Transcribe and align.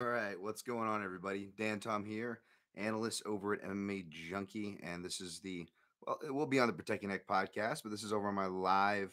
All 0.00 0.06
right, 0.06 0.40
what's 0.40 0.62
going 0.62 0.88
on, 0.88 1.02
everybody? 1.02 1.50
Dan 1.58 1.80
Tom 1.80 2.04
here, 2.04 2.38
analyst 2.76 3.20
over 3.26 3.54
at 3.54 3.64
MMA 3.64 4.08
Junkie, 4.08 4.78
and 4.80 5.04
this 5.04 5.20
is 5.20 5.40
the 5.40 5.66
well, 6.06 6.20
it 6.24 6.32
will 6.32 6.46
be 6.46 6.60
on 6.60 6.68
the 6.68 6.72
Protect 6.72 7.02
Your 7.02 7.10
Neck 7.10 7.26
podcast, 7.28 7.82
but 7.82 7.90
this 7.90 8.04
is 8.04 8.12
over 8.12 8.28
on 8.28 8.34
my 8.36 8.46
live 8.46 9.10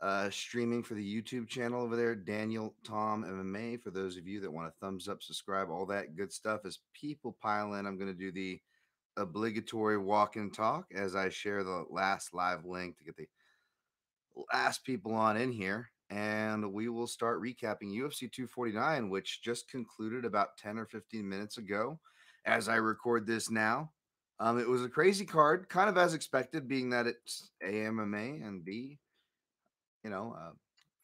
uh, 0.00 0.30
streaming 0.30 0.82
for 0.82 0.94
the 0.94 1.22
YouTube 1.22 1.46
channel 1.46 1.82
over 1.82 1.94
there, 1.94 2.14
Daniel 2.14 2.74
Tom 2.84 3.22
MMA. 3.22 3.82
For 3.82 3.90
those 3.90 4.16
of 4.16 4.26
you 4.26 4.40
that 4.40 4.50
want 4.50 4.66
to 4.66 4.78
thumbs 4.80 5.08
up, 5.08 5.22
subscribe, 5.22 5.68
all 5.68 5.84
that 5.84 6.16
good 6.16 6.32
stuff. 6.32 6.62
As 6.64 6.78
people 6.94 7.36
pile 7.42 7.74
in, 7.74 7.86
I'm 7.86 7.98
going 7.98 8.10
to 8.10 8.18
do 8.18 8.32
the 8.32 8.62
obligatory 9.18 9.98
walk 9.98 10.36
and 10.36 10.54
talk 10.54 10.86
as 10.96 11.14
I 11.14 11.28
share 11.28 11.64
the 11.64 11.84
last 11.90 12.32
live 12.32 12.64
link 12.64 12.96
to 12.96 13.04
get 13.04 13.18
the 13.18 13.26
last 14.54 14.86
people 14.86 15.12
on 15.12 15.36
in 15.36 15.52
here 15.52 15.91
and 16.10 16.72
we 16.72 16.88
will 16.88 17.06
start 17.06 17.40
recapping 17.40 17.94
UFC 17.94 18.30
249, 18.30 19.08
which 19.08 19.42
just 19.42 19.70
concluded 19.70 20.24
about 20.24 20.56
10 20.58 20.78
or 20.78 20.86
15 20.86 21.28
minutes 21.28 21.58
ago 21.58 21.98
as 22.44 22.68
I 22.68 22.76
record 22.76 23.26
this 23.26 23.50
now. 23.50 23.90
Um, 24.40 24.58
it 24.58 24.68
was 24.68 24.84
a 24.84 24.88
crazy 24.88 25.24
card, 25.24 25.68
kind 25.68 25.88
of 25.88 25.96
as 25.96 26.14
expected, 26.14 26.66
being 26.66 26.90
that 26.90 27.06
it's 27.06 27.50
AMMA 27.62 28.16
and 28.16 28.64
B, 28.64 28.98
you 30.02 30.10
know, 30.10 30.34
uh, 30.36 30.50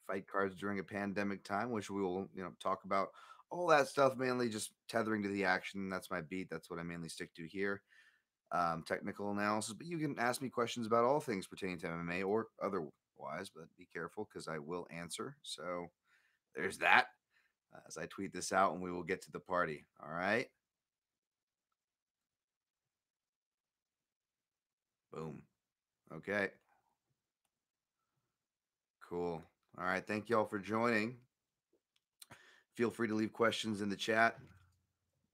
fight 0.06 0.26
cards 0.26 0.56
during 0.56 0.80
a 0.80 0.84
pandemic 0.84 1.44
time, 1.44 1.70
which 1.70 1.90
we 1.90 2.02
will, 2.02 2.28
you 2.34 2.42
know, 2.42 2.50
talk 2.60 2.84
about 2.84 3.08
all 3.50 3.66
that 3.68 3.88
stuff, 3.88 4.16
mainly 4.16 4.48
just 4.48 4.72
tethering 4.88 5.22
to 5.22 5.28
the 5.28 5.44
action. 5.44 5.88
That's 5.88 6.10
my 6.10 6.20
beat. 6.20 6.48
That's 6.50 6.68
what 6.68 6.80
I 6.80 6.82
mainly 6.82 7.08
stick 7.08 7.32
to 7.34 7.46
here. 7.46 7.82
Um, 8.50 8.82
technical 8.86 9.30
analysis, 9.30 9.74
but 9.74 9.86
you 9.86 9.98
can 9.98 10.18
ask 10.18 10.40
me 10.40 10.48
questions 10.48 10.86
about 10.86 11.04
all 11.04 11.20
things 11.20 11.46
pertaining 11.46 11.78
to 11.80 11.86
MMA 11.86 12.26
or 12.26 12.46
other 12.62 12.82
wise, 13.18 13.50
but 13.54 13.64
be 13.76 13.86
careful 13.92 14.28
because 14.28 14.48
I 14.48 14.58
will 14.58 14.86
answer. 14.90 15.36
So 15.42 15.90
there's 16.54 16.78
that. 16.78 17.06
Uh, 17.74 17.80
as 17.86 17.98
I 17.98 18.06
tweet 18.06 18.32
this 18.32 18.52
out, 18.52 18.72
and 18.72 18.82
we 18.82 18.90
will 18.90 19.02
get 19.02 19.22
to 19.22 19.30
the 19.30 19.40
party. 19.40 19.84
All 20.02 20.10
right. 20.10 20.46
Boom. 25.12 25.42
Okay. 26.14 26.48
Cool. 29.06 29.42
All 29.78 29.84
right. 29.84 30.06
Thank 30.06 30.28
you 30.28 30.38
all 30.38 30.46
for 30.46 30.58
joining. 30.58 31.16
Feel 32.74 32.90
free 32.90 33.08
to 33.08 33.14
leave 33.14 33.32
questions 33.32 33.82
in 33.82 33.88
the 33.88 33.96
chat. 33.96 34.36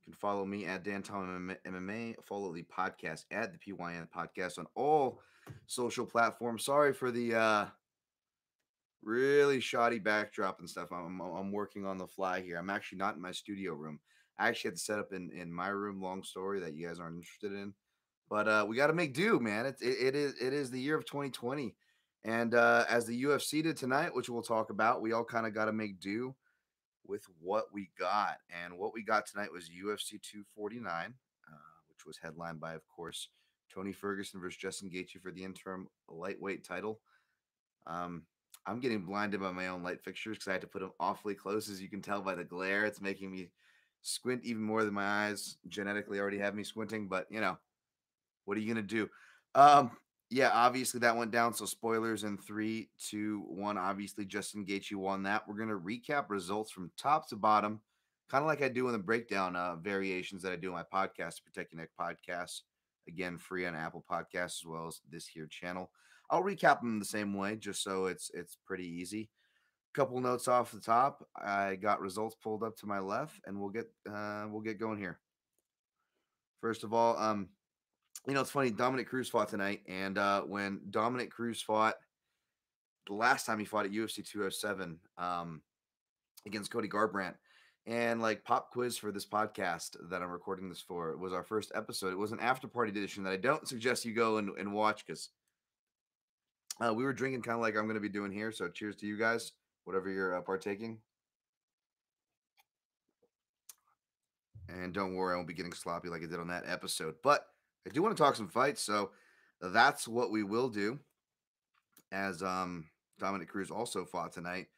You 0.06 0.12
can 0.12 0.14
follow 0.14 0.44
me 0.44 0.66
at 0.66 0.82
Dan 0.82 1.02
Tom 1.02 1.54
MMA. 1.66 2.16
Follow 2.24 2.52
the 2.52 2.64
podcast 2.64 3.24
at 3.30 3.52
the 3.52 3.58
PYN 3.58 4.08
podcast 4.14 4.58
on 4.58 4.66
all 4.74 5.20
social 5.66 6.06
platforms. 6.06 6.64
Sorry 6.64 6.92
for 6.92 7.10
the 7.10 7.34
uh 7.34 7.66
really 9.02 9.60
shoddy 9.60 9.98
backdrop 9.98 10.60
and 10.60 10.68
stuff. 10.68 10.88
I'm, 10.90 11.20
I'm 11.20 11.52
working 11.52 11.84
on 11.84 11.98
the 11.98 12.06
fly 12.06 12.40
here. 12.40 12.56
I'm 12.56 12.70
actually 12.70 12.98
not 12.98 13.14
in 13.14 13.20
my 13.20 13.32
studio 13.32 13.74
room. 13.74 14.00
I 14.38 14.48
actually 14.48 14.70
had 14.70 14.76
to 14.76 14.82
set 14.82 14.98
up 14.98 15.12
in, 15.12 15.30
in 15.30 15.52
my 15.52 15.68
room. 15.68 16.02
Long 16.02 16.22
story 16.22 16.60
that 16.60 16.74
you 16.74 16.88
guys 16.88 16.98
aren't 16.98 17.16
interested 17.16 17.52
in, 17.52 17.74
but 18.28 18.48
uh, 18.48 18.64
we 18.68 18.76
got 18.76 18.88
to 18.88 18.92
make 18.92 19.14
do, 19.14 19.38
man. 19.38 19.66
It, 19.66 19.76
it, 19.80 20.08
it 20.08 20.16
is 20.16 20.34
it 20.40 20.52
is 20.52 20.70
the 20.70 20.80
year 20.80 20.96
of 20.96 21.04
2020, 21.04 21.74
and 22.24 22.54
uh, 22.54 22.84
as 22.88 23.06
the 23.06 23.24
UFC 23.24 23.62
did 23.62 23.76
tonight, 23.76 24.14
which 24.14 24.28
we'll 24.28 24.42
talk 24.42 24.70
about, 24.70 25.02
we 25.02 25.12
all 25.12 25.24
kind 25.24 25.46
of 25.46 25.54
got 25.54 25.66
to 25.66 25.72
make 25.72 26.00
do 26.00 26.34
with 27.06 27.24
what 27.40 27.66
we 27.72 27.90
got. 27.98 28.38
And 28.64 28.78
what 28.78 28.92
we 28.94 29.02
got 29.02 29.26
tonight 29.26 29.52
was 29.52 29.68
UFC 29.68 30.20
249, 30.22 31.14
uh, 31.46 31.56
which 31.88 32.06
was 32.06 32.18
headlined 32.22 32.60
by, 32.60 32.74
of 32.74 32.82
course, 32.88 33.28
Tony 33.72 33.92
Ferguson 33.92 34.40
versus 34.40 34.58
Justin 34.58 34.90
Gaethje 34.90 35.20
for 35.20 35.30
the 35.30 35.44
interim 35.44 35.88
lightweight 36.08 36.64
title. 36.64 37.00
Um, 37.86 38.22
I'm 38.66 38.80
getting 38.80 39.04
blinded 39.04 39.40
by 39.40 39.52
my 39.52 39.68
own 39.68 39.82
light 39.82 40.02
fixtures 40.02 40.38
because 40.38 40.48
I 40.48 40.52
had 40.52 40.62
to 40.62 40.66
put 40.66 40.80
them 40.80 40.92
awfully 40.98 41.34
close, 41.34 41.68
as 41.68 41.82
you 41.82 41.88
can 41.88 42.00
tell 42.00 42.22
by 42.22 42.34
the 42.34 42.44
glare. 42.44 42.84
It's 42.84 43.00
making 43.00 43.30
me 43.30 43.50
squint 44.02 44.42
even 44.44 44.62
more 44.62 44.84
than 44.84 44.94
my 44.94 45.26
eyes 45.26 45.56
genetically 45.68 46.18
already 46.18 46.38
have 46.38 46.54
me 46.54 46.64
squinting. 46.64 47.08
But 47.08 47.26
you 47.30 47.40
know, 47.40 47.58
what 48.44 48.56
are 48.56 48.60
you 48.60 48.68
gonna 48.68 48.86
do? 48.86 49.08
Um, 49.54 49.90
yeah, 50.30 50.50
obviously 50.52 51.00
that 51.00 51.16
went 51.16 51.30
down. 51.30 51.52
So 51.52 51.66
spoilers 51.66 52.24
in 52.24 52.38
three, 52.38 52.88
two, 52.98 53.44
one. 53.48 53.76
Obviously, 53.76 54.24
Justin 54.24 54.64
Gaethje 54.64 54.94
won 54.94 55.22
that. 55.24 55.46
We're 55.46 55.58
gonna 55.58 55.78
recap 55.78 56.30
results 56.30 56.70
from 56.70 56.90
top 56.96 57.28
to 57.28 57.36
bottom, 57.36 57.80
kind 58.30 58.42
of 58.42 58.48
like 58.48 58.62
I 58.62 58.68
do 58.68 58.86
in 58.86 58.92
the 58.92 58.98
breakdown 58.98 59.56
uh, 59.56 59.76
variations 59.76 60.42
that 60.42 60.52
I 60.52 60.56
do 60.56 60.72
on 60.72 60.74
my 60.74 61.06
podcast, 61.06 61.44
Protect 61.44 61.72
Your 61.72 61.82
Neck 61.82 61.90
podcast. 61.98 62.62
Again, 63.08 63.38
free 63.38 63.66
on 63.66 63.74
Apple 63.74 64.04
Podcasts 64.10 64.60
as 64.60 64.66
well 64.66 64.86
as 64.86 65.00
this 65.10 65.26
here 65.26 65.46
channel. 65.46 65.90
I'll 66.30 66.42
recap 66.42 66.80
them 66.80 66.98
the 66.98 67.04
same 67.04 67.34
way, 67.36 67.56
just 67.56 67.82
so 67.82 68.06
it's 68.06 68.30
it's 68.34 68.56
pretty 68.66 68.86
easy. 68.86 69.30
Couple 69.94 70.20
notes 70.20 70.48
off 70.48 70.72
the 70.72 70.80
top. 70.80 71.24
I 71.36 71.76
got 71.76 72.00
results 72.00 72.36
pulled 72.42 72.64
up 72.64 72.76
to 72.78 72.86
my 72.86 72.98
left, 72.98 73.40
and 73.46 73.60
we'll 73.60 73.70
get 73.70 73.86
uh, 74.10 74.46
we'll 74.48 74.62
get 74.62 74.80
going 74.80 74.98
here. 74.98 75.20
First 76.60 76.82
of 76.82 76.92
all, 76.92 77.16
um, 77.18 77.48
you 78.26 78.34
know 78.34 78.40
it's 78.40 78.50
funny. 78.50 78.70
Dominick 78.70 79.08
Cruz 79.08 79.28
fought 79.28 79.48
tonight, 79.48 79.82
and 79.86 80.18
uh, 80.18 80.42
when 80.42 80.80
Dominick 80.90 81.30
Cruz 81.30 81.60
fought 81.62 81.94
the 83.06 83.14
last 83.14 83.46
time 83.46 83.58
he 83.58 83.64
fought 83.64 83.84
at 83.84 83.92
UFC 83.92 84.26
207 84.26 84.98
um, 85.18 85.62
against 86.46 86.70
Cody 86.70 86.88
Garbrandt, 86.88 87.34
and 87.86 88.22
like 88.22 88.44
pop 88.44 88.70
quiz 88.70 88.96
for 88.96 89.12
this 89.12 89.26
podcast 89.26 89.96
that 90.10 90.22
I'm 90.22 90.30
recording 90.30 90.68
this 90.68 90.80
for 90.80 91.10
it 91.10 91.18
was 91.18 91.32
our 91.32 91.42
first 91.42 91.72
episode. 91.74 92.12
It 92.12 92.18
was 92.18 92.32
an 92.32 92.40
after 92.40 92.66
party 92.66 92.90
edition 92.90 93.24
that 93.24 93.32
I 93.32 93.36
don't 93.36 93.68
suggest 93.68 94.04
you 94.04 94.14
go 94.14 94.38
and, 94.38 94.50
and 94.58 94.72
watch 94.72 95.06
because 95.06 95.30
uh, 96.80 96.92
we 96.94 97.04
were 97.04 97.12
drinking 97.12 97.42
kind 97.42 97.56
of 97.56 97.60
like 97.62 97.76
I'm 97.76 97.84
going 97.84 97.94
to 97.94 98.00
be 98.00 98.08
doing 98.08 98.32
here. 98.32 98.52
So 98.52 98.68
cheers 98.68 98.96
to 98.96 99.06
you 99.06 99.18
guys, 99.18 99.52
whatever 99.84 100.10
you're 100.10 100.34
uh, 100.36 100.40
partaking. 100.40 100.98
And 104.68 104.94
don't 104.94 105.14
worry, 105.14 105.34
I 105.34 105.36
won't 105.36 105.46
be 105.46 105.54
getting 105.54 105.74
sloppy 105.74 106.08
like 106.08 106.22
I 106.22 106.26
did 106.26 106.40
on 106.40 106.48
that 106.48 106.64
episode. 106.66 107.16
But 107.22 107.46
I 107.86 107.90
do 107.90 108.02
want 108.02 108.16
to 108.16 108.22
talk 108.22 108.34
some 108.34 108.48
fights. 108.48 108.80
So 108.82 109.10
that's 109.60 110.08
what 110.08 110.30
we 110.30 110.42
will 110.42 110.70
do. 110.70 110.98
As 112.10 112.42
um, 112.42 112.86
Dominick 113.18 113.48
Cruz 113.48 113.70
also 113.70 114.04
fought 114.04 114.32
tonight. 114.32 114.68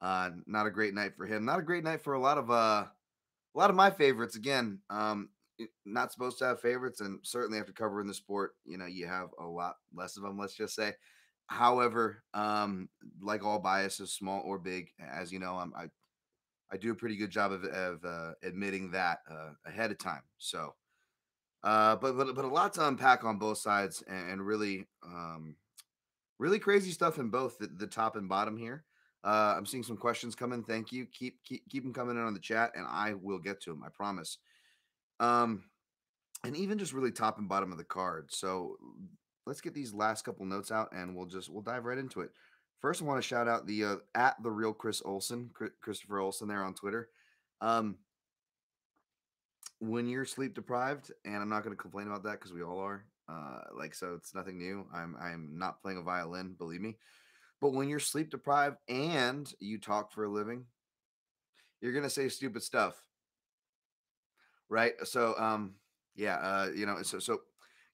Uh, 0.00 0.30
not 0.46 0.66
a 0.66 0.70
great 0.70 0.94
night 0.94 1.12
for 1.16 1.26
him. 1.26 1.44
Not 1.44 1.58
a 1.58 1.62
great 1.62 1.84
night 1.84 2.02
for 2.02 2.14
a 2.14 2.20
lot 2.20 2.38
of 2.38 2.50
uh, 2.50 2.84
a 2.84 3.58
lot 3.58 3.70
of 3.70 3.76
my 3.76 3.90
favorites. 3.90 4.36
Again, 4.36 4.78
um, 4.88 5.28
not 5.84 6.12
supposed 6.12 6.38
to 6.38 6.46
have 6.46 6.60
favorites, 6.60 7.00
and 7.00 7.18
certainly 7.22 7.58
after 7.58 7.72
covering 7.72 8.06
the 8.06 8.14
sport, 8.14 8.54
you 8.64 8.78
know, 8.78 8.86
you 8.86 9.06
have 9.06 9.28
a 9.38 9.44
lot 9.44 9.74
less 9.94 10.16
of 10.16 10.22
them. 10.22 10.38
Let's 10.38 10.54
just 10.54 10.74
say. 10.74 10.94
However, 11.48 12.22
um, 12.32 12.88
like 13.20 13.44
all 13.44 13.58
biases, 13.58 14.12
small 14.12 14.40
or 14.44 14.56
big, 14.56 14.90
as 15.00 15.32
you 15.32 15.40
know, 15.40 15.56
I'm, 15.56 15.72
I 15.76 15.86
I 16.72 16.76
do 16.76 16.92
a 16.92 16.94
pretty 16.94 17.16
good 17.16 17.30
job 17.30 17.50
of, 17.50 17.64
of 17.64 18.04
uh, 18.04 18.32
admitting 18.44 18.92
that 18.92 19.18
uh, 19.28 19.50
ahead 19.66 19.90
of 19.90 19.98
time. 19.98 20.22
So, 20.38 20.74
uh, 21.64 21.96
but 21.96 22.16
but 22.16 22.34
but 22.36 22.44
a 22.44 22.48
lot 22.48 22.72
to 22.74 22.86
unpack 22.86 23.24
on 23.24 23.38
both 23.38 23.58
sides, 23.58 24.02
and, 24.06 24.30
and 24.30 24.46
really, 24.46 24.86
um, 25.04 25.56
really 26.38 26.60
crazy 26.60 26.92
stuff 26.92 27.18
in 27.18 27.30
both 27.30 27.58
the, 27.58 27.66
the 27.66 27.88
top 27.88 28.14
and 28.14 28.28
bottom 28.28 28.56
here. 28.56 28.84
Uh, 29.22 29.54
I'm 29.56 29.66
seeing 29.66 29.82
some 29.82 29.96
questions 29.96 30.34
coming. 30.34 30.62
Thank 30.62 30.92
you. 30.92 31.06
Keep 31.06 31.44
keep 31.44 31.68
keep 31.68 31.82
them 31.82 31.92
coming 31.92 32.16
in 32.16 32.22
on 32.22 32.34
the 32.34 32.40
chat, 32.40 32.72
and 32.74 32.86
I 32.88 33.14
will 33.14 33.38
get 33.38 33.60
to 33.62 33.70
them. 33.70 33.82
I 33.84 33.88
promise. 33.90 34.38
Um, 35.18 35.64
and 36.44 36.56
even 36.56 36.78
just 36.78 36.92
really 36.92 37.12
top 37.12 37.38
and 37.38 37.48
bottom 37.48 37.72
of 37.72 37.78
the 37.78 37.84
card. 37.84 38.32
So 38.32 38.76
let's 39.46 39.60
get 39.60 39.74
these 39.74 39.92
last 39.92 40.24
couple 40.24 40.46
notes 40.46 40.70
out 40.70 40.92
and 40.92 41.14
we'll 41.14 41.26
just 41.26 41.50
we'll 41.50 41.62
dive 41.62 41.84
right 41.84 41.98
into 41.98 42.20
it. 42.20 42.30
First, 42.80 43.02
I 43.02 43.04
want 43.04 43.20
to 43.20 43.26
shout 43.26 43.48
out 43.48 43.66
the 43.66 43.84
uh, 43.84 43.96
at 44.14 44.42
the 44.42 44.50
real 44.50 44.72
Chris 44.72 45.02
Olson, 45.04 45.50
Christopher 45.82 46.18
Olson 46.18 46.48
there 46.48 46.64
on 46.64 46.74
Twitter. 46.74 47.10
Um, 47.60 47.96
when 49.80 50.08
you're 50.08 50.24
sleep 50.24 50.54
deprived, 50.54 51.10
and 51.24 51.36
I'm 51.36 51.48
not 51.48 51.62
going 51.62 51.76
to 51.76 51.80
complain 51.80 52.06
about 52.06 52.22
that 52.24 52.32
because 52.32 52.52
we 52.52 52.62
all 52.62 52.78
are. 52.78 53.04
Uh, 53.28 53.60
like 53.76 53.94
so, 53.94 54.14
it's 54.14 54.34
nothing 54.34 54.58
new. 54.58 54.86
I'm 54.94 55.14
I'm 55.20 55.58
not 55.58 55.82
playing 55.82 55.98
a 55.98 56.02
violin, 56.02 56.54
believe 56.58 56.80
me. 56.80 56.96
But 57.60 57.72
when 57.72 57.88
you're 57.88 58.00
sleep 58.00 58.30
deprived 58.30 58.78
and 58.88 59.52
you 59.60 59.78
talk 59.78 60.12
for 60.12 60.24
a 60.24 60.28
living, 60.28 60.66
you're 61.80 61.92
gonna 61.92 62.10
say 62.10 62.28
stupid 62.28 62.62
stuff, 62.62 63.02
right? 64.68 64.92
So, 65.04 65.34
um, 65.38 65.74
yeah, 66.14 66.36
uh, 66.36 66.68
you 66.74 66.86
know, 66.86 67.02
so 67.02 67.18
so 67.18 67.40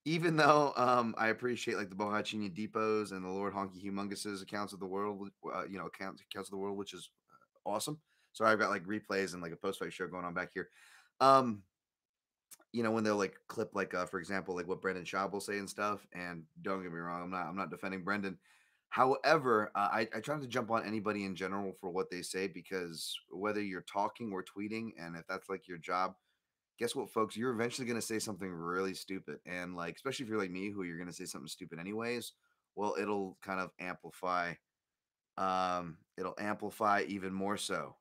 even 0.04 0.36
though 0.36 0.72
um, 0.76 1.14
I 1.18 1.28
appreciate 1.28 1.76
like 1.76 1.90
the 1.90 1.96
Bohachini 1.96 2.54
Depots 2.54 3.12
and 3.12 3.24
the 3.24 3.28
Lord 3.28 3.52
Honky 3.54 3.84
Humongous's 3.84 4.42
accounts 4.42 4.72
of 4.72 4.80
the 4.80 4.86
world, 4.86 5.28
uh, 5.52 5.64
you 5.68 5.78
know, 5.78 5.86
accounts 5.86 6.22
accounts 6.22 6.48
of 6.48 6.52
the 6.52 6.58
world, 6.58 6.76
which 6.78 6.94
is 6.94 7.10
uh, 7.66 7.70
awesome. 7.70 7.98
So 8.32 8.44
I've 8.44 8.58
got 8.58 8.70
like 8.70 8.84
replays 8.84 9.32
and 9.32 9.42
like 9.42 9.52
a 9.52 9.56
post 9.56 9.78
fight 9.80 9.92
show 9.92 10.06
going 10.06 10.24
on 10.24 10.34
back 10.34 10.50
here. 10.54 10.68
Um, 11.20 11.62
you 12.72 12.82
know, 12.82 12.90
when 12.90 13.04
they'll 13.04 13.16
like 13.16 13.36
clip 13.48 13.70
like 13.74 13.94
uh, 13.94 14.06
for 14.06 14.18
example, 14.20 14.54
like 14.54 14.68
what 14.68 14.80
Brendan 14.82 15.04
Schaub 15.04 15.32
will 15.32 15.40
say 15.40 15.58
and 15.58 15.68
stuff. 15.68 16.06
And 16.12 16.44
don't 16.62 16.82
get 16.82 16.92
me 16.92 16.98
wrong, 16.98 17.22
I'm 17.22 17.30
not 17.30 17.46
I'm 17.46 17.56
not 17.56 17.70
defending 17.70 18.04
Brendan. 18.04 18.38
However, 18.88 19.70
uh, 19.74 19.88
I, 19.92 20.08
I 20.14 20.20
try 20.20 20.34
not 20.36 20.42
to 20.42 20.48
jump 20.48 20.70
on 20.70 20.86
anybody 20.86 21.24
in 21.24 21.34
general 21.34 21.74
for 21.80 21.90
what 21.90 22.10
they 22.10 22.22
say 22.22 22.46
because 22.46 23.14
whether 23.30 23.62
you're 23.62 23.82
talking 23.82 24.32
or 24.32 24.42
tweeting, 24.42 24.90
and 24.98 25.16
if 25.16 25.26
that's 25.28 25.48
like 25.48 25.68
your 25.68 25.78
job, 25.78 26.14
guess 26.78 26.94
what, 26.94 27.10
folks? 27.10 27.36
You're 27.36 27.52
eventually 27.52 27.86
going 27.86 28.00
to 28.00 28.06
say 28.06 28.18
something 28.18 28.50
really 28.50 28.94
stupid. 28.94 29.38
And 29.46 29.74
like, 29.76 29.96
especially 29.96 30.24
if 30.24 30.30
you're 30.30 30.40
like 30.40 30.50
me, 30.50 30.70
who 30.70 30.84
you're 30.84 30.98
going 30.98 31.08
to 31.08 31.14
say 31.14 31.24
something 31.24 31.48
stupid 31.48 31.78
anyways, 31.78 32.32
well, 32.74 32.96
it'll 33.00 33.36
kind 33.42 33.60
of 33.60 33.70
amplify. 33.80 34.54
Um, 35.38 35.98
it'll 36.16 36.36
amplify 36.38 37.04
even 37.08 37.32
more 37.32 37.56
so. 37.56 37.96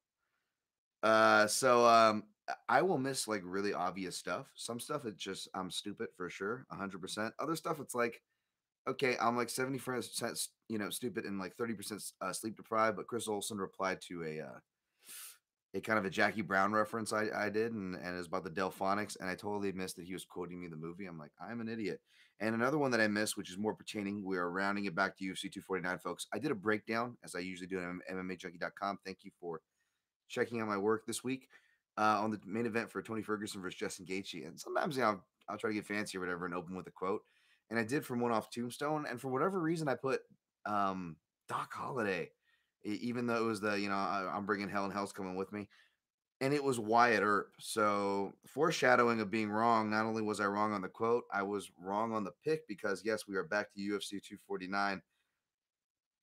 Uh, 1.03 1.47
so 1.47 1.85
um, 1.85 2.23
I 2.69 2.81
will 2.81 2.97
miss 2.97 3.27
like 3.27 3.41
really 3.43 3.73
obvious 3.73 4.15
stuff. 4.17 4.47
Some 4.55 4.79
stuff 4.79 5.05
it's 5.05 5.21
just 5.21 5.47
I'm 5.53 5.71
stupid 5.71 6.09
for 6.15 6.29
sure, 6.29 6.65
hundred 6.69 7.01
percent. 7.01 7.33
Other 7.39 7.55
stuff 7.55 7.79
it's 7.79 7.95
like, 7.95 8.21
okay, 8.87 9.15
I'm 9.19 9.35
like 9.35 9.49
seventy 9.49 9.79
percent, 9.79 10.39
you 10.69 10.77
know, 10.77 10.89
stupid 10.89 11.25
and 11.25 11.39
like 11.39 11.55
thirty 11.55 11.73
percent 11.73 12.03
uh, 12.21 12.33
sleep 12.33 12.55
deprived. 12.57 12.97
But 12.97 13.07
Chris 13.07 13.27
Olsen 13.27 13.57
replied 13.57 14.01
to 14.07 14.23
a 14.23 14.41
uh, 14.41 14.59
a 15.75 15.81
kind 15.81 15.99
of 15.99 16.05
a 16.05 16.09
Jackie 16.09 16.41
Brown 16.41 16.71
reference 16.71 17.11
I, 17.11 17.27
I 17.35 17.49
did, 17.49 17.73
and, 17.73 17.95
and 17.95 18.17
it's 18.17 18.27
about 18.27 18.45
the 18.45 18.49
Delfonics, 18.49 19.19
and 19.19 19.29
I 19.29 19.35
totally 19.35 19.71
missed 19.73 19.97
that 19.97 20.05
he 20.05 20.13
was 20.13 20.25
quoting 20.25 20.61
me 20.61 20.67
the 20.67 20.77
movie. 20.77 21.05
I'm 21.05 21.19
like, 21.19 21.31
I'm 21.39 21.59
an 21.61 21.69
idiot. 21.69 21.99
And 22.39 22.53
another 22.53 22.77
one 22.77 22.91
that 22.91 22.99
I 22.99 23.07
missed, 23.07 23.37
which 23.37 23.49
is 23.49 23.57
more 23.57 23.73
pertaining, 23.73 24.23
we 24.23 24.37
are 24.37 24.49
rounding 24.49 24.85
it 24.85 24.95
back 24.95 25.17
to 25.17 25.23
UFC 25.23 25.43
249, 25.43 25.99
folks. 25.99 26.27
I 26.33 26.39
did 26.39 26.51
a 26.51 26.55
breakdown 26.55 27.17
as 27.23 27.33
I 27.33 27.39
usually 27.39 27.67
do 27.67 27.79
on 27.79 28.01
MMAJunkie.com. 28.11 28.99
Thank 29.05 29.19
you 29.23 29.31
for 29.39 29.61
checking 30.27 30.61
out 30.61 30.67
my 30.67 30.77
work 30.77 31.05
this 31.05 31.23
week 31.23 31.47
uh, 31.97 32.19
on 32.21 32.31
the 32.31 32.39
main 32.45 32.65
event 32.65 32.91
for 32.91 33.01
Tony 33.01 33.21
Ferguson 33.21 33.61
versus 33.61 33.79
Justin 33.79 34.05
Gaethje. 34.05 34.47
And 34.47 34.59
sometimes 34.59 34.97
you 34.97 35.03
know, 35.03 35.09
I'll, 35.09 35.25
I'll 35.49 35.57
try 35.57 35.69
to 35.69 35.73
get 35.73 35.85
fancy 35.85 36.17
or 36.17 36.21
whatever 36.21 36.45
and 36.45 36.53
open 36.53 36.75
with 36.75 36.87
a 36.87 36.91
quote. 36.91 37.21
And 37.69 37.79
I 37.79 37.83
did 37.83 38.05
from 38.05 38.19
one 38.19 38.31
off 38.31 38.49
Tombstone. 38.49 39.05
And 39.09 39.19
for 39.19 39.29
whatever 39.29 39.59
reason, 39.59 39.87
I 39.87 39.95
put 39.95 40.21
um, 40.65 41.15
Doc 41.47 41.73
Holliday, 41.73 42.31
even 42.83 43.27
though 43.27 43.37
it 43.37 43.47
was 43.47 43.61
the, 43.61 43.79
you 43.79 43.89
know, 43.89 43.95
I'm 43.95 44.45
bringing 44.45 44.69
hell 44.69 44.85
and 44.85 44.93
hell's 44.93 45.13
coming 45.13 45.35
with 45.35 45.51
me. 45.51 45.67
And 46.41 46.53
it 46.53 46.63
was 46.63 46.79
Wyatt 46.79 47.23
Earp. 47.23 47.53
So, 47.59 48.33
foreshadowing 48.45 49.21
of 49.21 49.31
being 49.31 49.49
wrong, 49.49 49.89
not 49.89 50.05
only 50.05 50.21
was 50.21 50.41
I 50.41 50.47
wrong 50.47 50.73
on 50.73 50.81
the 50.81 50.89
quote, 50.89 51.23
I 51.33 51.43
was 51.43 51.71
wrong 51.79 52.11
on 52.13 52.25
the 52.25 52.33
pick 52.43 52.67
because, 52.67 53.03
yes, 53.05 53.23
we 53.25 53.37
are 53.37 53.45
back 53.45 53.73
to 53.73 53.79
UFC 53.79 54.21
249. 54.21 55.01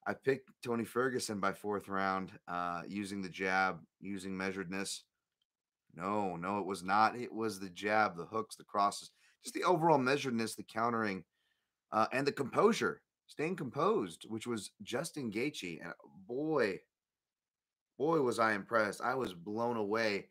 I 0.07 0.15
picked 0.15 0.51
Tony 0.63 0.85
Ferguson 0.85 1.41
by 1.41 1.53
fourth 1.53 1.89
round 1.89 2.33
uh, 2.49 2.83
using 2.87 3.23
the 3.23 3.29
jab, 3.29 3.79
using 4.01 4.33
measuredness. 4.33 5.01
No, 5.95 6.37
no, 6.37 6.59
it 6.59 6.67
was 6.67 6.83
not. 6.83 7.17
It 7.17 7.33
was 7.33 7.61
the 7.61 7.69
jab, 7.71 8.17
the 8.17 8.25
hooks, 8.25 8.57
the 8.57 8.65
crosses, 8.65 9.11
just 9.45 9.55
the 9.55 9.65
overall 9.65 9.99
measuredness, 9.99 10.57
the 10.57 10.65
countering, 10.65 11.25
uh, 11.93 12.07
and 12.13 12.27
the 12.27 12.33
composure, 12.33 13.03
staying 13.27 13.57
composed, 13.57 14.27
which 14.29 14.47
was 14.47 14.71
Justin 14.83 15.31
Gaethje. 15.31 15.81
And 15.83 15.93
boy, 16.27 16.81
boy, 17.99 18.21
was 18.21 18.39
I 18.39 18.55
impressed. 18.55 19.01
I 19.03 19.15
was 19.15 19.35
blown 19.35 19.77
away. 19.77 20.29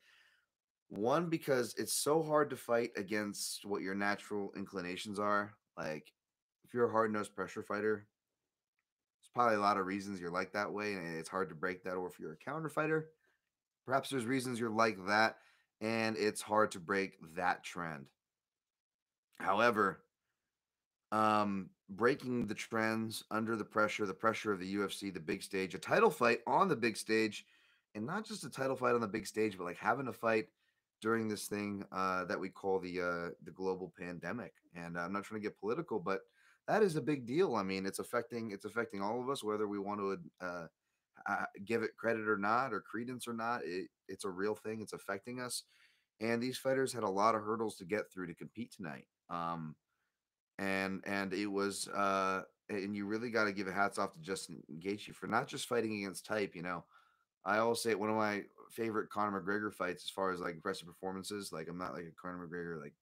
One, 0.90 1.30
because 1.30 1.74
it's 1.78 1.94
so 1.94 2.22
hard 2.22 2.50
to 2.50 2.58
fight 2.58 2.92
against 2.98 3.64
what 3.64 3.82
your 3.82 3.96
natural 3.96 4.52
inclinations 4.58 5.20
are. 5.20 5.54
Like, 5.78 6.12
if 6.66 6.74
you're 6.74 6.90
a 6.90 6.92
hard 6.92 7.14
nosed 7.14 7.34
pressure 7.36 7.64
fighter, 7.64 8.08
there's 9.20 9.32
probably 9.34 9.56
a 9.56 9.62
lot 9.62 9.78
of 9.78 9.86
reasons 9.86 10.20
you're 10.20 10.32
like 10.32 10.52
that 10.52 10.72
way, 10.72 10.94
and 10.94 11.16
it's 11.16 11.30
hard 11.30 11.48
to 11.50 11.56
break 11.56 11.84
that. 11.84 11.94
Or 11.94 12.08
if 12.08 12.20
you're 12.20 12.34
a 12.34 12.38
counter 12.38 12.68
fighter, 12.68 13.08
perhaps 13.86 14.10
there's 14.10 14.26
reasons 14.26 14.60
you're 14.60 14.70
like 14.70 14.98
that 15.08 15.38
and 15.82 16.16
it's 16.16 16.42
hard 16.42 16.72
to 16.72 16.80
break 16.80 17.18
that 17.36 17.64
trend. 17.64 18.06
However, 19.40 20.04
um, 21.12 21.70
breaking 21.90 22.48
the 22.48 22.56
trends 22.56 23.24
under 23.32 23.56
the 23.56 23.66
pressure, 23.66 24.06
the 24.06 24.14
pressure 24.14 24.52
of 24.52 24.60
the 24.60 24.76
UFC, 24.76 25.14
the 25.14 25.20
big 25.20 25.44
stage, 25.44 25.76
a 25.76 25.80
title 25.80 26.10
fight 26.10 26.40
on 26.48 26.68
the 26.68 26.76
big 26.76 26.96
stage, 26.98 27.46
and 27.96 28.06
not 28.06 28.26
just 28.26 28.46
a 28.46 28.50
title 28.50 28.76
fight 28.76 28.96
on 28.96 29.02
the 29.02 29.08
big 29.08 29.28
stage, 29.28 29.58
but 29.58 29.66
like 29.66 29.78
having 29.78 30.08
a 30.08 30.14
fight 30.14 30.46
during 31.02 31.28
this 31.28 31.48
thing 31.48 31.84
uh, 31.92 32.26
that 32.26 32.40
we 32.40 32.50
call 32.50 32.80
the 32.80 33.02
uh, 33.02 33.30
the 33.44 33.52
global 33.52 33.92
pandemic. 34.00 34.54
And 34.76 34.98
I'm 34.98 35.12
not 35.12 35.24
trying 35.24 35.42
to 35.42 35.48
get 35.48 35.60
political, 35.60 36.00
but 36.00 36.22
that 36.68 36.84
is 36.84 36.96
a 36.96 37.02
big 37.02 37.26
deal. 37.26 37.56
I 37.56 37.64
mean, 37.64 37.86
it's 37.86 38.00
affecting 38.00 38.52
it's 38.52 38.66
affecting 38.66 39.02
all 39.02 39.22
of 39.22 39.30
us, 39.30 39.44
whether 39.44 39.68
we 39.68 39.80
want 39.80 40.00
to 40.00 40.18
uh, 40.46 40.68
uh, 41.28 41.46
give 41.66 41.84
it 41.84 41.98
credit 41.98 42.28
or 42.30 42.38
not, 42.38 42.74
or 42.74 42.82
credence 42.82 43.28
or 43.28 43.34
not. 43.34 43.62
It, 43.66 43.88
it's 44.08 44.26
a 44.26 44.30
real 44.30 44.56
thing. 44.56 44.82
It's 44.82 44.94
affecting 44.94 45.42
us, 45.42 45.64
and 46.22 46.42
these 46.42 46.58
fighters 46.58 46.94
had 46.94 47.04
a 47.04 47.10
lot 47.10 47.36
of 47.36 47.42
hurdles 47.42 47.76
to 47.78 47.86
get 47.86 48.12
through 48.14 48.28
to 48.28 48.36
compete 48.36 48.72
tonight. 48.72 49.08
Um, 49.30 49.76
and 50.62 51.02
and 51.06 51.34
it 51.34 51.48
was 51.48 51.88
uh, 51.90 52.44
and 52.70 52.96
you 52.96 53.06
really 53.06 53.32
got 53.32 53.46
to 53.46 53.52
give 53.52 53.68
a 53.68 53.72
hats 53.72 53.98
off 53.98 54.14
to 54.14 54.22
Justin 54.22 54.62
Gaethje 54.80 55.14
for 55.14 55.28
not 55.28 55.48
just 55.48 55.68
fighting 55.68 55.98
against 55.98 56.26
type. 56.26 56.56
You 56.56 56.62
know, 56.62 56.86
I 57.44 57.58
always 57.58 57.82
say 57.82 57.96
one 57.96 58.10
of 58.10 58.16
my 58.16 58.44
favorite 58.70 59.10
Conor 59.10 59.42
McGregor 59.42 59.74
fights 59.74 60.04
as 60.06 60.10
far 60.10 60.32
as 60.32 60.40
like 60.40 60.54
impressive 60.54 60.88
performances. 60.88 61.52
Like 61.52 61.68
I'm 61.68 61.78
not 61.78 61.94
like 61.94 62.06
a 62.06 62.22
Conor 62.22 62.48
McGregor 62.48 62.82
like 62.82 62.94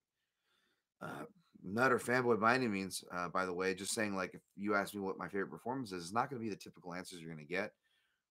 uh, 1.01 1.25
nut 1.63 1.91
or 1.91 1.99
fanboy 1.99 2.39
by 2.39 2.55
any 2.55 2.67
means. 2.67 3.03
Uh, 3.13 3.27
by 3.27 3.45
the 3.45 3.53
way, 3.53 3.73
just 3.73 3.93
saying 3.93 4.15
like 4.15 4.33
if 4.33 4.41
you 4.55 4.75
ask 4.75 4.95
me 4.95 5.01
what 5.01 5.19
my 5.19 5.27
favorite 5.27 5.51
performance 5.51 5.91
is, 5.91 6.05
it's 6.05 6.13
not 6.13 6.29
going 6.29 6.41
to 6.41 6.43
be 6.43 6.49
the 6.49 6.55
typical 6.55 6.93
answers 6.93 7.19
you're 7.19 7.33
going 7.33 7.45
to 7.45 7.53
get 7.53 7.71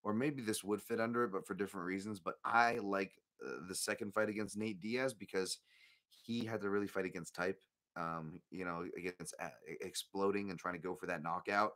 or 0.03 0.13
maybe 0.15 0.43
this 0.43 0.65
would 0.65 0.81
fit 0.83 1.01
under 1.01 1.25
it, 1.25 1.33
but 1.33 1.47
for 1.47 1.55
different 1.55 1.87
reasons. 1.87 2.21
But 2.21 2.35
I 2.45 2.79
like 2.83 3.13
uh, 3.47 3.67
the 3.69 3.75
second 3.75 4.15
fight 4.15 4.29
against 4.29 4.57
Nate 4.57 4.81
Diaz 4.81 5.13
because 5.13 5.59
he 6.09 6.45
had 6.45 6.61
to 6.63 6.71
really 6.71 6.87
fight 6.87 7.05
against 7.05 7.35
type, 7.35 7.59
um, 7.99 8.41
you 8.51 8.65
know, 8.65 8.85
against 8.97 9.35
uh, 9.43 9.49
exploding 9.81 10.51
and 10.51 10.59
trying 10.59 10.75
to 10.75 10.81
go 10.81 10.95
for 10.95 11.07
that 11.07 11.23
knockout. 11.23 11.73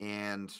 And 0.00 0.50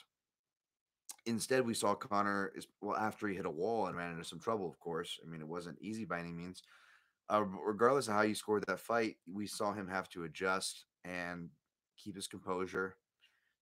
instead, 1.26 1.66
we 1.66 1.74
saw 1.74 1.94
Conor 1.94 2.52
is 2.54 2.66
well 2.80 2.96
after 2.96 3.26
he 3.26 3.34
hit 3.34 3.46
a 3.46 3.50
wall 3.50 3.86
and 3.86 3.96
ran 3.96 4.12
into 4.12 4.24
some 4.24 4.40
trouble. 4.40 4.68
Of 4.68 4.78
course, 4.78 5.18
I 5.24 5.28
mean 5.28 5.40
it 5.40 5.48
wasn't 5.48 5.80
easy 5.80 6.04
by 6.04 6.20
any 6.20 6.32
means. 6.32 6.62
Uh, 7.28 7.44
regardless 7.44 8.08
of 8.08 8.14
how 8.14 8.22
you 8.22 8.34
scored 8.34 8.64
that 8.66 8.80
fight, 8.80 9.16
we 9.32 9.46
saw 9.46 9.72
him 9.72 9.86
have 9.88 10.08
to 10.10 10.24
adjust 10.24 10.84
and 11.04 11.48
keep 11.96 12.16
his 12.16 12.26
composure 12.26 12.96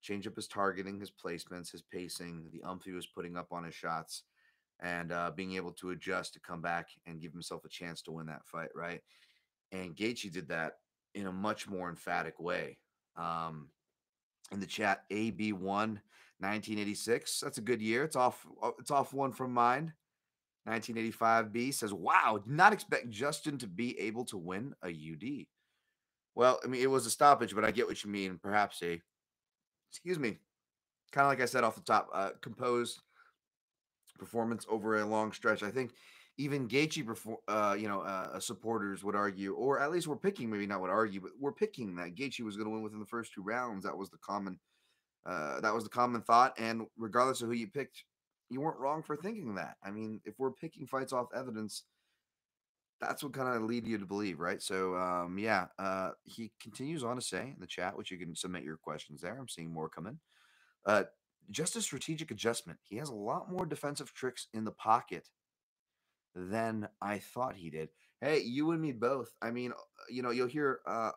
change 0.00 0.26
up 0.26 0.37
his 0.37 0.49
targeting, 0.49 0.99
his 0.99 1.11
placements, 1.11 1.70
his 1.70 1.82
pacing, 1.82 2.49
the 2.52 2.62
umph 2.62 2.85
he 2.85 2.93
was 2.93 3.06
putting 3.06 3.37
up 3.37 3.49
on 3.52 3.64
his 3.64 3.75
shots, 3.75 4.23
and 4.81 5.12
uh, 5.12 5.31
being 5.35 5.55
able 5.55 5.73
to 5.73 5.90
adjust 5.90 6.35
to 6.35 6.40
come 6.40 6.61
back 6.61 6.88
and 7.06 7.20
give 7.20 7.32
himself 7.32 7.64
a 7.64 7.69
chance 7.69 8.00
to 8.02 8.12
win 8.12 8.26
that 8.26 8.46
fight, 8.46 8.70
right? 8.75 9.00
And 9.73 9.96
Gaethje 9.96 10.32
did 10.32 10.49
that 10.49 10.75
in 11.14 11.26
a 11.26 11.32
much 11.32 11.69
more 11.69 11.88
emphatic 11.88 12.38
way. 12.40 12.78
Um, 13.16 13.69
in 14.52 14.60
the 14.60 14.66
chat, 14.66 15.05
AB1 15.10 16.00
1986. 16.40 17.40
That's 17.40 17.58
a 17.58 17.62
good 17.62 17.82
year. 17.82 18.05
It's 18.05 18.16
off. 18.16 18.46
It's 18.78 18.90
off 18.90 19.12
one 19.12 19.32
from 19.32 19.52
mine. 19.52 19.93
1985B 20.69 21.72
says, 21.72 21.93
"Wow, 21.93 22.38
did 22.44 22.52
not 22.52 22.72
expect 22.72 23.10
Justin 23.10 23.58
to 23.58 23.66
be 23.66 23.99
able 23.99 24.25
to 24.26 24.37
win 24.37 24.75
a 24.82 24.88
UD." 24.88 25.49
Well, 26.34 26.60
I 26.62 26.69
mean, 26.69 26.82
it 26.82 26.90
was 26.90 27.06
a 27.06 27.11
stoppage, 27.11 27.54
but 27.54 27.64
I 27.64 27.72
get 27.72 27.87
what 27.88 28.04
you 28.04 28.11
mean. 28.11 28.38
Perhaps 28.38 28.82
a 28.82 29.00
excuse 29.90 30.19
me, 30.19 30.38
kind 31.11 31.25
of 31.25 31.31
like 31.31 31.40
I 31.40 31.46
said 31.46 31.64
off 31.64 31.75
the 31.75 31.81
top, 31.81 32.08
uh, 32.12 32.31
composed 32.40 33.00
performance 34.19 34.66
over 34.69 34.99
a 34.99 35.06
long 35.06 35.32
stretch. 35.32 35.62
I 35.62 35.70
think 35.70 35.93
even 36.38 36.69
Gaethje, 36.69 37.37
uh, 37.49 37.76
you 37.78 37.88
know, 37.88 38.00
uh, 38.02 38.38
supporters 38.38 39.02
would 39.02 39.16
argue, 39.16 39.54
or 39.54 39.80
at 39.80 39.90
least 39.90 40.07
we're 40.07 40.16
picking, 40.16 40.49
maybe 40.49 40.66
not 40.66 40.80
would 40.80 40.88
argue, 40.90 41.21
but 41.21 41.33
we're 41.38 41.52
picking 41.52 41.97
that 41.97 42.14
Gaethje 42.14 42.45
was 42.45 42.57
going 42.57 42.66
to 42.66 42.71
win 42.71 42.83
within 42.83 43.00
the 43.00 43.07
first 43.07 43.35
two 43.35 43.42
rounds. 43.42 43.85
That 43.85 43.99
was 43.99 44.09
the 44.09 44.18
common, 44.18 44.61
uh, 45.26 45.61
that 45.61 45.75
was 45.75 45.83
the 45.83 45.90
common 45.90 46.23
thought. 46.23 46.54
And 46.57 46.87
regardless 46.97 47.42
of 47.42 47.49
who 47.49 47.54
you 47.54 47.66
picked, 47.66 48.04
you 48.50 48.61
weren't 48.61 48.78
wrong 48.78 49.02
for 49.02 49.16
thinking 49.16 49.57
that. 49.57 49.76
I 49.85 49.90
mean, 49.90 50.21
if 50.25 50.38
we're 50.38 50.52
picking 50.52 50.87
fights 50.87 51.12
off 51.12 51.26
evidence, 51.35 51.83
that's 53.00 53.23
what 53.23 53.33
kind 53.33 53.49
of 53.49 53.62
lead 53.62 53.87
you 53.87 53.99
to 53.99 54.07
believe, 54.07 54.38
right? 54.38 54.62
So, 54.62 54.95
um, 54.95 55.38
yeah, 55.38 55.66
uh, 55.78 56.11
he 56.23 56.52
continues 56.61 57.02
on 57.02 57.16
to 57.16 57.23
say 57.23 57.52
in 57.54 57.61
the 57.61 57.66
chat, 57.66 57.99
which 57.99 58.12
you 58.12 58.16
can 58.16 58.37
submit 58.37 58.62
your 58.62 58.76
questions 58.76 59.21
there. 59.23 59.37
I'm 59.38 59.49
seeing 59.49 59.73
more 59.73 59.88
coming. 59.88 60.21
Uh, 60.87 61.04
just 61.50 61.76
a 61.76 61.83
strategic 61.83 62.30
adjustment. 62.30 62.78
He 62.85 62.97
has 62.97 63.09
a 63.09 63.14
lot 63.14 63.50
more 63.50 63.66
defensive 63.66 64.14
tricks 64.14 64.47
in 64.54 64.64
the 64.64 64.73
pocket 64.73 65.28
than 66.35 66.88
I 67.00 67.18
thought 67.18 67.56
he 67.56 67.70
did. 67.70 67.90
Hey, 68.20 68.40
you 68.40 68.73
and 68.73 68.80
me 68.80 68.92
both. 68.92 69.30
I 69.42 69.50
mean, 69.50 69.73
you 70.11 70.23
know, 70.23 70.30
you'll 70.30 70.49
hear 70.49 70.80
uh, 70.87 71.12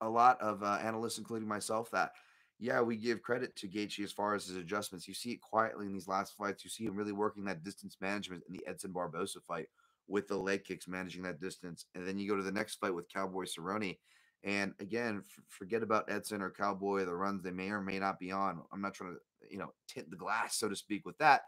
a 0.00 0.08
lot 0.08 0.40
of 0.40 0.62
uh, 0.62 0.78
analysts, 0.82 1.18
including 1.18 1.48
myself, 1.48 1.90
that 1.92 2.12
yeah, 2.58 2.80
we 2.80 2.96
give 2.96 3.22
credit 3.22 3.56
to 3.56 3.68
Gaethje 3.68 4.04
as 4.04 4.12
far 4.12 4.34
as 4.34 4.46
his 4.46 4.56
adjustments. 4.56 5.08
You 5.08 5.14
see 5.14 5.32
it 5.32 5.42
quietly 5.42 5.86
in 5.86 5.92
these 5.92 6.08
last 6.08 6.34
fights. 6.36 6.64
You 6.64 6.70
see 6.70 6.86
him 6.86 6.96
really 6.96 7.12
working 7.12 7.44
that 7.46 7.64
distance 7.64 7.98
management 8.00 8.44
in 8.48 8.54
the 8.54 8.66
Edson 8.66 8.92
Barbosa 8.92 9.42
fight 9.46 9.68
with 10.08 10.28
the 10.28 10.38
leg 10.38 10.64
kicks, 10.64 10.88
managing 10.88 11.22
that 11.24 11.40
distance. 11.40 11.86
And 11.94 12.08
then 12.08 12.18
you 12.18 12.28
go 12.28 12.36
to 12.36 12.42
the 12.42 12.52
next 12.52 12.76
fight 12.76 12.94
with 12.94 13.12
Cowboy 13.12 13.44
Cerrone. 13.44 13.98
And 14.44 14.74
again, 14.80 15.22
f- 15.26 15.44
forget 15.50 15.82
about 15.82 16.10
Edson 16.10 16.42
or 16.42 16.50
Cowboy, 16.50 17.04
the 17.04 17.14
runs 17.14 17.42
they 17.42 17.52
may 17.52 17.70
or 17.70 17.82
may 17.82 17.98
not 17.98 18.18
be 18.18 18.32
on. 18.32 18.62
I'm 18.72 18.82
not 18.82 18.94
trying 18.94 19.14
to, 19.14 19.20
you 19.50 19.58
know, 19.58 19.72
tint 19.88 20.10
the 20.10 20.16
glass, 20.16 20.56
so 20.58 20.68
to 20.68 20.76
speak, 20.76 21.06
with 21.06 21.18
that. 21.18 21.42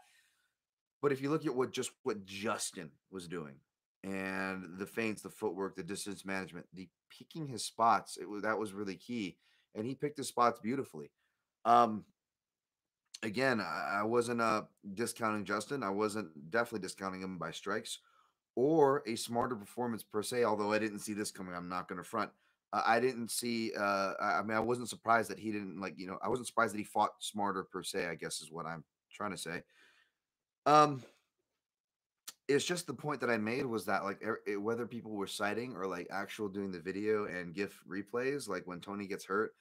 But 1.01 1.11
if 1.11 1.21
you 1.21 1.29
look 1.29 1.45
at 1.45 1.55
what 1.55 1.71
just 1.71 1.91
what 2.03 2.25
Justin 2.25 2.91
was 3.11 3.27
doing 3.27 3.55
and 4.03 4.77
the 4.77 4.85
feints, 4.85 5.21
the 5.21 5.29
footwork, 5.29 5.75
the 5.75 5.83
distance 5.83 6.25
management, 6.25 6.65
the 6.73 6.87
picking 7.09 7.47
his 7.47 7.63
spots, 7.63 8.17
it 8.17 8.29
was 8.29 8.43
that 8.43 8.59
was 8.59 8.73
really 8.73 8.95
key. 8.95 9.37
And 9.75 9.85
he 9.85 9.95
picked 9.95 10.17
his 10.17 10.27
spots 10.27 10.59
beautifully. 10.59 11.11
Um, 11.63 12.05
again, 13.23 13.61
I, 13.61 13.99
I 14.01 14.03
wasn't 14.03 14.41
uh 14.41 14.63
discounting 14.93 15.45
Justin. 15.45 15.83
I 15.83 15.89
wasn't 15.89 16.51
definitely 16.51 16.85
discounting 16.85 17.21
him 17.21 17.37
by 17.37 17.51
strikes 17.51 17.99
or 18.55 19.03
a 19.07 19.15
smarter 19.15 19.55
performance 19.55 20.03
per 20.03 20.21
se. 20.21 20.43
Although 20.43 20.73
I 20.73 20.79
didn't 20.79 20.99
see 20.99 21.13
this 21.13 21.31
coming, 21.31 21.55
I'm 21.55 21.69
not 21.69 21.87
going 21.87 21.97
to 21.97 22.03
front. 22.03 22.31
Uh, 22.73 22.81
I 22.85 22.99
didn't 22.99 23.31
see. 23.31 23.71
Uh, 23.77 24.13
I 24.21 24.41
mean, 24.43 24.57
I 24.57 24.59
wasn't 24.59 24.89
surprised 24.89 25.29
that 25.29 25.39
he 25.39 25.51
didn't 25.51 25.79
like. 25.79 25.93
You 25.97 26.07
know, 26.07 26.19
I 26.21 26.29
wasn't 26.29 26.47
surprised 26.47 26.73
that 26.73 26.79
he 26.79 26.83
fought 26.83 27.11
smarter 27.19 27.63
per 27.63 27.83
se. 27.83 28.07
I 28.07 28.15
guess 28.15 28.41
is 28.41 28.51
what 28.51 28.65
I'm 28.65 28.83
trying 29.11 29.31
to 29.31 29.37
say. 29.37 29.63
Um, 30.65 31.03
it's 32.49 32.65
just 32.65 32.87
the 32.87 32.93
point 32.93 33.21
that 33.21 33.29
I 33.29 33.37
made 33.37 33.65
was 33.65 33.85
that 33.85 34.03
like 34.03 34.21
er, 34.23 34.41
whether 34.59 34.87
people 34.87 35.11
were 35.11 35.27
citing 35.27 35.75
or 35.75 35.85
like 35.85 36.07
actual 36.09 36.49
doing 36.49 36.71
the 36.71 36.79
video 36.79 37.25
and 37.25 37.53
GIF 37.53 37.79
replays, 37.87 38.49
like 38.49 38.65
when 38.65 38.79
Tony 38.79 39.05
gets 39.05 39.23
hurt 39.23 39.53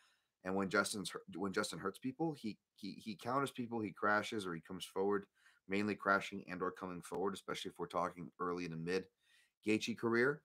and 0.44 0.56
when 0.56 0.70
Justin's 0.70 1.12
when 1.36 1.52
Justin 1.52 1.78
hurts 1.78 1.98
people, 1.98 2.32
he 2.32 2.56
he 2.74 2.92
he 2.92 3.14
counters 3.14 3.50
people, 3.50 3.78
he 3.80 3.92
crashes 3.92 4.46
or 4.46 4.54
he 4.54 4.62
comes 4.62 4.86
forward, 4.86 5.26
mainly 5.68 5.94
crashing 5.94 6.42
and 6.48 6.62
or 6.62 6.70
coming 6.70 7.02
forward, 7.02 7.34
especially 7.34 7.70
if 7.70 7.78
we're 7.78 7.86
talking 7.86 8.30
early 8.40 8.66
the 8.66 8.76
mid 8.76 9.04
Gaethje 9.66 9.98
career. 9.98 10.40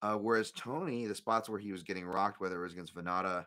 Uh, 0.00 0.16
whereas 0.16 0.50
Tony, 0.50 1.06
the 1.06 1.14
spots 1.14 1.48
where 1.48 1.60
he 1.60 1.72
was 1.72 1.82
getting 1.82 2.06
rocked, 2.06 2.40
whether 2.40 2.58
it 2.58 2.64
was 2.64 2.72
against 2.72 2.94
Vannata, 2.94 3.44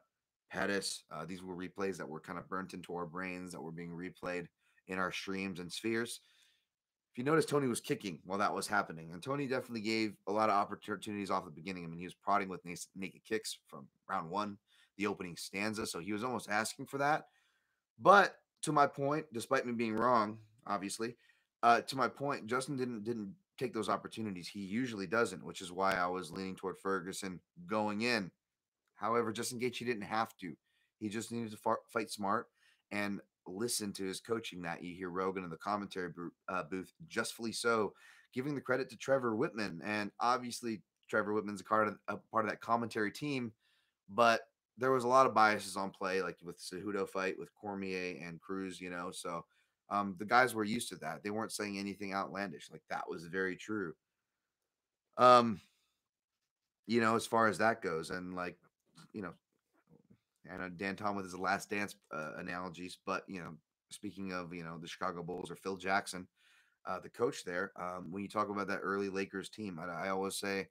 Pettis, 0.52 1.04
uh, 1.12 1.26
these 1.26 1.42
were 1.42 1.56
replays 1.56 1.98
that 1.98 2.08
were 2.08 2.20
kind 2.20 2.38
of 2.38 2.48
burnt 2.48 2.74
into 2.74 2.94
our 2.94 3.08
brains 3.08 3.52
that 3.52 3.62
were 3.62 3.72
being 3.72 3.90
replayed 3.90 4.46
in 4.88 5.00
our 5.00 5.12
streams 5.12 5.60
and 5.60 5.72
spheres 5.72 6.20
if 7.15 7.19
you 7.19 7.24
notice, 7.24 7.45
Tony 7.45 7.69
was 7.69 7.79
kicking 7.79 8.19
while 8.25 8.39
that 8.39 8.53
was 8.53 8.67
happening, 8.67 9.12
and 9.13 9.24
Tony 9.24 9.48
definitely 9.48 9.79
gave 9.79 10.17
a 10.27 10.34
lot 10.34 10.50
of 10.50 10.55
opportunities 10.55 11.31
off 11.31 11.45
the 11.45 11.50
beginning. 11.50 11.86
I 11.86 11.88
mean, 11.88 11.98
he 11.98 12.03
was 12.03 12.13
prodding 12.13 12.50
with 12.50 12.65
naked 12.93 13.24
kicks 13.24 13.57
from 13.69 13.88
round 14.10 14.29
one, 14.29 14.57
the 14.98 15.07
opening 15.07 15.38
stanza, 15.38 15.88
so 15.88 16.00
he 16.00 16.12
was 16.12 16.25
almost 16.25 16.50
asking 16.50 16.88
for 16.88 16.98
that. 16.98 17.27
But 17.98 18.36
to 18.63 18.74
my 18.74 18.86
point, 18.86 19.27
despite 19.31 19.65
me 19.65 19.72
being 19.72 19.95
wrong, 19.95 20.39
obviously, 20.67 21.15
uh, 21.63 21.79
to 21.84 21.95
my 21.95 22.10
point, 22.10 22.48
Justin 22.48 22.75
didn't 22.75 23.05
didn't 23.05 23.34
take 23.57 23.74
those 23.74 23.88
opportunities. 23.88 24.50
He 24.50 24.60
usually 24.60 25.07
doesn't, 25.07 25.45
which 25.45 25.62
is 25.62 25.72
why 25.72 25.93
I 25.93 26.07
was 26.07 26.34
leaning 26.34 26.57
toward 26.57 26.77
Ferguson 26.79 27.39
going 27.65 28.01
in. 28.01 28.29
However, 28.95 29.31
Justin 29.31 29.62
Gaethje 29.62 29.86
didn't 29.86 30.01
have 30.01 30.36
to. 30.41 30.53
He 31.00 31.07
just 31.07 31.31
needed 31.31 31.51
to 31.51 31.77
fight 31.88 32.12
smart. 32.12 32.48
And 32.91 33.22
listen 33.48 33.94
to 33.94 34.06
his 34.06 34.20
coaching 34.20 34.62
that 34.64 34.84
you 34.84 34.96
hear 34.96 35.10
Rogan 35.10 35.44
in 35.44 35.50
the 35.50 35.58
commentary 35.58 36.12
uh, 36.50 36.64
booth, 36.64 36.92
justly 37.08 37.52
so, 37.52 37.94
giving 38.34 38.56
the 38.56 38.62
credit 38.62 38.90
to 38.90 38.98
Trevor 38.98 39.36
Wittman. 39.36 39.80
And 39.84 40.12
obviously, 40.20 40.82
Trevor 41.10 41.34
Wittman's 41.34 41.62
a 41.62 41.66
part 41.66 41.88
of, 41.88 41.98
a 42.08 42.18
part 42.32 42.46
of 42.46 42.52
that 42.52 42.62
commentary 42.62 43.12
team, 43.12 43.52
but 44.10 44.42
there 44.78 44.92
was 44.92 45.04
a 45.04 45.08
lot 45.08 45.25
of 45.25 45.34
biases 45.34 45.78
on 45.78 45.90
play, 45.90 46.22
like 46.22 46.38
with 46.44 46.60
Cejudo 46.60 47.08
fight 47.08 47.40
with 47.40 47.54
Cormier 47.56 48.18
and 48.25 48.42
Cruz, 48.42 48.82
you 48.82 48.90
know. 48.90 49.12
So 49.12 49.46
um, 49.90 50.16
the 50.20 50.25
guys 50.25 50.54
were 50.54 50.64
used 50.64 50.90
to 50.90 50.96
that. 50.98 51.24
They 51.24 51.30
weren't 51.30 51.52
saying 51.52 51.78
anything 51.78 52.14
outlandish. 52.14 52.70
Like 52.72 52.84
that 52.90 53.10
was 53.10 53.25
very 53.25 53.56
true. 53.56 53.94
Um, 55.18 55.62
you 56.88 57.02
know, 57.02 57.16
as 57.16 57.25
far 57.25 57.48
as 57.48 57.58
that 57.60 57.82
goes, 57.82 58.10
and 58.10 58.36
like, 58.36 58.58
you 59.14 59.22
know, 59.22 59.34
I 60.52 60.58
know 60.58 60.70
Dan 60.70 60.96
Tom 60.96 61.16
with 61.16 61.25
his 61.25 61.38
last 61.38 61.70
dance 61.70 61.96
uh, 62.14 62.34
analogies, 62.38 62.98
but 63.06 63.24
you 63.28 63.40
know, 63.40 63.56
speaking 63.90 64.34
of 64.34 64.54
you 64.54 64.64
know 64.64 64.78
the 64.80 64.88
Chicago 64.88 65.24
Bulls 65.24 65.52
or 65.52 65.56
Phil 65.56 65.78
Jackson, 65.78 66.28
uh, 66.86 67.00
the 67.00 67.10
coach 67.10 67.44
there, 67.44 67.72
um, 67.80 68.12
when 68.12 68.24
you 68.24 68.30
talk 68.30 68.50
about 68.50 68.68
that 68.68 68.82
early 68.82 69.10
Lakers 69.10 69.50
team, 69.50 69.80
I, 69.80 70.08
I 70.08 70.10
always 70.10 70.38
say, 70.38 70.68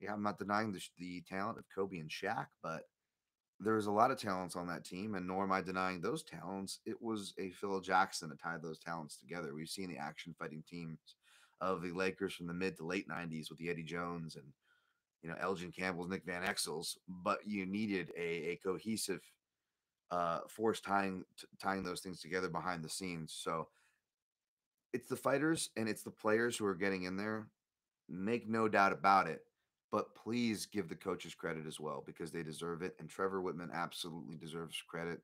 yeah, 0.00 0.12
I'm 0.12 0.22
not 0.22 0.38
denying 0.38 0.72
the, 0.72 0.82
the 0.98 1.22
talent 1.22 1.58
of 1.58 1.64
Kobe 1.74 1.98
and 1.98 2.10
Shaq, 2.10 2.46
but 2.62 2.82
there's 3.60 3.86
a 3.86 3.92
lot 3.92 4.10
of 4.10 4.18
talents 4.18 4.56
on 4.56 4.66
that 4.68 4.84
team, 4.84 5.14
and 5.14 5.26
nor 5.26 5.44
am 5.44 5.52
I 5.52 5.60
denying 5.60 6.00
those 6.00 6.22
talents. 6.22 6.80
It 6.84 7.00
was 7.00 7.34
a 7.38 7.50
Phil 7.50 7.80
Jackson 7.80 8.28
that 8.28 8.42
tied 8.42 8.62
those 8.62 8.78
talents 8.78 9.16
together. 9.16 9.54
We've 9.54 9.68
seen 9.68 9.88
the 9.88 9.98
action 9.98 10.34
fighting 10.38 10.62
teams 10.68 10.98
of 11.60 11.82
the 11.82 11.92
Lakers 11.92 12.34
from 12.34 12.46
the 12.46 12.54
mid 12.54 12.76
to 12.76 12.84
late 12.84 13.08
90s 13.08 13.48
with 13.48 13.58
the 13.58 13.70
Eddie 13.70 13.84
Jones 13.84 14.36
and 14.36 14.44
you 15.24 15.30
know, 15.30 15.36
Elden 15.40 15.72
Campbell's, 15.72 16.10
Nick 16.10 16.24
Van 16.26 16.42
Exel's, 16.44 16.98
but 17.08 17.38
you 17.46 17.64
needed 17.64 18.12
a, 18.16 18.50
a 18.50 18.56
cohesive 18.56 19.22
uh, 20.10 20.40
force 20.48 20.80
tying 20.80 21.24
t- 21.40 21.46
tying 21.60 21.82
those 21.82 22.00
things 22.00 22.20
together 22.20 22.48
behind 22.48 22.84
the 22.84 22.90
scenes. 22.90 23.34
So 23.36 23.68
it's 24.92 25.08
the 25.08 25.16
fighters 25.16 25.70
and 25.78 25.88
it's 25.88 26.02
the 26.02 26.10
players 26.10 26.58
who 26.58 26.66
are 26.66 26.74
getting 26.74 27.04
in 27.04 27.16
there. 27.16 27.48
Make 28.06 28.46
no 28.46 28.68
doubt 28.68 28.92
about 28.92 29.26
it. 29.26 29.40
But 29.90 30.14
please 30.14 30.66
give 30.66 30.88
the 30.88 30.94
coaches 30.94 31.34
credit 31.34 31.66
as 31.66 31.80
well 31.80 32.02
because 32.04 32.30
they 32.30 32.42
deserve 32.42 32.82
it. 32.82 32.94
And 33.00 33.08
Trevor 33.08 33.40
Wittman 33.40 33.72
absolutely 33.72 34.36
deserves 34.36 34.82
credit 34.86 35.20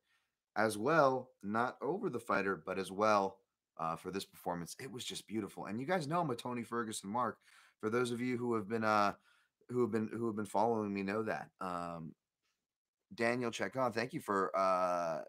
as 0.57 0.79
well, 0.79 1.31
not 1.43 1.77
over 1.83 2.09
the 2.09 2.21
fighter, 2.21 2.61
but 2.65 2.79
as 2.79 2.91
well 2.91 3.37
uh, 3.79 3.97
for 3.97 4.11
this 4.11 4.25
performance. 4.25 4.77
It 4.81 4.91
was 4.91 5.05
just 5.05 5.27
beautiful. 5.27 5.67
And 5.67 5.79
you 5.79 5.87
guys 5.87 6.09
know 6.09 6.21
I'm 6.21 6.31
a 6.31 6.37
Tony 6.37 6.63
Ferguson 6.63 7.11
mark. 7.11 7.39
For 7.81 7.91
those 7.91 8.13
of 8.13 8.21
you 8.21 8.39
who 8.39 8.55
have 8.55 8.69
been 8.69 8.85
uh, 8.85 9.15
who 9.71 9.81
have 9.83 9.91
been 9.91 10.09
who 10.13 10.27
have 10.27 10.37
been 10.37 10.47
following 10.47 10.93
me 10.93 11.03
know 11.03 11.23
that. 11.23 11.49
Um, 11.61 12.15
Daniel 13.15 13.53
on. 13.77 13.93
thank 13.93 14.13
you 14.13 14.21
for 14.21 14.57
uh, 14.57 15.23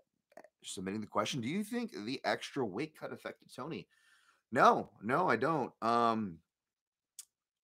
submitting 0.64 1.02
the 1.02 1.08
question. 1.08 1.42
Do 1.42 1.48
you 1.48 1.64
think 1.64 1.92
the 2.06 2.22
extra 2.24 2.66
weight 2.66 2.94
cut 3.00 3.14
affected 3.14 3.50
Tony? 3.56 3.88
No, 4.52 4.90
no, 5.02 5.30
I 5.30 5.36
don't. 5.36 5.72
Um, 5.82 6.38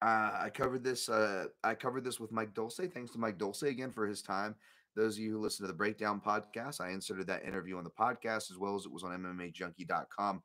uh, 0.02 0.32
I 0.44 0.52
covered 0.54 0.84
this. 0.84 1.10
Uh, 1.10 1.46
I 1.64 1.76
covered 1.76 2.04
this 2.04 2.20
with 2.20 2.32
Mike 2.32 2.54
Dolce. 2.54 2.88
Thanks 2.88 3.12
to 3.12 3.20
Mike 3.20 3.38
Dolce 3.38 3.70
again 3.70 3.92
for 3.92 4.08
his 4.08 4.22
time. 4.22 4.56
Those 4.96 5.16
of 5.16 5.20
you 5.20 5.32
who 5.32 5.40
listen 5.40 5.64
to 5.64 5.72
the 5.72 5.78
Breakdown 5.78 6.22
podcast, 6.26 6.82
I 6.82 6.90
inserted 6.90 7.28
that 7.28 7.46
interview 7.46 7.78
on 7.78 7.84
the 7.84 7.90
podcast 7.92 8.50
as 8.50 8.58
well 8.58 8.76
as 8.76 8.86
it 8.86 8.92
was 8.92 9.04
on 9.04 9.12
MMAJunkie.com. 9.12 10.42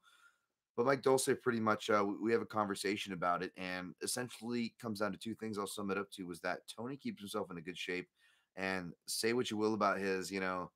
But 0.77 0.87
Mike 0.87 1.03
Dolce 1.03 1.35
pretty 1.35 1.61
much 1.61 1.91
uh, 1.91 2.05
we 2.23 2.33
have 2.33 2.41
a 2.41 2.47
conversation 2.47 3.13
about 3.13 3.43
it, 3.43 3.53
and 3.57 3.95
essentially 4.03 4.75
comes 4.81 5.01
down 5.01 5.13
to 5.13 5.19
two 5.19 5.35
things. 5.35 5.59
I'll 5.59 5.67
sum 5.67 5.91
it 5.91 5.99
up 5.99 6.11
to 6.13 6.27
was 6.27 6.41
that 6.41 6.61
Tony 6.75 6.97
keeps 6.97 7.21
himself 7.21 7.51
in 7.51 7.59
a 7.59 7.63
good 7.63 7.77
shape, 7.77 8.09
and 8.57 8.93
say 9.07 9.33
what 9.35 9.51
you 9.51 9.57
will 9.57 9.75
about 9.75 9.99
his, 9.99 10.31
you 10.31 10.41
know, 10.41 10.71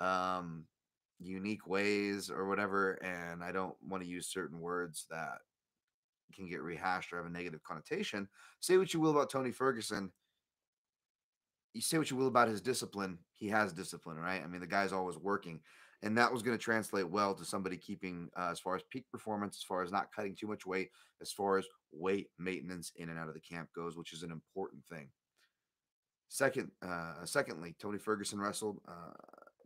um, 0.00 0.66
unique 1.18 1.66
ways 1.66 2.30
or 2.30 2.48
whatever. 2.48 2.92
And 3.02 3.42
I 3.42 3.52
don't 3.52 3.74
want 3.86 4.02
to 4.02 4.08
use 4.08 4.28
certain 4.28 4.60
words 4.60 5.06
that 5.10 5.38
can 6.34 6.48
get 6.48 6.62
rehashed 6.62 7.12
or 7.12 7.16
have 7.16 7.26
a 7.26 7.30
negative 7.30 7.62
connotation. 7.62 8.28
Say 8.60 8.78
what 8.78 8.94
you 8.94 9.00
will 9.00 9.10
about 9.10 9.30
Tony 9.30 9.50
Ferguson. 9.50 10.12
You 11.74 11.80
say 11.80 11.98
what 11.98 12.10
you 12.10 12.16
will 12.16 12.26
about 12.26 12.48
his 12.48 12.60
discipline. 12.60 13.18
He 13.34 13.48
has 13.48 13.72
discipline, 13.72 14.16
right? 14.16 14.42
I 14.42 14.46
mean, 14.46 14.60
the 14.60 14.66
guy's 14.66 14.92
always 14.92 15.16
working 15.16 15.60
and 16.02 16.16
that 16.16 16.32
was 16.32 16.42
going 16.42 16.56
to 16.56 16.62
translate 16.62 17.08
well 17.08 17.34
to 17.34 17.44
somebody 17.44 17.76
keeping 17.76 18.30
uh, 18.36 18.48
as 18.50 18.58
far 18.58 18.74
as 18.74 18.82
peak 18.90 19.04
performance, 19.10 19.58
as 19.58 19.64
far 19.64 19.82
as 19.82 19.92
not 19.92 20.12
cutting 20.14 20.34
too 20.34 20.46
much 20.46 20.66
weight, 20.66 20.90
as 21.20 21.30
far 21.30 21.58
as 21.58 21.66
weight 21.92 22.28
maintenance 22.38 22.92
in 22.96 23.10
and 23.10 23.18
out 23.18 23.28
of 23.28 23.34
the 23.34 23.40
camp 23.40 23.68
goes, 23.74 23.96
which 23.96 24.12
is 24.12 24.22
an 24.22 24.30
important 24.30 24.82
thing. 24.86 25.08
Second, 26.28 26.70
uh, 26.80 27.24
secondly, 27.24 27.74
Tony 27.78 27.98
Ferguson 27.98 28.40
wrestled 28.40 28.80
uh, 28.88 29.12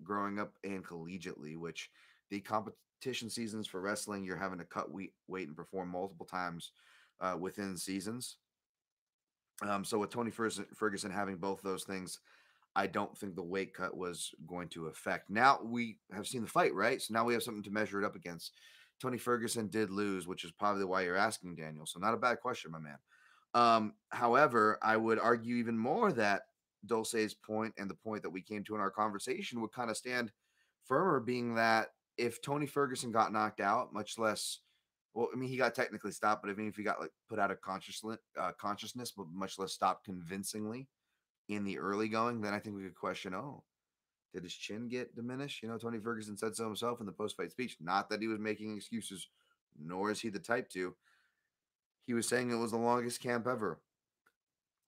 growing 0.03 0.41
up 0.41 0.55
and 0.64 0.85
collegiately, 0.85 1.57
which 1.57 1.91
the 2.31 2.41
competition 2.41 3.31
seasons 3.31 3.67
for 3.67 3.81
wrestling, 3.81 4.25
you're 4.25 4.37
having 4.37 4.59
to 4.59 4.64
cut 4.64 4.91
weight, 4.91 5.12
weight 5.29 5.47
and 5.47 5.57
perform 5.57 5.91
multiple 5.91 6.26
times 6.26 6.73
uh, 7.21 7.37
within 7.38 7.76
seasons. 7.76 8.38
Um, 9.62 9.85
so 9.85 9.99
with 9.99 10.11
Tony 10.11 10.33
Ferguson 10.33 11.11
having 11.12 11.37
both 11.37 11.62
those 11.62 11.85
things, 11.85 12.19
I 12.76 12.87
don't 12.87 13.16
think 13.16 13.37
the 13.37 13.43
weight 13.43 13.75
cut 13.75 13.97
was 13.97 14.33
going 14.47 14.69
to 14.71 14.87
affect. 14.87 15.31
Now 15.31 15.61
we 15.62 15.99
have 16.12 16.26
seen 16.26 16.43
the 16.43 16.49
fight, 16.49 16.75
right? 16.75 17.00
So 17.00 17.14
now 17.14 17.25
we 17.25 17.35
have 17.35 17.43
something 17.43 17.62
to 17.62 17.71
measure 17.71 18.02
it 18.02 18.07
up 18.07 18.16
against. 18.16 18.52
Tony 19.00 19.19
Ferguson 19.19 19.69
did 19.69 19.90
lose, 19.90 20.26
which 20.26 20.45
is 20.45 20.52
probably 20.52 20.85
why 20.85 21.02
you're 21.02 21.16
asking, 21.16 21.57
Daniel. 21.57 21.87
So 21.87 22.00
not 22.00 22.14
a 22.14 22.19
bad 22.19 22.40
question, 22.40 22.71
my 22.71 22.78
man. 22.78 22.99
Um, 23.54 23.95
however, 24.11 24.78
I 24.83 24.97
would 24.97 25.19
argue 25.19 25.57
even 25.57 25.78
more 25.78 26.12
that 26.12 26.43
Dolce's 26.87 27.35
point 27.35 27.75
and 27.78 27.88
the 27.88 27.95
point 27.95 28.23
that 28.23 28.31
we 28.31 28.43
came 28.43 28.64
to 28.64 28.75
in 28.75 28.81
our 28.81 28.90
conversation 28.90 29.61
would 29.61 29.73
kind 29.73 29.90
of 29.90 29.97
stand 29.97 30.33
firmer, 30.85 31.21
being 31.21 31.54
that 31.54 31.88
if 32.16 32.43
Tony 32.43 32.66
Ferguson 32.66 33.12
got 33.12 33.33
knocked 33.33 33.61
out, 33.61 33.93
much 33.93 34.19
less, 34.19 34.61
well, 35.14 35.28
I 35.33 35.37
mean, 35.37 35.49
he 35.49 35.57
got 35.57 35.75
technically 35.75 36.12
stopped, 36.12 36.43
but 36.43 36.50
I 36.50 36.54
mean, 36.54 36.69
if 36.69 36.76
he 36.76 36.83
got 36.83 37.00
like 37.00 37.12
put 37.28 37.38
out 37.38 37.50
of 37.50 37.61
consciousness, 37.61 38.19
uh, 38.38 38.52
consciousness, 38.61 39.12
but 39.16 39.26
much 39.33 39.59
less 39.59 39.73
stopped 39.73 40.04
convincingly, 40.04 40.88
in 41.48 41.64
the 41.64 41.78
early 41.78 42.08
going, 42.08 42.40
then 42.40 42.54
I 42.54 42.58
think 42.58 42.76
we 42.76 42.82
could 42.82 42.94
question, 42.94 43.34
oh, 43.34 43.62
did 44.32 44.42
his 44.42 44.54
chin 44.54 44.88
get 44.88 45.14
diminished? 45.14 45.62
You 45.62 45.68
know, 45.68 45.78
Tony 45.78 45.98
Ferguson 45.98 46.36
said 46.36 46.56
so 46.56 46.64
himself 46.64 47.00
in 47.00 47.06
the 47.06 47.12
post 47.12 47.36
fight 47.36 47.52
speech. 47.52 47.76
Not 47.80 48.10
that 48.10 48.20
he 48.20 48.26
was 48.26 48.40
making 48.40 48.76
excuses, 48.76 49.28
nor 49.78 50.10
is 50.10 50.20
he 50.20 50.28
the 50.28 50.38
type 50.38 50.68
to. 50.70 50.94
He 52.06 52.14
was 52.14 52.28
saying 52.28 52.50
it 52.50 52.56
was 52.56 52.72
the 52.72 52.76
longest 52.76 53.22
camp 53.22 53.46
ever. 53.46 53.80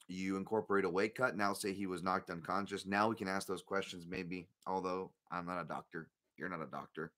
You 0.08 0.36
incorporate 0.36 0.84
a 0.84 0.90
weight 0.90 1.14
cut, 1.14 1.36
now 1.36 1.52
say 1.52 1.72
he 1.72 1.86
was 1.86 2.02
knocked 2.02 2.30
unconscious. 2.30 2.86
Now 2.86 3.08
we 3.08 3.16
can 3.16 3.28
ask 3.28 3.46
those 3.46 3.62
questions, 3.62 4.06
maybe, 4.08 4.48
although 4.66 5.10
I'm 5.30 5.46
not 5.46 5.60
a 5.60 5.64
doctor. 5.64 6.08
You're 6.36 6.48
not 6.48 6.62
a 6.62 6.70
doctor. 6.70 7.12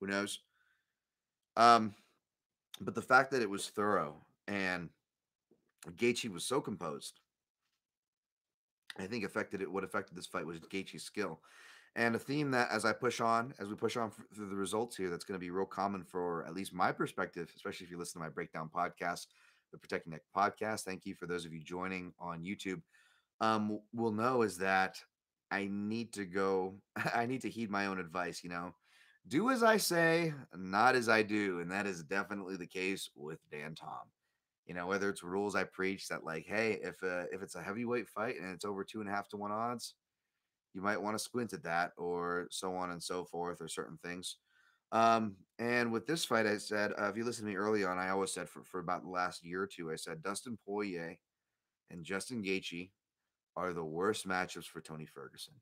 Who 0.00 0.06
knows? 0.06 0.40
Um, 1.56 1.94
but 2.80 2.94
the 2.94 3.02
fact 3.02 3.30
that 3.32 3.42
it 3.42 3.50
was 3.50 3.68
thorough 3.68 4.16
and 4.46 4.90
Gaethje 5.96 6.30
was 6.32 6.44
so 6.44 6.60
composed 6.60 7.20
I 8.98 9.06
think 9.06 9.24
affected 9.24 9.60
it. 9.60 9.70
What 9.70 9.84
affected 9.84 10.16
this 10.16 10.26
fight 10.26 10.46
was 10.46 10.58
Gaethje's 10.58 11.02
skill, 11.02 11.40
and 11.94 12.14
a 12.14 12.18
theme 12.18 12.50
that 12.52 12.70
as 12.70 12.84
I 12.84 12.92
push 12.92 13.20
on, 13.20 13.54
as 13.58 13.68
we 13.68 13.74
push 13.74 13.96
on 13.96 14.10
through 14.34 14.48
the 14.48 14.56
results 14.56 14.96
here, 14.96 15.10
that's 15.10 15.24
going 15.24 15.38
to 15.38 15.44
be 15.44 15.50
real 15.50 15.66
common 15.66 16.04
for 16.04 16.44
at 16.46 16.54
least 16.54 16.74
my 16.74 16.92
perspective, 16.92 17.50
especially 17.56 17.84
if 17.84 17.90
you 17.90 17.98
listen 17.98 18.20
to 18.20 18.24
my 18.24 18.30
breakdown 18.30 18.70
podcast, 18.74 19.26
the 19.72 19.78
Protecting 19.78 20.12
Neck 20.12 20.22
podcast. 20.36 20.82
Thank 20.82 21.06
you 21.06 21.14
for 21.14 21.26
those 21.26 21.44
of 21.44 21.52
you 21.52 21.60
joining 21.62 22.12
on 22.18 22.44
YouTube. 22.44 22.82
Um, 23.40 23.80
will 23.94 24.12
know 24.12 24.42
is 24.42 24.58
that 24.58 24.96
I 25.50 25.68
need 25.70 26.12
to 26.14 26.24
go. 26.24 26.74
I 27.14 27.26
need 27.26 27.42
to 27.42 27.50
heed 27.50 27.70
my 27.70 27.86
own 27.86 27.98
advice. 27.98 28.42
You 28.42 28.50
know, 28.50 28.74
do 29.28 29.50
as 29.50 29.62
I 29.62 29.76
say, 29.76 30.34
not 30.54 30.96
as 30.96 31.08
I 31.08 31.22
do, 31.22 31.60
and 31.60 31.70
that 31.70 31.86
is 31.86 32.02
definitely 32.02 32.56
the 32.56 32.66
case 32.66 33.10
with 33.14 33.38
Dan 33.50 33.74
Tom. 33.74 34.10
You 34.66 34.74
know, 34.74 34.86
whether 34.86 35.08
it's 35.08 35.22
rules 35.22 35.54
I 35.54 35.64
preach 35.64 36.08
that 36.08 36.24
like, 36.24 36.44
hey, 36.46 36.78
if 36.82 37.02
uh, 37.02 37.24
if 37.32 37.42
it's 37.42 37.54
a 37.54 37.62
heavyweight 37.62 38.08
fight 38.08 38.36
and 38.40 38.52
it's 38.52 38.64
over 38.64 38.82
two 38.82 39.00
and 39.00 39.08
a 39.08 39.12
half 39.12 39.28
to 39.28 39.36
one 39.36 39.52
odds, 39.52 39.94
you 40.74 40.82
might 40.82 41.00
want 41.00 41.16
to 41.16 41.22
squint 41.22 41.52
at 41.52 41.62
that, 41.62 41.92
or 41.96 42.48
so 42.50 42.74
on 42.74 42.90
and 42.90 43.02
so 43.02 43.24
forth, 43.24 43.60
or 43.60 43.68
certain 43.68 43.98
things. 44.04 44.36
Um, 44.92 45.36
and 45.58 45.92
with 45.92 46.06
this 46.06 46.24
fight, 46.24 46.46
I 46.46 46.58
said, 46.58 46.92
uh, 46.98 47.08
if 47.08 47.16
you 47.16 47.24
listen 47.24 47.44
to 47.44 47.50
me 47.50 47.56
early 47.56 47.84
on, 47.84 47.98
I 47.98 48.10
always 48.10 48.32
said 48.32 48.48
for, 48.48 48.62
for 48.64 48.80
about 48.80 49.02
the 49.02 49.10
last 49.10 49.44
year 49.44 49.62
or 49.62 49.66
two, 49.66 49.90
I 49.90 49.96
said 49.96 50.22
Dustin 50.22 50.58
Poirier 50.64 51.16
and 51.90 52.04
Justin 52.04 52.42
Gaethje 52.42 52.90
are 53.56 53.72
the 53.72 53.84
worst 53.84 54.28
matchups 54.28 54.66
for 54.66 54.80
Tony 54.80 55.06
Ferguson. 55.06 55.54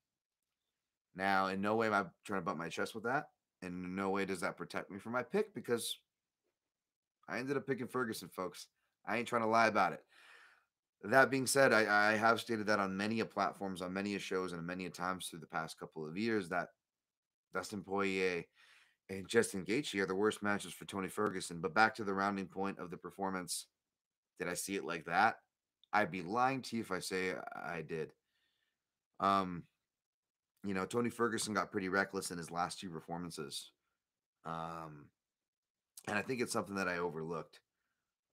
Now, 1.15 1.47
in 1.47 1.61
no 1.61 1.77
way 1.77 1.87
am 1.87 1.95
I 1.95 2.05
trying 2.25 2.41
to 2.41 2.45
butt 2.45 2.59
my 2.59 2.69
chest 2.69 2.95
with 2.95 3.05
that. 3.05 3.29
And 3.63 3.85
in 3.85 3.95
no 3.95 4.11
way 4.11 4.25
does 4.25 4.41
that 4.41 4.57
protect 4.57 4.91
me 4.91 4.99
from 4.99 5.13
my 5.13 5.23
pick 5.23 5.55
because 5.55 5.99
I 7.29 7.39
ended 7.39 7.57
up 7.57 7.67
picking 7.67 7.87
Ferguson, 7.87 8.29
folks. 8.29 8.67
I 9.07 9.19
ain't 9.19 9.29
trying 9.29 9.43
to 9.43 9.49
lie 9.49 9.67
about 9.67 9.93
it. 9.93 10.03
That 11.03 11.31
being 11.31 11.47
said, 11.47 11.73
I, 11.73 12.13
I 12.13 12.17
have 12.17 12.41
stated 12.41 12.67
that 12.67 12.79
on 12.79 12.97
many 12.97 13.21
a 13.21 13.27
platforms, 13.27 13.83
on 13.83 13.93
many 13.93 14.15
a 14.15 14.19
shows, 14.19 14.53
and 14.53 14.67
many 14.67 14.87
a 14.87 14.91
times 14.91 15.27
through 15.27 15.41
the 15.41 15.47
past 15.47 15.79
couple 15.79 16.07
of 16.07 16.17
years 16.17 16.49
that 16.49 16.69
Dustin 17.53 17.83
Poirier 17.83 18.45
and 19.11 19.29
Justin 19.29 19.65
Gaethje 19.65 20.01
are 20.01 20.07
the 20.07 20.15
worst 20.15 20.43
matches 20.43 20.73
for 20.73 20.87
Tony 20.87 21.09
Ferguson. 21.09 21.61
But 21.61 21.75
back 21.75 21.95
to 21.97 22.05
the 22.05 22.15
rounding 22.15 22.47
point 22.47 22.79
of 22.79 22.91
the 22.91 22.97
performance, 22.97 23.67
did 24.39 24.49
I 24.49 24.55
see 24.55 24.77
it 24.77 24.85
like 24.85 25.05
that? 25.05 25.37
I'd 25.93 26.11
be 26.11 26.23
lying 26.23 26.63
to 26.63 26.77
you 26.77 26.83
if 26.83 26.91
I 26.91 27.01
say 27.01 27.35
I 27.55 27.83
did. 27.83 28.13
Um, 29.21 29.65
you 30.65 30.73
know, 30.73 30.87
Tony 30.87 31.11
Ferguson 31.11 31.55
got 31.55 31.71
pretty 31.71 31.91
reckless 31.91 32.31
in 32.31 32.39
his 32.39 32.51
last 32.51 32.81
two 32.81 32.89
performances. 32.89 33.71
Um, 34.47 35.07
and 36.09 36.19
I 36.19 36.23
think 36.23 36.41
it's 36.41 36.53
something 36.53 36.77
that 36.77 36.89
I 36.89 36.99
overlooked 36.99 37.61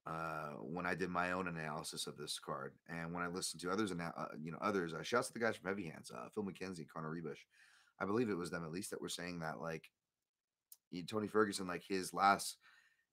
uh, 0.08 0.54
when 0.62 0.86
I 0.86 0.96
did 0.96 1.10
my 1.10 1.32
own 1.32 1.48
analysis 1.48 2.08
of 2.08 2.18
this 2.18 2.40
card, 2.40 2.74
and 2.90 3.14
when 3.14 3.24
I 3.24 3.28
listened 3.28 3.62
to 3.62 3.72
others, 3.72 3.92
uh, 3.92 4.26
you 4.42 4.52
know, 4.52 4.58
others. 4.62 4.94
Uh, 4.94 5.04
shouts 5.04 5.28
to 5.28 5.34
the 5.34 5.40
guys 5.40 5.56
from 5.56 5.70
Heavy 5.70 5.88
Hands, 5.90 6.12
uh, 6.12 6.28
Phil 6.34 6.44
McKenzie, 6.44 6.88
Connor 6.92 7.12
Ruebusch. 7.12 7.46
I 8.00 8.06
believe 8.06 8.30
it 8.30 8.38
was 8.38 8.50
them 8.50 8.66
at 8.66 8.72
least 8.72 8.90
that 8.92 9.02
were 9.02 9.10
saying 9.10 9.40
that, 9.40 9.62
like, 9.62 9.90
Tony 11.08 11.28
Ferguson, 11.28 11.68
like 11.68 11.84
his 11.88 12.14
last 12.14 12.58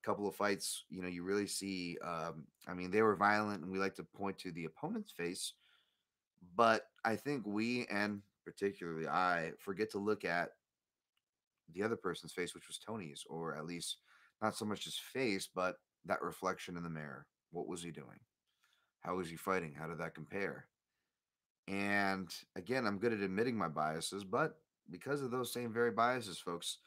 couple 0.03 0.27
of 0.27 0.35
fights, 0.35 0.85
you 0.91 1.03
know, 1.03 1.09
you 1.09 1.23
really 1.23 1.47
see. 1.47 1.99
Um, 2.05 2.45
I 2.67 2.75
mean, 2.75 2.91
they 2.91 3.03
were 3.03 3.17
violent, 3.17 3.63
and 3.63 3.71
we 3.71 3.79
like 3.79 3.95
to 3.97 4.05
point 4.05 4.39
to 4.39 4.51
the 4.51 4.65
opponent's 4.65 5.13
face, 5.13 5.53
but 6.57 6.87
I 7.05 7.17
think 7.17 7.45
we 7.47 7.87
and 7.91 8.23
particularly 8.45 9.07
I 9.07 9.53
forget 9.59 9.91
to 9.91 9.99
look 9.99 10.25
at 10.25 10.51
the 11.75 11.83
other 11.83 11.97
person's 11.97 12.33
face, 12.33 12.55
which 12.55 12.67
was 12.67 12.79
Tony's, 12.79 13.25
or 13.29 13.57
at 13.57 13.67
least 13.67 13.99
not 14.41 14.57
so 14.57 14.65
much 14.65 14.85
his 14.85 14.99
face, 14.99 15.49
but 15.55 15.77
that 16.07 16.23
reflection 16.23 16.77
in 16.77 16.83
the 16.83 16.91
mirror. 16.91 17.27
What 17.51 17.69
was 17.69 17.83
he 17.83 17.91
doing? 17.91 18.21
How 19.01 19.17
was 19.17 19.29
he 19.29 19.37
fighting? 19.37 19.75
How 19.79 19.87
did 19.87 19.99
that 19.99 20.15
compare? 20.15 20.67
And 21.67 22.29
again, 22.57 22.87
I'm 22.87 22.99
good 22.99 23.13
at 23.13 23.21
admitting 23.21 23.57
my 23.57 23.69
biases, 23.69 24.25
but 24.25 24.59
because 24.91 25.23
of 25.23 25.31
those 25.31 25.53
same 25.53 25.73
very 25.73 25.91
biases, 25.91 26.39
folks, 26.39 26.79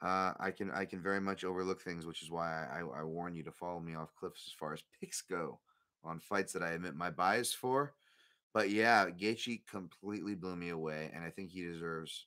uh, 0.00 0.32
I 0.38 0.50
can 0.50 0.70
I 0.70 0.84
can 0.84 1.00
very 1.00 1.20
much 1.20 1.44
overlook 1.44 1.80
things, 1.80 2.06
which 2.06 2.22
is 2.22 2.30
why 2.30 2.66
I, 2.72 2.80
I, 2.80 3.04
warn 3.04 3.36
you 3.36 3.44
to 3.44 3.52
follow 3.52 3.78
me 3.78 3.94
off 3.94 4.14
cliffs 4.16 4.44
as 4.48 4.52
far 4.52 4.72
as 4.72 4.82
picks 5.00 5.22
go 5.22 5.60
on 6.04 6.18
fights 6.18 6.52
that 6.52 6.62
I 6.62 6.70
admit 6.70 6.96
my 6.96 7.10
bias 7.10 7.52
for. 7.52 7.94
But 8.52 8.70
yeah, 8.70 9.06
Gaethje 9.08 9.62
completely 9.70 10.34
blew 10.34 10.56
me 10.56 10.70
away, 10.70 11.10
and 11.14 11.24
I 11.24 11.30
think 11.30 11.50
he 11.50 11.62
deserves 11.62 12.26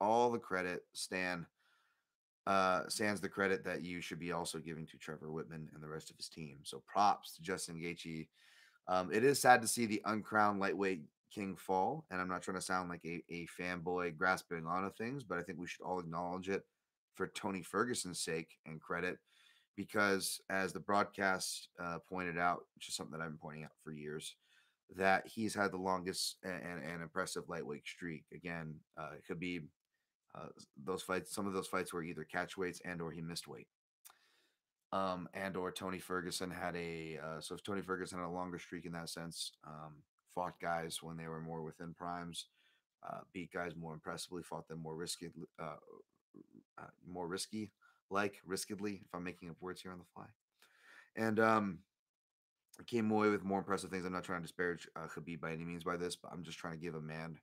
all 0.00 0.30
the 0.30 0.38
credit. 0.38 0.82
Stan 0.92 1.46
uh, 2.46 2.88
stands 2.88 3.20
the 3.20 3.28
credit 3.28 3.64
that 3.64 3.82
you 3.82 4.00
should 4.00 4.18
be 4.18 4.32
also 4.32 4.58
giving 4.58 4.86
to 4.86 4.96
Trevor 4.96 5.28
Wittman 5.28 5.72
and 5.74 5.82
the 5.82 5.88
rest 5.88 6.10
of 6.10 6.16
his 6.16 6.28
team. 6.28 6.58
So 6.62 6.82
props 6.86 7.36
to 7.36 7.42
Justin 7.42 7.76
Gaethje. 7.76 8.28
Um, 8.88 9.12
it 9.12 9.22
is 9.22 9.40
sad 9.40 9.62
to 9.62 9.68
see 9.68 9.86
the 9.86 10.02
uncrowned 10.04 10.58
lightweight 10.58 11.02
king 11.32 11.56
fall, 11.56 12.04
and 12.10 12.20
I'm 12.20 12.28
not 12.28 12.42
trying 12.42 12.58
to 12.58 12.62
sound 12.62 12.90
like 12.90 13.04
a, 13.04 13.22
a 13.30 13.46
fanboy 13.58 14.16
grasping 14.16 14.66
onto 14.66 14.92
things, 14.94 15.22
but 15.22 15.38
I 15.38 15.42
think 15.42 15.58
we 15.58 15.66
should 15.66 15.84
all 15.84 16.00
acknowledge 16.00 16.48
it 16.48 16.64
for 17.14 17.28
Tony 17.28 17.62
Ferguson's 17.62 18.20
sake 18.20 18.58
and 18.66 18.80
credit, 18.80 19.18
because 19.76 20.40
as 20.50 20.72
the 20.72 20.80
broadcast 20.80 21.68
uh, 21.80 21.98
pointed 22.08 22.38
out, 22.38 22.64
which 22.74 22.88
is 22.88 22.94
something 22.94 23.16
that 23.16 23.24
I've 23.24 23.30
been 23.30 23.38
pointing 23.38 23.64
out 23.64 23.70
for 23.84 23.92
years, 23.92 24.34
that 24.96 25.26
he's 25.26 25.54
had 25.54 25.72
the 25.72 25.78
longest 25.78 26.36
and, 26.42 26.82
and 26.82 27.02
impressive 27.02 27.48
lightweight 27.48 27.86
streak. 27.86 28.24
Again, 28.34 28.74
uh, 28.98 29.12
Khabib 29.30 29.62
uh, 30.34 30.48
those 30.82 31.02
fights, 31.02 31.34
some 31.34 31.46
of 31.46 31.52
those 31.52 31.68
fights 31.68 31.92
were 31.92 32.02
either 32.02 32.24
catch 32.24 32.56
weights 32.56 32.80
and 32.84 33.00
or 33.00 33.10
he 33.10 33.20
missed 33.20 33.48
weight. 33.48 33.68
Um, 34.92 35.28
and 35.32 35.56
or 35.56 35.72
Tony 35.72 35.98
Ferguson 35.98 36.50
had 36.50 36.76
a 36.76 37.18
uh, 37.22 37.40
so 37.40 37.54
if 37.54 37.62
Tony 37.62 37.80
Ferguson 37.80 38.18
had 38.18 38.26
a 38.26 38.28
longer 38.28 38.58
streak 38.58 38.84
in 38.84 38.92
that 38.92 39.08
sense, 39.08 39.52
um, 39.66 39.94
fought 40.34 40.54
guys 40.60 41.02
when 41.02 41.16
they 41.16 41.28
were 41.28 41.40
more 41.40 41.62
within 41.62 41.94
primes, 41.94 42.46
uh, 43.08 43.20
beat 43.32 43.52
guys 43.52 43.74
more 43.74 43.94
impressively, 43.94 44.42
fought 44.42 44.68
them 44.68 44.82
more 44.82 44.94
risky, 44.94 45.30
uh, 45.58 45.76
uh, 46.78 46.90
more 47.08 47.26
risky, 47.26 47.72
like 48.10 48.34
riskedly. 48.46 49.00
If 49.00 49.14
I'm 49.14 49.24
making 49.24 49.48
up 49.48 49.56
words 49.60 49.80
here 49.80 49.92
on 49.92 49.98
the 49.98 50.04
fly, 50.14 50.26
and 51.16 51.40
um, 51.40 51.78
came 52.86 53.10
away 53.10 53.28
with 53.28 53.44
more 53.44 53.58
impressive 53.58 53.90
things. 53.90 54.04
I'm 54.04 54.12
not 54.12 54.24
trying 54.24 54.40
to 54.40 54.46
disparage 54.46 54.88
uh, 54.96 55.06
Khabib 55.06 55.40
by 55.40 55.52
any 55.52 55.64
means 55.64 55.84
by 55.84 55.96
this, 55.96 56.16
but 56.16 56.32
I'm 56.32 56.42
just 56.42 56.58
trying 56.58 56.74
to 56.74 56.80
give 56.84 56.94
a 56.94 57.00
man 57.00 57.36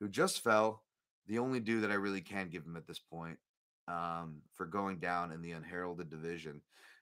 who 0.00 0.08
just 0.08 0.42
fell 0.42 0.82
the 1.26 1.38
only 1.38 1.60
dude 1.60 1.82
that 1.82 1.90
I 1.90 1.94
really 1.94 2.20
can 2.20 2.48
give 2.48 2.64
him 2.64 2.76
at 2.76 2.86
this 2.86 2.98
point 2.98 3.38
um, 3.88 4.42
for 4.54 4.66
going 4.66 4.98
down 4.98 5.32
in 5.32 5.42
the 5.42 5.52
unheralded 5.52 6.10
division 6.10 6.60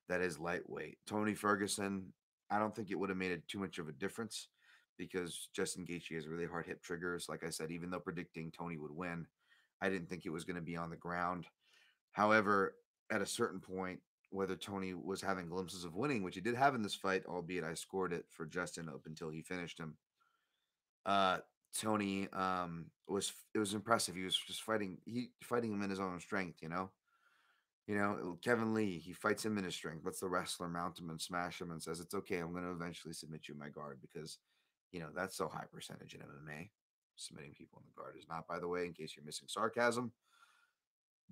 that 0.08 0.20
is 0.20 0.38
lightweight. 0.38 0.98
Tony 1.06 1.34
Ferguson, 1.34 2.12
I 2.50 2.58
don't 2.58 2.74
think 2.74 2.90
it 2.90 2.98
would 2.98 3.08
have 3.08 3.18
made 3.18 3.32
it 3.32 3.46
too 3.48 3.58
much 3.58 3.78
of 3.78 3.88
a 3.88 3.92
difference 3.92 4.48
because 4.98 5.48
Justin 5.54 5.86
Gaethje 5.86 6.14
has 6.14 6.28
really 6.28 6.46
hard 6.46 6.66
hip 6.66 6.82
triggers. 6.82 7.26
Like 7.28 7.44
I 7.44 7.50
said, 7.50 7.70
even 7.70 7.90
though 7.90 8.00
predicting 8.00 8.50
Tony 8.50 8.76
would 8.76 8.94
win, 8.94 9.26
I 9.80 9.88
didn't 9.88 10.08
think 10.08 10.26
it 10.26 10.32
was 10.32 10.44
going 10.44 10.56
to 10.56 10.62
be 10.62 10.76
on 10.76 10.90
the 10.90 10.96
ground. 10.96 11.46
However, 12.12 12.74
at 13.10 13.22
a 13.22 13.26
certain 13.26 13.60
point, 13.60 14.00
whether 14.30 14.56
Tony 14.56 14.94
was 14.94 15.20
having 15.20 15.48
glimpses 15.48 15.84
of 15.84 15.94
winning, 15.94 16.22
which 16.22 16.34
he 16.34 16.40
did 16.40 16.54
have 16.54 16.74
in 16.74 16.82
this 16.82 16.94
fight, 16.94 17.24
albeit 17.26 17.64
I 17.64 17.74
scored 17.74 18.12
it 18.12 18.24
for 18.30 18.46
Justin 18.46 18.88
up 18.88 19.02
until 19.06 19.28
he 19.28 19.42
finished 19.42 19.78
him. 19.78 19.96
Uh, 21.04 21.38
Tony 21.78 22.28
um 22.32 22.86
was 23.08 23.32
it 23.54 23.58
was 23.58 23.74
impressive. 23.74 24.14
He 24.14 24.24
was 24.24 24.36
just 24.36 24.62
fighting 24.62 24.98
he 25.04 25.30
fighting 25.42 25.72
him 25.72 25.82
in 25.82 25.90
his 25.90 26.00
own 26.00 26.20
strength, 26.20 26.58
you 26.62 26.68
know. 26.68 26.90
You 27.88 27.96
know, 27.96 28.38
Kevin 28.42 28.74
Lee, 28.74 28.98
he 28.98 29.12
fights 29.12 29.44
him 29.44 29.58
in 29.58 29.64
his 29.64 29.74
strength, 29.74 30.04
lets 30.04 30.20
the 30.20 30.28
wrestler 30.28 30.68
mount 30.68 31.00
him 31.00 31.10
and 31.10 31.20
smash 31.20 31.60
him 31.60 31.72
and 31.72 31.82
says, 31.82 31.98
It's 31.98 32.14
okay, 32.14 32.38
I'm 32.38 32.54
gonna 32.54 32.72
eventually 32.72 33.12
submit 33.12 33.48
you 33.48 33.54
my 33.54 33.68
guard 33.68 33.98
because 34.00 34.38
you 34.92 35.00
know 35.00 35.08
that's 35.14 35.36
so 35.36 35.48
high 35.48 35.64
percentage 35.72 36.14
in 36.14 36.20
MMA. 36.20 36.70
Submitting 37.16 37.54
people 37.54 37.80
in 37.80 37.84
the 37.86 38.00
guard 38.00 38.16
is 38.18 38.28
not, 38.28 38.46
by 38.46 38.58
the 38.58 38.68
way, 38.68 38.86
in 38.86 38.92
case 38.92 39.14
you're 39.16 39.24
missing 39.24 39.48
sarcasm. 39.48 40.12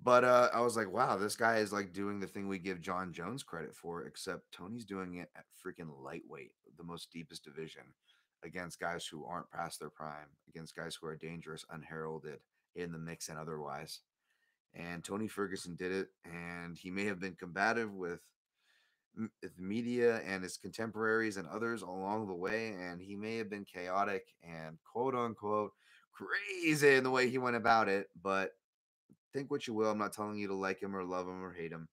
But 0.03 0.23
uh, 0.23 0.49
I 0.53 0.61
was 0.61 0.75
like, 0.75 0.91
wow, 0.91 1.15
this 1.17 1.35
guy 1.35 1.57
is 1.57 1.71
like 1.71 1.93
doing 1.93 2.19
the 2.19 2.27
thing 2.27 2.47
we 2.47 2.57
give 2.57 2.81
John 2.81 3.13
Jones 3.13 3.43
credit 3.43 3.75
for, 3.75 4.03
except 4.05 4.51
Tony's 4.51 4.85
doing 4.85 5.15
it 5.15 5.29
at 5.35 5.45
freaking 5.63 5.89
lightweight, 6.03 6.53
the 6.77 6.83
most 6.83 7.11
deepest 7.11 7.43
division 7.43 7.83
against 8.43 8.79
guys 8.79 9.05
who 9.05 9.25
aren't 9.25 9.51
past 9.51 9.79
their 9.79 9.89
prime, 9.89 10.29
against 10.49 10.75
guys 10.75 10.97
who 10.99 11.07
are 11.07 11.15
dangerous, 11.15 11.65
unheralded 11.69 12.39
in 12.75 12.91
the 12.91 12.97
mix 12.97 13.29
and 13.29 13.37
otherwise. 13.37 13.99
And 14.73 15.03
Tony 15.03 15.27
Ferguson 15.27 15.75
did 15.75 15.91
it, 15.91 16.07
and 16.25 16.77
he 16.77 16.89
may 16.89 17.05
have 17.05 17.19
been 17.19 17.35
combative 17.35 17.93
with 17.93 18.21
the 19.15 19.49
media 19.57 20.21
and 20.25 20.41
his 20.41 20.57
contemporaries 20.57 21.37
and 21.37 21.47
others 21.47 21.81
along 21.81 22.27
the 22.27 22.33
way, 22.33 22.73
and 22.79 23.01
he 23.01 23.15
may 23.15 23.37
have 23.37 23.49
been 23.49 23.65
chaotic 23.65 24.23
and 24.41 24.77
quote 24.83 25.15
unquote 25.15 25.71
crazy 26.13 26.95
in 26.95 27.03
the 27.03 27.11
way 27.11 27.29
he 27.29 27.37
went 27.37 27.57
about 27.57 27.89
it. 27.89 28.07
But 28.21 28.51
think 29.33 29.51
what 29.51 29.67
you 29.67 29.73
will. 29.73 29.91
I'm 29.91 29.97
not 29.97 30.13
telling 30.13 30.37
you 30.37 30.47
to 30.47 30.53
like 30.53 30.81
him 30.81 30.95
or 30.95 31.03
love 31.03 31.27
him 31.27 31.43
or 31.43 31.53
hate 31.53 31.71
him. 31.71 31.89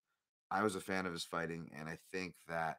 I 0.51 0.63
was 0.63 0.77
a 0.77 0.81
fan 0.81 1.07
of 1.07 1.13
his 1.13 1.25
fighting, 1.25 1.71
and 1.77 1.89
I 1.89 1.99
think 2.13 2.35
that 2.49 2.79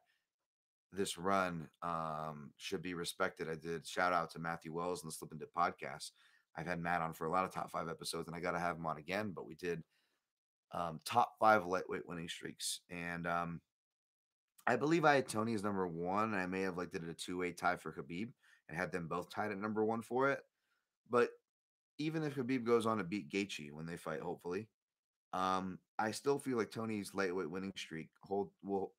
this 0.91 1.17
run 1.17 1.67
um, 1.83 2.51
should 2.57 2.81
be 2.81 2.93
respected. 2.93 3.49
I 3.49 3.55
did 3.55 3.85
shout 3.85 4.13
out 4.13 4.31
to 4.31 4.39
Matthew 4.39 4.73
Wells 4.73 5.03
and 5.03 5.11
the 5.11 5.15
Slip 5.15 5.31
and 5.31 5.39
Dip 5.39 5.53
podcast. 5.53 6.11
I've 6.57 6.67
had 6.67 6.81
Matt 6.81 7.01
on 7.01 7.13
for 7.13 7.25
a 7.25 7.31
lot 7.31 7.45
of 7.45 7.53
top 7.53 7.71
five 7.71 7.89
episodes, 7.89 8.27
and 8.27 8.35
I 8.35 8.39
got 8.39 8.51
to 8.51 8.59
have 8.59 8.75
him 8.75 8.85
on 8.85 8.97
again. 8.97 9.31
But 9.35 9.45
we 9.45 9.55
did 9.55 9.83
um, 10.73 10.99
top 11.05 11.33
five 11.39 11.65
lightweight 11.65 12.07
winning 12.07 12.27
streaks, 12.27 12.81
and 12.89 13.27
um, 13.27 13.61
I 14.65 14.75
believe 14.75 15.05
I 15.05 15.15
had 15.15 15.27
Tony 15.27 15.53
as 15.53 15.63
number 15.63 15.87
one. 15.87 16.33
I 16.33 16.45
may 16.47 16.61
have 16.61 16.77
like 16.77 16.91
did 16.91 17.07
a 17.07 17.13
two 17.13 17.37
way 17.37 17.51
tie 17.51 17.77
for 17.77 17.91
Khabib 17.91 18.31
and 18.67 18.77
had 18.77 18.91
them 18.91 19.07
both 19.07 19.29
tied 19.29 19.51
at 19.51 19.57
number 19.57 19.83
one 19.83 20.01
for 20.01 20.29
it. 20.29 20.39
But 21.09 21.29
even 21.97 22.23
if 22.23 22.35
Khabib 22.35 22.63
goes 22.63 22.85
on 22.85 22.97
to 22.97 23.03
beat 23.03 23.29
Gaethje 23.29 23.71
when 23.71 23.85
they 23.85 23.97
fight, 23.97 24.21
hopefully, 24.21 24.67
um, 25.33 25.79
I 25.97 26.11
still 26.11 26.39
feel 26.39 26.57
like 26.57 26.71
Tony's 26.71 27.13
lightweight 27.13 27.49
winning 27.49 27.73
streak 27.75 28.09
hold 28.23 28.49
will 28.63 28.93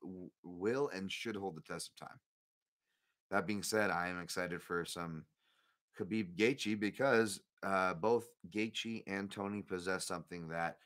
will 0.45 0.88
and 0.88 1.11
should 1.11 1.37
hold 1.37 1.57
the 1.57 1.62
test 1.62 1.90
of 1.90 2.09
time. 2.09 2.19
That 3.31 3.47
being 3.47 3.62
said, 3.62 3.90
I 3.90 4.09
am 4.09 4.21
excited 4.21 4.62
for 4.62 4.85
some 4.85 5.25
Khabib 5.99 6.37
Gaethje 6.37 6.79
because 6.79 7.40
uh, 7.62 7.95
both 7.95 8.29
Gaethje 8.51 9.03
and 9.07 9.31
Tony 9.31 9.62
possess 9.62 10.07
something 10.07 10.49
that, 10.49 10.77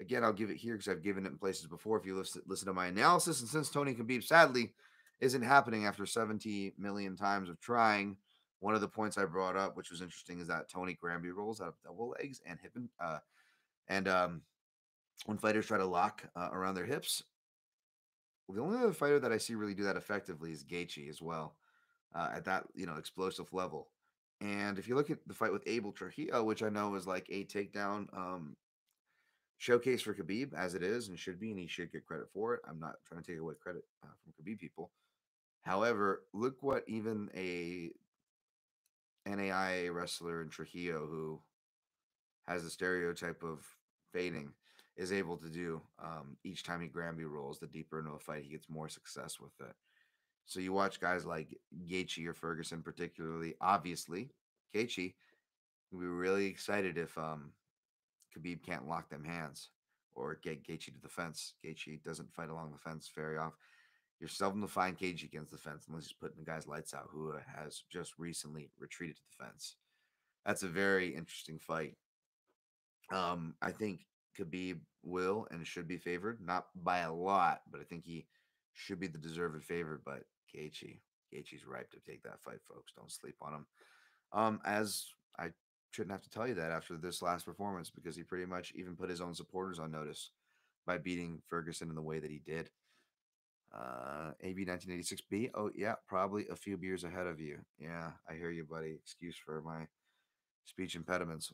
again, 0.00 0.24
I'll 0.24 0.32
give 0.32 0.50
it 0.50 0.56
here 0.56 0.74
because 0.74 0.88
I've 0.88 1.02
given 1.02 1.24
it 1.26 1.32
in 1.32 1.38
places 1.38 1.66
before. 1.66 1.98
If 1.98 2.06
you 2.06 2.16
listen 2.16 2.42
listen 2.46 2.66
to 2.66 2.74
my 2.74 2.86
analysis, 2.86 3.40
and 3.40 3.48
since 3.48 3.70
Tony 3.70 3.94
Khabib 3.94 4.24
sadly 4.24 4.72
isn't 5.20 5.42
happening 5.42 5.86
after 5.86 6.06
70 6.06 6.74
million 6.78 7.16
times 7.16 7.48
of 7.48 7.60
trying. 7.60 8.16
One 8.60 8.74
of 8.74 8.80
the 8.80 8.88
points 8.88 9.18
I 9.18 9.24
brought 9.26 9.56
up, 9.56 9.76
which 9.76 9.90
was 9.90 10.00
interesting, 10.00 10.40
is 10.40 10.48
that 10.48 10.70
Tony 10.70 10.94
Granby 10.94 11.30
rolls 11.30 11.60
out 11.60 11.68
of 11.68 11.74
double 11.84 12.14
legs 12.18 12.40
and 12.46 12.58
hip 12.60 12.72
and 12.76 12.88
uh, 13.02 13.18
and 13.88 14.08
um, 14.08 14.42
when 15.26 15.38
fighters 15.38 15.66
try 15.66 15.78
to 15.78 15.86
lock 15.86 16.24
uh, 16.36 16.48
around 16.52 16.74
their 16.74 16.86
hips, 16.86 17.22
the 18.48 18.60
only 18.60 18.78
other 18.78 18.92
fighter 18.92 19.18
that 19.20 19.32
I 19.32 19.38
see 19.38 19.54
really 19.54 19.74
do 19.74 19.84
that 19.84 19.96
effectively 19.96 20.52
is 20.52 20.64
Gaethje 20.64 21.08
as 21.08 21.22
well, 21.22 21.56
uh, 22.14 22.30
at 22.34 22.44
that 22.44 22.64
you 22.74 22.86
know 22.86 22.96
explosive 22.96 23.52
level. 23.52 23.88
And 24.40 24.78
if 24.78 24.88
you 24.88 24.94
look 24.94 25.10
at 25.10 25.26
the 25.26 25.34
fight 25.34 25.52
with 25.52 25.66
Abel 25.66 25.92
Trujillo, 25.92 26.44
which 26.44 26.62
I 26.62 26.68
know 26.68 26.94
is 26.96 27.06
like 27.06 27.26
a 27.30 27.44
takedown 27.44 28.06
um, 28.14 28.56
showcase 29.58 30.02
for 30.02 30.14
Khabib, 30.14 30.52
as 30.52 30.74
it 30.74 30.82
is 30.82 31.08
and 31.08 31.18
should 31.18 31.40
be, 31.40 31.50
and 31.50 31.58
he 31.58 31.66
should 31.66 31.92
get 31.92 32.06
credit 32.06 32.26
for 32.32 32.54
it. 32.54 32.60
I'm 32.68 32.78
not 32.78 32.96
trying 33.06 33.22
to 33.22 33.30
take 33.30 33.40
away 33.40 33.54
credit 33.62 33.84
uh, 34.02 34.08
from 34.22 34.32
Khabib 34.32 34.58
people. 34.58 34.90
However, 35.62 36.24
look 36.34 36.56
what 36.62 36.84
even 36.86 37.30
a 37.34 37.90
NAIA 39.26 39.94
wrestler 39.94 40.42
in 40.42 40.50
Trujillo, 40.50 41.06
who 41.06 41.40
has 42.46 42.62
the 42.62 42.70
stereotype 42.70 43.42
of 43.42 43.64
fading, 44.12 44.52
is 44.96 45.12
able 45.12 45.36
to 45.36 45.48
do 45.48 45.80
um, 46.02 46.36
each 46.44 46.62
time 46.62 46.80
he 46.80 46.86
Granby 46.86 47.24
rolls. 47.24 47.58
The 47.58 47.66
deeper 47.66 47.98
into 47.98 48.12
a 48.12 48.18
fight, 48.18 48.44
he 48.44 48.50
gets 48.50 48.68
more 48.68 48.88
success 48.88 49.40
with 49.40 49.52
it. 49.60 49.74
So 50.46 50.60
you 50.60 50.72
watch 50.72 51.00
guys 51.00 51.24
like 51.24 51.56
Gaethje 51.88 52.26
or 52.26 52.34
Ferguson, 52.34 52.82
particularly. 52.82 53.54
Obviously, 53.60 54.30
Gaethje, 54.74 55.14
we'd 55.90 56.00
be 56.00 56.06
really 56.06 56.46
excited 56.46 56.98
if 56.98 57.16
um, 57.16 57.52
Khabib 58.36 58.62
can't 58.64 58.88
lock 58.88 59.08
them 59.08 59.24
hands 59.24 59.70
or 60.14 60.38
get 60.42 60.62
Gaethje 60.62 60.86
to 60.86 61.00
the 61.02 61.08
fence. 61.08 61.54
Gaethje 61.64 62.02
doesn't 62.04 62.32
fight 62.32 62.50
along 62.50 62.72
the 62.72 62.78
fence 62.78 63.10
very 63.14 63.38
often. 63.38 63.58
You're 64.20 64.28
seldom 64.28 64.62
to 64.62 64.68
find 64.68 64.96
Gaethje 64.96 65.24
against 65.24 65.50
the 65.50 65.58
fence 65.58 65.86
unless 65.88 66.04
he's 66.04 66.12
putting 66.12 66.38
the 66.38 66.50
guy's 66.50 66.68
lights 66.68 66.94
out, 66.94 67.08
who 67.10 67.34
has 67.56 67.82
just 67.90 68.12
recently 68.18 68.70
retreated 68.78 69.16
to 69.16 69.22
the 69.22 69.44
fence. 69.44 69.76
That's 70.46 70.62
a 70.62 70.68
very 70.68 71.14
interesting 71.14 71.58
fight. 71.58 71.94
Um, 73.12 73.54
I 73.60 73.70
think 73.70 74.00
Khabib 74.38 74.80
will 75.02 75.46
and 75.50 75.66
should 75.66 75.88
be 75.88 75.98
favored, 75.98 76.40
not 76.44 76.66
by 76.74 76.98
a 77.00 77.12
lot, 77.12 77.62
but 77.70 77.80
I 77.80 77.84
think 77.84 78.04
he 78.04 78.26
should 78.72 79.00
be 79.00 79.06
the 79.06 79.18
deserved 79.18 79.64
favorite. 79.64 80.00
But 80.04 80.24
Gaethje, 80.54 80.98
Gaethje's 81.32 81.66
ripe 81.66 81.90
to 81.92 82.00
take 82.00 82.22
that 82.22 82.42
fight, 82.42 82.60
folks. 82.68 82.92
Don't 82.96 83.12
sleep 83.12 83.36
on 83.42 83.54
him. 83.54 83.66
Um, 84.32 84.60
as 84.64 85.06
I 85.38 85.50
shouldn't 85.90 86.12
have 86.12 86.22
to 86.22 86.30
tell 86.30 86.48
you 86.48 86.54
that 86.54 86.72
after 86.72 86.96
this 86.96 87.22
last 87.22 87.44
performance, 87.44 87.90
because 87.90 88.16
he 88.16 88.22
pretty 88.22 88.46
much 88.46 88.72
even 88.74 88.96
put 88.96 89.10
his 89.10 89.20
own 89.20 89.34
supporters 89.34 89.78
on 89.78 89.90
notice 89.90 90.30
by 90.86 90.98
beating 90.98 91.40
Ferguson 91.48 91.88
in 91.88 91.94
the 91.94 92.02
way 92.02 92.18
that 92.18 92.30
he 92.30 92.40
did. 92.44 92.70
Uh, 93.74 94.32
AB 94.42 94.64
1986B. 94.66 95.50
Oh, 95.54 95.70
yeah, 95.74 95.94
probably 96.06 96.46
a 96.48 96.56
few 96.56 96.76
beers 96.76 97.02
ahead 97.02 97.26
of 97.26 97.40
you. 97.40 97.58
Yeah, 97.78 98.12
I 98.28 98.34
hear 98.34 98.50
you, 98.50 98.64
buddy. 98.64 98.96
Excuse 99.02 99.36
for 99.36 99.62
my 99.62 99.86
speech 100.64 100.94
impediments. 100.94 101.52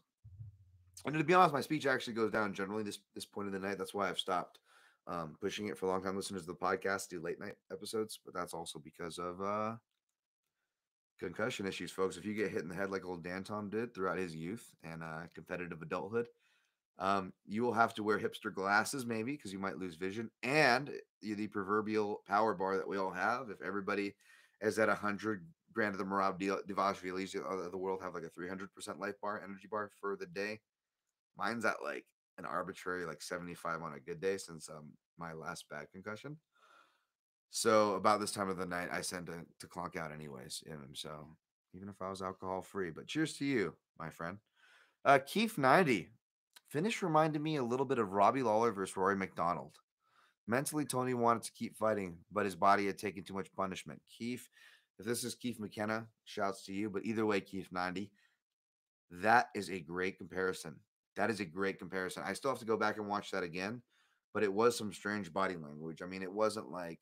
And 1.07 1.17
to 1.17 1.25
be 1.25 1.35
honest, 1.35 1.55
my 1.55 1.61
speech 1.61 1.87
actually 1.87 2.13
goes 2.13 2.31
down 2.31 2.53
generally 2.53 2.83
this 2.83 2.99
this 3.15 3.25
point 3.25 3.47
of 3.47 3.53
the 3.53 3.59
night. 3.59 3.79
That's 3.79 3.95
why 3.95 4.09
I've 4.09 4.19
stopped 4.19 4.59
um, 5.07 5.37
pushing 5.41 5.69
it 5.69 5.79
for 5.79 5.87
long 5.87 6.03
time 6.03 6.17
listeners 6.17 6.43
of 6.43 6.49
the 6.49 6.55
podcast 6.55 7.09
do 7.09 7.21
late 7.21 7.41
night 7.41 7.55
episodes, 7.73 8.19
but 8.25 8.35
that's 8.35 8.55
also 8.55 8.79
because 8.79 9.19
of 9.19 9.41
uh, 9.41 9.77
concussion 11.19 11.67
issues, 11.67 11.91
folks. 11.91 12.17
If 12.17 12.25
you 12.25 12.35
get 12.35 12.51
hit 12.51 12.63
in 12.63 12.69
the 12.69 12.75
head 12.75 12.91
like 12.91 13.05
old 13.05 13.25
Dan 13.25 13.45
Tom 13.45 13.71
did 13.71 13.95
throughout 13.95 14.19
his 14.19 14.35
youth 14.35 14.67
and 14.83 15.03
uh, 15.03 15.23
competitive 15.35 15.83
adulthood, 15.83 16.27
um, 16.99 17.33
you 17.47 17.63
will 17.63 17.73
have 17.73 17.95
to 17.95 18.03
wear 18.03 18.19
hipster 18.19 18.53
glasses, 18.55 19.07
maybe 19.07 19.33
because 19.33 19.53
you 19.53 19.59
might 19.59 19.79
lose 19.79 19.97
vision, 19.97 20.31
and 20.43 20.91
the 21.23 21.47
proverbial 21.47 22.23
power 22.29 22.55
bar 22.55 22.77
that 22.77 22.89
we 22.89 22.99
all 22.99 23.11
have. 23.11 23.49
If 23.51 23.63
everybody 23.63 24.15
is 24.61 24.79
at 24.79 24.91
a 24.91 24.95
hundred, 24.95 25.47
granted 25.73 25.97
the 25.97 26.05
Merab 26.05 26.39
Dvalishvili 26.39 27.35
of 27.37 27.73
the 27.73 27.79
world 27.79 28.01
have 28.03 28.15
like 28.15 28.25
a 28.25 28.29
three 28.29 28.49
hundred 28.49 28.75
percent 28.75 29.01
life 29.01 29.15
bar, 29.23 29.41
energy 29.43 29.67
bar 29.71 29.91
for 29.99 30.15
the 30.15 30.27
day. 30.27 30.61
Mine's 31.41 31.65
at 31.65 31.83
like 31.83 32.05
an 32.39 32.45
arbitrary 32.45 33.05
like 33.05 33.23
seventy 33.23 33.55
five 33.55 33.83
on 33.83 33.95
a 33.95 34.01
good 34.01 34.21
day 34.21 34.37
since 34.37 34.69
um 34.69 34.93
my 35.19 35.33
last 35.33 35.69
bad 35.69 35.87
concussion. 35.93 36.37
So 37.51 37.95
about 37.95 38.21
this 38.21 38.31
time 38.31 38.49
of 38.49 38.59
the 38.59 38.67
night, 38.67 38.91
I 38.93 39.01
send 39.01 39.27
to, 39.27 39.45
to 39.61 39.81
out 39.99 40.13
anyways. 40.13 40.63
So 40.93 41.27
even 41.75 41.89
if 41.89 42.01
I 42.01 42.09
was 42.09 42.23
alcohol 42.23 42.63
free, 42.63 42.91
but 42.91 43.09
cheers 43.09 43.35
to 43.39 43.45
you, 43.45 43.75
my 43.99 44.11
friend. 44.11 44.39
Uh, 45.05 45.19
Keith 45.19 45.59
ninety 45.59 46.11
Finish 46.71 47.03
reminded 47.03 47.43
me 47.43 47.57
a 47.57 47.65
little 47.65 47.85
bit 47.85 47.99
of 47.99 48.13
Robbie 48.13 48.45
Lawler 48.45 48.71
versus 48.71 48.97
Rory 48.97 49.17
MacDonald. 49.17 49.73
Mentally, 50.47 50.85
Tony 50.85 51.15
wanted 51.15 51.43
to 51.43 51.53
keep 51.53 51.77
fighting, 51.77 52.19
but 52.31 52.45
his 52.45 52.55
body 52.55 52.87
had 52.87 52.97
taken 52.97 53.25
too 53.25 53.35
much 53.35 53.53
punishment. 53.57 54.01
Keith, 54.09 54.49
if 54.99 55.05
this 55.05 55.25
is 55.25 55.35
Keith 55.35 55.59
McKenna, 55.59 56.07
shouts 56.25 56.65
to 56.67 56.73
you. 56.73 56.89
But 56.89 57.05
either 57.05 57.27
way, 57.27 57.41
Keith 57.41 57.67
90, 57.73 58.13
that 59.11 59.49
is 59.57 59.69
a 59.69 59.81
great 59.81 60.17
comparison. 60.17 60.77
That 61.17 61.31
is 61.31 61.41
a 61.41 61.45
great 61.45 61.79
comparison. 61.79 62.23
I 62.25 62.33
still 62.33 62.51
have 62.51 62.61
to 62.61 62.65
go 62.65 62.77
back 62.77 62.99
and 62.99 63.09
watch 63.09 63.31
that 63.31 63.43
again, 63.43 63.83
but 64.33 64.43
it 64.43 64.53
was 64.53 64.77
some 64.77 64.93
strange 64.93 65.33
body 65.33 65.57
language. 65.57 66.03
I 66.03 66.07
mean, 66.07 66.23
it 66.23 66.33
wasn't 66.33 66.71
like 66.71 67.01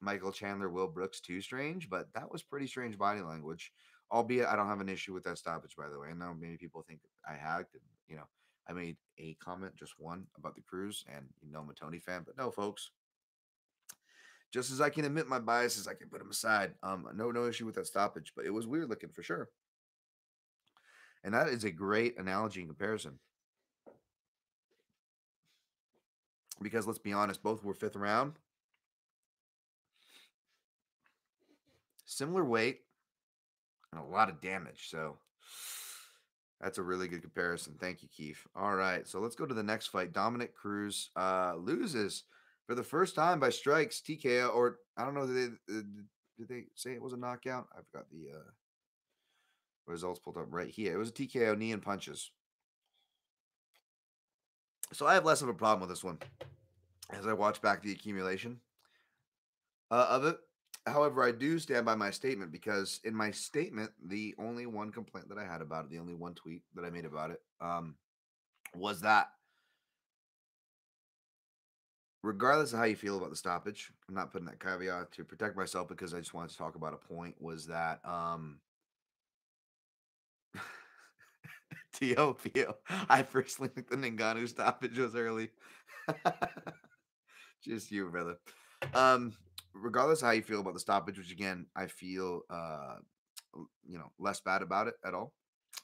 Michael 0.00 0.32
Chandler, 0.32 0.68
Will 0.68 0.86
Brooks 0.86 1.20
too 1.20 1.40
strange, 1.40 1.88
but 1.88 2.08
that 2.14 2.30
was 2.30 2.42
pretty 2.42 2.66
strange 2.66 2.98
body 2.98 3.22
language. 3.22 3.72
Albeit, 4.12 4.46
I 4.46 4.54
don't 4.54 4.68
have 4.68 4.80
an 4.80 4.88
issue 4.88 5.14
with 5.14 5.24
that 5.24 5.38
stoppage, 5.38 5.74
by 5.76 5.88
the 5.88 5.98
way. 5.98 6.08
I 6.10 6.14
know 6.14 6.34
many 6.34 6.56
people 6.56 6.84
think 6.86 7.00
I 7.28 7.34
hacked, 7.34 7.74
and 7.74 7.82
you 8.06 8.16
know, 8.16 8.28
I 8.68 8.72
made 8.72 8.96
a 9.18 9.34
comment, 9.42 9.74
just 9.76 9.94
one, 9.98 10.26
about 10.36 10.54
the 10.54 10.62
Cruz, 10.62 11.04
and 11.14 11.26
you 11.42 11.52
know 11.52 11.60
I'm 11.60 11.70
a 11.70 11.74
Tony 11.74 11.98
fan, 11.98 12.22
but 12.24 12.36
no, 12.36 12.50
folks. 12.50 12.90
Just 14.52 14.70
as 14.70 14.80
I 14.80 14.88
can 14.88 15.04
admit 15.04 15.26
my 15.26 15.40
biases, 15.40 15.88
I 15.88 15.94
can 15.94 16.08
put 16.08 16.20
them 16.20 16.30
aside. 16.30 16.74
Um, 16.82 17.08
no, 17.16 17.32
no 17.32 17.46
issue 17.46 17.66
with 17.66 17.74
that 17.74 17.88
stoppage, 17.88 18.32
but 18.36 18.44
it 18.44 18.50
was 18.50 18.68
weird 18.68 18.88
looking 18.88 19.10
for 19.10 19.22
sure. 19.22 19.48
And 21.24 21.34
that 21.34 21.48
is 21.48 21.64
a 21.64 21.70
great 21.70 22.18
analogy 22.18 22.60
and 22.60 22.68
comparison. 22.68 23.18
Because 26.62 26.86
let's 26.86 26.98
be 26.98 27.12
honest, 27.12 27.42
both 27.42 27.64
were 27.64 27.74
fifth 27.74 27.96
round. 27.96 28.34
Similar 32.04 32.44
weight 32.44 32.80
and 33.90 34.00
a 34.00 34.04
lot 34.04 34.28
of 34.28 34.40
damage. 34.40 34.88
So 34.90 35.16
that's 36.60 36.78
a 36.78 36.82
really 36.82 37.08
good 37.08 37.22
comparison. 37.22 37.74
Thank 37.80 38.02
you, 38.02 38.08
Keith. 38.14 38.46
All 38.54 38.74
right, 38.74 39.06
so 39.06 39.18
let's 39.20 39.36
go 39.36 39.46
to 39.46 39.54
the 39.54 39.62
next 39.62 39.88
fight. 39.88 40.12
Dominick 40.12 40.54
Cruz 40.54 41.10
uh, 41.16 41.54
loses 41.56 42.24
for 42.66 42.74
the 42.74 42.82
first 42.82 43.14
time 43.14 43.40
by 43.40 43.50
strikes, 43.50 44.00
TKO, 44.00 44.54
or 44.54 44.78
I 44.96 45.04
don't 45.04 45.14
know. 45.14 45.26
Did 45.26 45.52
they, 45.68 45.74
did 46.38 46.48
they 46.48 46.64
say 46.74 46.92
it 46.92 47.02
was 47.02 47.12
a 47.12 47.18
knockout? 47.18 47.66
I've 47.76 47.90
got 47.92 48.08
the 48.10 48.36
uh, 48.36 48.50
results 49.86 50.20
pulled 50.20 50.36
up 50.36 50.46
right 50.50 50.68
here. 50.68 50.94
It 50.94 50.98
was 50.98 51.10
a 51.10 51.12
TKO, 51.12 51.56
knee 51.56 51.72
and 51.72 51.82
punches. 51.82 52.30
So 54.92 55.06
I 55.06 55.14
have 55.14 55.24
less 55.24 55.42
of 55.42 55.48
a 55.48 55.54
problem 55.54 55.80
with 55.80 55.90
this 55.90 56.04
one 56.04 56.18
as 57.10 57.26
I 57.26 57.32
watch 57.32 57.60
back 57.60 57.82
the 57.82 57.92
accumulation 57.92 58.60
uh, 59.90 60.06
of 60.10 60.24
it. 60.24 60.38
However, 60.86 61.22
I 61.22 61.32
do 61.32 61.58
stand 61.58 61.86
by 61.86 61.94
my 61.94 62.10
statement 62.10 62.52
because 62.52 63.00
in 63.04 63.14
my 63.14 63.30
statement, 63.30 63.90
the 64.04 64.34
only 64.38 64.66
one 64.66 64.92
complaint 64.92 65.28
that 65.30 65.38
I 65.38 65.44
had 65.44 65.62
about 65.62 65.86
it, 65.86 65.90
the 65.90 65.98
only 65.98 66.14
one 66.14 66.34
tweet 66.34 66.62
that 66.74 66.84
I 66.84 66.90
made 66.90 67.06
about 67.06 67.30
it, 67.30 67.40
um, 67.60 67.94
was 68.76 69.00
that 69.00 69.28
regardless 72.22 72.72
of 72.72 72.78
how 72.78 72.84
you 72.84 72.96
feel 72.96 73.16
about 73.16 73.30
the 73.30 73.36
stoppage, 73.36 73.90
I'm 74.08 74.14
not 74.14 74.32
putting 74.32 74.46
that 74.46 74.60
caveat 74.60 75.12
to 75.12 75.24
protect 75.24 75.56
myself 75.56 75.88
because 75.88 76.14
I 76.14 76.18
just 76.18 76.34
wanted 76.34 76.50
to 76.50 76.58
talk 76.58 76.74
about 76.74 76.94
a 76.94 77.14
point 77.14 77.34
was 77.40 77.66
that 77.66 78.00
um 78.04 78.58
TOPO. 82.00 82.74
I 83.08 83.22
personally 83.22 83.70
think 83.74 83.88
the 83.88 83.96
Ngannou 83.96 84.48
stoppage 84.48 84.98
was 84.98 85.14
early. 85.14 85.50
just 87.64 87.90
you, 87.90 88.08
brother. 88.10 88.36
Um 88.92 89.34
regardless 89.74 90.20
how 90.20 90.30
you 90.30 90.42
feel 90.42 90.60
about 90.60 90.74
the 90.74 90.80
stoppage, 90.80 91.18
which 91.18 91.32
again 91.32 91.66
I 91.76 91.86
feel 91.86 92.42
uh, 92.48 92.96
you 93.86 93.98
know 93.98 94.10
less 94.18 94.40
bad 94.40 94.62
about 94.62 94.88
it 94.88 94.94
at 95.04 95.14
all. 95.14 95.32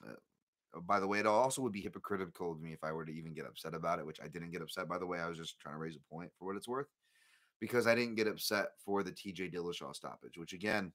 Uh, 0.06 0.14
by 0.82 1.00
the 1.00 1.06
way, 1.06 1.18
it 1.18 1.26
also 1.26 1.62
would 1.62 1.72
be 1.72 1.80
hypocritical 1.80 2.52
of 2.52 2.60
me 2.60 2.72
if 2.72 2.84
I 2.84 2.92
were 2.92 3.04
to 3.04 3.12
even 3.12 3.34
get 3.34 3.46
upset 3.46 3.74
about 3.74 3.98
it, 3.98 4.06
which 4.06 4.20
I 4.22 4.28
didn't 4.28 4.52
get 4.52 4.62
upset. 4.62 4.88
By 4.88 4.98
the 4.98 5.06
way, 5.06 5.18
I 5.18 5.28
was 5.28 5.36
just 5.36 5.58
trying 5.58 5.74
to 5.74 5.80
raise 5.80 5.96
a 5.96 6.14
point 6.14 6.30
for 6.38 6.46
what 6.46 6.56
it's 6.56 6.68
worth, 6.68 6.86
because 7.60 7.86
I 7.86 7.94
didn't 7.94 8.14
get 8.14 8.28
upset 8.28 8.68
for 8.84 9.02
the 9.02 9.10
T.J. 9.10 9.50
Dillashaw 9.50 9.94
stoppage, 9.94 10.38
which 10.38 10.52
again, 10.52 10.92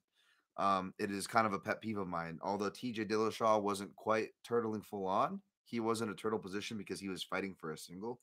um, 0.58 0.94
it 1.00 1.12
is 1.12 1.28
kind 1.28 1.46
of 1.46 1.54
a 1.54 1.60
pet 1.60 1.82
peeve 1.82 1.98
of 1.98 2.08
mine. 2.08 2.40
Although 2.42 2.70
T.J. 2.70 3.06
Dillashaw 3.06 3.62
wasn't 3.62 3.96
quite 3.96 4.30
turtling 4.48 4.84
full 4.84 5.08
on, 5.08 5.42
he 5.66 5.80
was 5.80 6.02
in 6.02 6.10
a 6.10 6.14
turtle 6.14 6.40
position 6.40 6.78
because 6.78 7.00
he 7.00 7.10
was 7.10 7.24
fighting 7.24 7.56
for 7.60 7.72
a 7.72 7.78
single. 7.78 8.20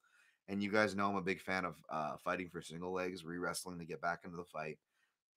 And 0.48 0.62
you 0.62 0.70
guys 0.70 0.94
know 0.94 1.08
I'm 1.08 1.16
a 1.16 1.22
big 1.22 1.40
fan 1.40 1.64
of 1.64 1.76
uh, 1.90 2.16
fighting 2.22 2.48
for 2.48 2.62
single 2.62 2.92
legs, 2.92 3.24
re 3.24 3.38
wrestling 3.38 3.78
to 3.78 3.84
get 3.84 4.00
back 4.00 4.20
into 4.24 4.36
the 4.36 4.44
fight, 4.44 4.78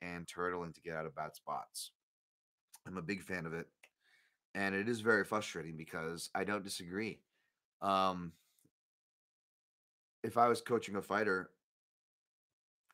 and 0.01 0.25
turtling 0.25 0.73
to 0.73 0.81
get 0.81 0.95
out 0.95 1.05
of 1.05 1.15
bad 1.15 1.35
spots. 1.35 1.91
I'm 2.87 2.97
a 2.97 3.01
big 3.01 3.23
fan 3.23 3.45
of 3.45 3.53
it. 3.53 3.67
And 4.53 4.73
it 4.73 4.87
is 4.87 5.01
very 5.01 5.25
frustrating 5.25 5.75
because 5.75 6.29
I 6.33 6.43
don't 6.43 6.63
disagree. 6.63 7.19
Um, 7.81 8.31
if 10.23 10.37
I 10.37 10.47
was 10.47 10.61
coaching 10.61 10.95
a 10.95 11.01
fighter, 11.01 11.51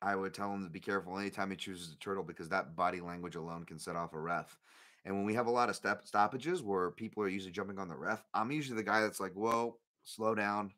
I 0.02 0.16
would 0.16 0.34
tell 0.34 0.54
him 0.54 0.64
to 0.64 0.70
be 0.70 0.80
careful 0.80 1.18
anytime 1.18 1.52
he 1.52 1.58
chooses 1.58 1.94
a 1.94 1.98
turtle 1.98 2.24
because 2.24 2.50
that 2.50 2.76
body 2.76 3.02
language 3.02 3.36
alone 3.36 3.66
can 3.66 3.80
set 3.80 3.96
off 3.96 4.14
a 4.14 4.20
ref. 4.20 4.58
And 5.06 5.16
when 5.16 5.26
we 5.26 5.34
have 5.36 5.48
a 5.48 5.52
lot 5.52 5.70
of 5.70 5.76
step 5.76 6.06
stoppages 6.06 6.62
where 6.62 6.92
people 6.92 7.24
are 7.24 7.28
usually 7.28 7.52
jumping 7.52 7.80
on 7.80 7.88
the 7.88 7.96
ref, 7.96 8.24
I'm 8.34 8.52
usually 8.52 8.78
the 8.78 8.84
guy 8.84 9.02
that's 9.02 9.20
like, 9.20 9.34
"Whoa, 9.34 9.78
slow 10.04 10.36
down." 10.36 10.74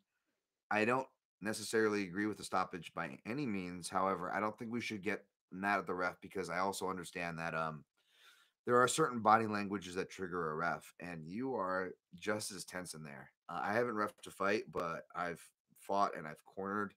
I 0.72 0.86
don't 0.86 1.08
necessarily 1.42 2.04
agree 2.04 2.26
with 2.26 2.38
the 2.38 2.44
stoppage 2.44 2.94
by 2.94 3.20
any 3.26 3.46
means. 3.46 3.90
However, 3.90 4.32
I 4.34 4.40
don't 4.40 4.58
think 4.58 4.72
we 4.72 4.82
should 4.82 5.04
get 5.04 5.26
mad 5.52 5.80
at 5.80 5.88
the 5.88 5.94
ref 5.94 6.20
because 6.22 6.50
I 6.50 6.60
also 6.60 6.90
understand 6.90 7.40
that 7.40 7.54
um 7.54 7.86
there 8.66 8.78
are 8.82 8.88
certain 8.88 9.20
body 9.20 9.46
languages 9.46 9.96
that 9.96 10.10
trigger 10.10 10.52
a 10.52 10.56
ref, 10.56 10.94
and 11.00 11.28
you 11.28 11.56
are 11.56 11.92
just 12.18 12.52
as 12.52 12.64
tense 12.64 12.94
in 12.94 13.04
there. 13.04 13.32
Uh, 13.50 13.60
I 13.62 13.74
haven't 13.74 13.96
refed 13.96 14.26
a 14.28 14.32
fight, 14.32 14.64
but 14.72 15.06
I've 15.16 15.42
fought 15.80 16.16
and 16.16 16.26
I've 16.26 16.44
cornered 16.46 16.94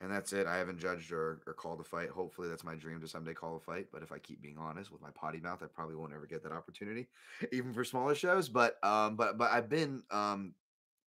and 0.00 0.10
that's 0.10 0.32
it. 0.32 0.46
I 0.46 0.56
haven't 0.56 0.80
judged 0.80 1.12
or, 1.12 1.40
or 1.46 1.52
called 1.52 1.80
a 1.80 1.84
fight. 1.84 2.08
Hopefully, 2.08 2.48
that's 2.48 2.64
my 2.64 2.74
dream 2.74 3.00
to 3.00 3.08
someday 3.08 3.34
call 3.34 3.56
a 3.56 3.60
fight. 3.60 3.88
But 3.92 4.02
if 4.02 4.12
I 4.12 4.18
keep 4.18 4.40
being 4.40 4.56
honest 4.58 4.90
with 4.90 5.02
my 5.02 5.10
potty 5.10 5.40
mouth, 5.40 5.62
I 5.62 5.66
probably 5.66 5.94
won't 5.94 6.14
ever 6.14 6.26
get 6.26 6.42
that 6.42 6.52
opportunity, 6.52 7.08
even 7.52 7.74
for 7.74 7.84
smaller 7.84 8.14
shows. 8.14 8.48
But 8.48 8.82
um, 8.82 9.16
but 9.16 9.36
but 9.36 9.50
I've 9.50 9.68
been 9.68 10.02
um 10.10 10.54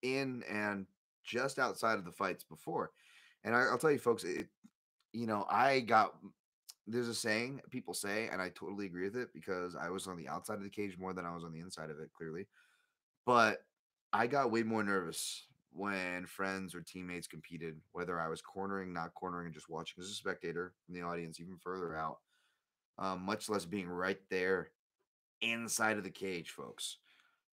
in 0.03 0.43
and 0.49 0.85
just 1.23 1.57
outside 1.57 1.97
of 1.97 2.05
the 2.05 2.11
fights 2.11 2.43
before, 2.43 2.91
and 3.43 3.55
I, 3.55 3.71
will 3.71 3.77
tell 3.77 3.91
you, 3.91 3.99
folks, 3.99 4.23
it 4.23 4.47
you 5.11 5.25
know 5.25 5.45
I 5.49 5.79
got 5.79 6.13
there's 6.85 7.07
a 7.07 7.15
saying 7.15 7.61
people 7.71 7.93
say, 7.93 8.29
and 8.31 8.41
I 8.41 8.49
totally 8.49 8.85
agree 8.85 9.05
with 9.05 9.15
it 9.15 9.29
because 9.33 9.75
I 9.75 9.89
was 9.89 10.05
on 10.05 10.17
the 10.17 10.27
outside 10.27 10.55
of 10.55 10.63
the 10.63 10.69
cage 10.69 10.97
more 10.99 11.13
than 11.13 11.25
I 11.25 11.33
was 11.33 11.43
on 11.43 11.53
the 11.53 11.61
inside 11.61 11.89
of 11.89 11.99
it, 11.99 12.11
clearly. 12.15 12.47
But 13.25 13.63
I 14.11 14.27
got 14.27 14.51
way 14.51 14.63
more 14.63 14.83
nervous 14.83 15.47
when 15.75 16.25
friends 16.25 16.75
or 16.75 16.81
teammates 16.81 17.27
competed, 17.27 17.75
whether 17.91 18.19
I 18.19 18.27
was 18.27 18.41
cornering, 18.41 18.93
not 18.93 19.13
cornering, 19.15 19.47
and 19.47 19.53
just 19.53 19.69
watching 19.69 20.01
as 20.01 20.09
a 20.09 20.13
spectator 20.13 20.73
from 20.85 20.95
the 20.95 21.01
audience, 21.01 21.39
even 21.39 21.57
further 21.57 21.95
out, 21.95 22.17
um, 22.99 23.21
much 23.21 23.49
less 23.49 23.65
being 23.65 23.89
right 23.89 24.19
there 24.29 24.69
inside 25.41 25.97
of 25.97 26.03
the 26.03 26.09
cage, 26.09 26.51
folks. 26.51 26.97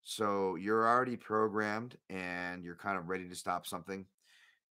So 0.02 0.56
you're 0.56 0.88
already 0.88 1.16
programmed 1.16 1.96
and 2.08 2.64
you're 2.64 2.74
kind 2.76 2.98
of 2.98 3.08
ready 3.08 3.28
to 3.28 3.34
stop 3.34 3.66
something. 3.66 4.06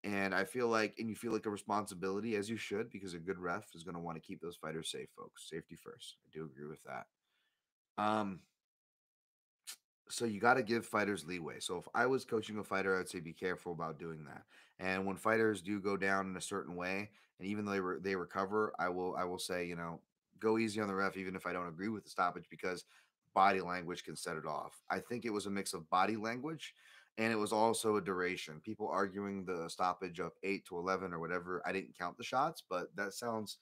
And 0.02 0.34
I 0.34 0.44
feel 0.44 0.68
like, 0.68 0.96
and 0.98 1.08
you 1.08 1.14
feel 1.14 1.32
like 1.32 1.46
a 1.46 1.50
responsibility 1.50 2.36
as 2.36 2.50
you 2.50 2.58
should, 2.58 2.90
because 2.90 3.14
a 3.14 3.18
good 3.18 3.38
ref 3.38 3.66
is 3.74 3.84
going 3.84 3.94
to 3.94 4.00
want 4.00 4.16
to 4.16 4.26
keep 4.26 4.40
those 4.40 4.56
fighters 4.56 4.90
safe, 4.90 5.08
folks. 5.16 5.48
Safety 5.48 5.76
first. 5.76 6.16
I 6.26 6.28
do 6.32 6.44
agree 6.44 6.66
with 6.66 6.82
that. 6.84 7.06
Um, 7.96 8.40
so 10.08 10.24
you 10.24 10.40
got 10.40 10.54
to 10.54 10.62
give 10.62 10.84
fighters 10.86 11.24
leeway. 11.24 11.60
So 11.60 11.78
if 11.78 11.88
I 11.94 12.06
was 12.06 12.24
coaching 12.24 12.58
a 12.58 12.64
fighter, 12.64 12.98
I'd 12.98 13.08
say 13.08 13.20
be 13.20 13.32
careful 13.32 13.72
about 13.72 13.98
doing 13.98 14.24
that. 14.24 14.42
And 14.78 15.06
when 15.06 15.16
fighters 15.16 15.62
do 15.62 15.80
go 15.80 15.96
down 15.96 16.28
in 16.28 16.36
a 16.36 16.40
certain 16.40 16.76
way, 16.76 17.10
and 17.38 17.48
even 17.48 17.64
though 17.64 17.72
they 17.72 17.80
re- 17.80 17.98
they 18.00 18.16
recover, 18.16 18.72
I 18.78 18.88
will 18.88 19.16
I 19.16 19.24
will 19.24 19.38
say 19.38 19.66
you 19.66 19.76
know 19.76 20.00
go 20.38 20.58
easy 20.58 20.80
on 20.80 20.88
the 20.88 20.94
ref, 20.94 21.16
even 21.16 21.36
if 21.36 21.46
I 21.46 21.52
don't 21.52 21.68
agree 21.68 21.88
with 21.88 22.04
the 22.04 22.10
stoppage, 22.10 22.46
because 22.50 22.84
body 23.34 23.60
language 23.60 24.04
can 24.04 24.16
set 24.16 24.36
it 24.36 24.46
off. 24.46 24.80
I 24.90 24.98
think 24.98 25.24
it 25.24 25.32
was 25.32 25.46
a 25.46 25.50
mix 25.50 25.74
of 25.74 25.88
body 25.90 26.16
language, 26.16 26.74
and 27.18 27.32
it 27.32 27.36
was 27.36 27.52
also 27.52 27.96
a 27.96 28.00
duration. 28.00 28.60
People 28.62 28.88
arguing 28.88 29.44
the 29.44 29.68
stoppage 29.68 30.20
of 30.20 30.32
eight 30.42 30.66
to 30.66 30.78
eleven 30.78 31.12
or 31.12 31.18
whatever. 31.18 31.62
I 31.66 31.72
didn't 31.72 31.98
count 31.98 32.16
the 32.16 32.24
shots, 32.24 32.62
but 32.68 32.94
that 32.96 33.14
sounds 33.14 33.58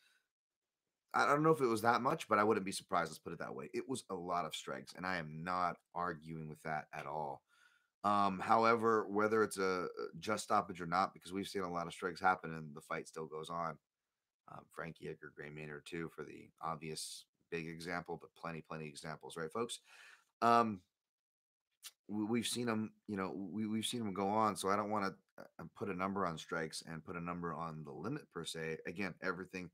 I 1.15 1.27
don't 1.27 1.43
know 1.43 1.51
if 1.51 1.61
it 1.61 1.67
was 1.67 1.83
that 1.83 2.01
much, 2.01 2.29
but 2.29 2.39
I 2.39 2.45
wouldn't 2.45 2.65
be 2.65 2.73
surprised. 2.73 3.11
Let's 3.11 3.19
put 3.19 3.33
it 3.33 3.39
that 3.41 3.55
way. 3.55 3.69
It 3.75 3.89
was 3.89 4.05
a 4.11 4.15
lot 4.15 4.47
of 4.47 4.55
strikes, 4.55 4.95
and 4.97 5.05
I 5.05 5.17
am 5.17 5.45
not 5.45 5.77
arguing 5.95 6.49
with 6.49 6.63
that 6.63 6.87
at 6.95 7.07
all. 7.07 7.43
Um, 8.05 8.41
however, 8.41 9.07
whether 9.09 9.43
it's 9.43 9.59
a 9.59 9.87
just 10.19 10.45
stoppage 10.45 10.81
or 10.81 10.87
not, 10.87 11.15
because 11.15 11.33
we've 11.33 11.47
seen 11.47 11.63
a 11.63 11.73
lot 11.73 11.87
of 11.87 11.93
strikes 11.93 12.21
happen 12.21 12.53
and 12.55 12.75
the 12.75 12.81
fight 12.81 13.07
still 13.07 13.27
goes 13.27 13.49
on. 13.49 13.79
Um, 14.51 14.65
Frankie 14.75 15.09
Edgar, 15.09 15.33
Gray 15.37 15.51
Maynard, 15.51 15.87
too, 15.87 16.11
for 16.15 16.25
the 16.25 16.49
obvious 16.61 17.27
big 17.51 17.69
example, 17.69 18.19
but 18.21 18.35
plenty, 18.35 18.65
plenty 18.69 18.87
examples, 18.87 19.37
right, 19.37 19.53
folks? 19.53 19.79
Um, 20.41 20.81
we, 22.09 22.41
have 22.41 22.47
seen 22.47 22.67
them, 22.67 22.91
you 23.07 23.17
know, 23.17 23.33
we, 23.35 23.67
we've 23.67 23.87
seen 23.87 24.01
them 24.01 24.13
go 24.13 24.29
on. 24.29 24.57
So 24.57 24.69
I 24.69 24.77
don't 24.77 24.91
want 24.91 25.05
to 25.05 25.43
uh, 25.61 25.65
put 25.77 25.89
a 25.89 25.95
number 25.95 26.27
on 26.27 26.37
strikes 26.37 26.83
and 26.87 27.05
put 27.05 27.17
a 27.17 27.21
number 27.21 27.55
on 27.55 27.85
the 27.85 27.93
limit 27.93 28.23
per 28.35 28.45
se. 28.45 28.79
Again, 28.87 29.15
everything 29.23 29.71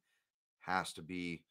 has 0.68 0.92
to 0.94 1.02
be 1.02 1.42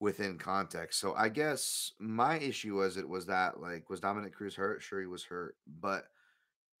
within 0.00 0.38
context. 0.38 1.00
So 1.00 1.14
I 1.14 1.28
guess 1.28 1.92
my 1.98 2.38
issue 2.38 2.76
was 2.76 2.96
it 2.96 3.08
was 3.08 3.26
that 3.26 3.60
like 3.60 3.90
was 3.90 4.00
Dominick 4.00 4.34
Cruz 4.34 4.54
hurt? 4.54 4.82
Sure, 4.82 5.00
he 5.00 5.06
was 5.06 5.24
hurt, 5.24 5.56
but 5.80 6.04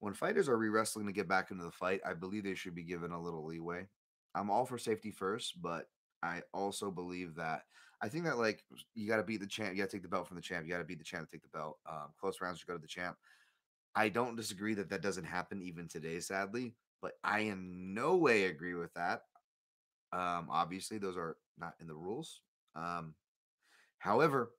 when 0.00 0.14
fighters 0.14 0.48
are 0.48 0.56
re-wrestling 0.56 1.06
to 1.06 1.12
get 1.12 1.28
back 1.28 1.50
into 1.50 1.64
the 1.64 1.72
fight, 1.72 2.00
I 2.06 2.14
believe 2.14 2.44
they 2.44 2.54
should 2.54 2.74
be 2.74 2.84
given 2.84 3.10
a 3.10 3.20
little 3.20 3.44
leeway. 3.44 3.88
I'm 4.34 4.50
all 4.50 4.64
for 4.64 4.78
safety 4.78 5.10
first, 5.10 5.60
but 5.60 5.86
I 6.22 6.42
also 6.54 6.90
believe 6.90 7.34
that 7.34 7.62
I 8.00 8.08
think 8.08 8.24
that 8.24 8.38
like 8.38 8.62
you 8.94 9.08
got 9.08 9.16
to 9.16 9.24
beat 9.24 9.40
the 9.40 9.46
champ, 9.46 9.72
you 9.72 9.82
got 9.82 9.90
to 9.90 9.96
take 9.96 10.02
the 10.02 10.08
belt 10.08 10.28
from 10.28 10.36
the 10.36 10.42
champ, 10.42 10.64
you 10.64 10.72
got 10.72 10.78
to 10.78 10.84
beat 10.84 10.98
the 10.98 11.04
champ 11.04 11.28
to 11.28 11.36
take 11.36 11.42
the 11.42 11.58
belt. 11.58 11.78
Um, 11.88 12.12
close 12.20 12.40
rounds 12.40 12.60
should 12.60 12.68
go 12.68 12.74
to 12.74 12.80
the 12.80 12.86
champ. 12.86 13.16
I 13.96 14.08
don't 14.08 14.36
disagree 14.36 14.74
that 14.74 14.90
that 14.90 15.02
doesn't 15.02 15.24
happen 15.24 15.60
even 15.62 15.88
today, 15.88 16.20
sadly, 16.20 16.76
but 17.02 17.12
I 17.24 17.40
in 17.40 17.94
no 17.94 18.16
way 18.16 18.44
agree 18.44 18.74
with 18.74 18.94
that. 18.94 19.22
Um, 20.12 20.48
obviously, 20.50 20.98
those 20.98 21.16
are 21.16 21.36
not 21.58 21.74
in 21.80 21.86
the 21.86 21.94
rules. 21.94 22.40
Um, 22.74 23.14
however, 23.98 24.50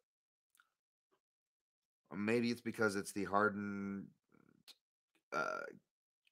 maybe 2.16 2.50
it's 2.50 2.62
because 2.62 2.96
it's 2.96 3.12
the 3.12 3.26
hardened 3.26 4.06
uh, 5.34 5.62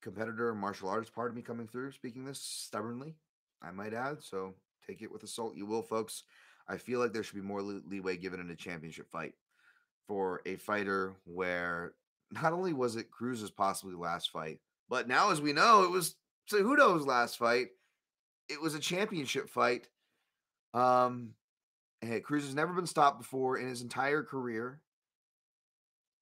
competitor 0.01 0.53
martial 0.53 0.89
arts 0.89 1.10
part 1.10 1.30
of 1.30 1.36
me 1.36 1.41
coming 1.41 1.67
through, 1.67 1.91
speaking 1.91 2.25
this 2.25 2.41
stubbornly, 2.41 3.15
I 3.62 3.71
might 3.71 3.93
add. 3.93 4.23
So 4.23 4.53
take 4.86 5.01
it 5.01 5.12
with 5.12 5.23
a 5.23 5.27
salt, 5.27 5.56
you 5.56 5.65
will, 5.65 5.84
folks. 5.84 6.23
I 6.67 6.77
feel 6.77 6.99
like 6.99 7.13
there 7.13 7.23
should 7.23 7.36
be 7.36 7.41
more 7.41 7.62
leeway 7.62 8.17
given 8.17 8.39
in 8.39 8.49
a 8.49 8.56
championship 8.56 9.10
fight 9.10 9.34
for 10.08 10.41
a 10.45 10.56
fighter 10.58 11.15
where 11.25 11.93
not 12.32 12.53
only 12.53 12.73
was 12.73 12.95
it 12.95 13.12
Cruz's 13.12 13.51
possibly 13.51 13.95
last 13.95 14.32
fight, 14.32 14.60
but 14.89 15.08
now, 15.08 15.32
as 15.32 15.41
we 15.41 15.53
know, 15.53 15.84
it 15.84 15.91
was 15.91 16.15
Cejudo's 16.49 17.06
last 17.06 17.38
fight 17.38 17.67
it 18.49 18.62
was 18.62 18.75
a 18.75 18.79
championship 18.79 19.49
fight. 19.49 19.88
Um, 20.73 21.33
and 22.01 22.23
Cruz 22.23 22.45
has 22.45 22.55
never 22.55 22.73
been 22.73 22.88
stopped 22.88 23.19
before 23.19 23.57
in 23.57 23.67
his 23.67 23.81
entire 23.81 24.23
career. 24.23 24.81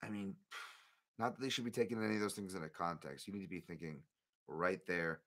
I 0.04 0.10
mean, 0.10 0.36
not 1.20 1.36
that 1.36 1.42
they 1.42 1.50
should 1.50 1.66
be 1.66 1.72
taking 1.72 2.04
any 2.04 2.16
of 2.16 2.22
those 2.22 2.34
things 2.34 2.56
into 2.56 2.70
context. 2.70 3.28
You 3.28 3.34
need 3.34 3.44
to 3.44 3.50
be 3.50 3.60
thinking 3.60 4.02
right 4.48 4.86
there, 4.88 5.22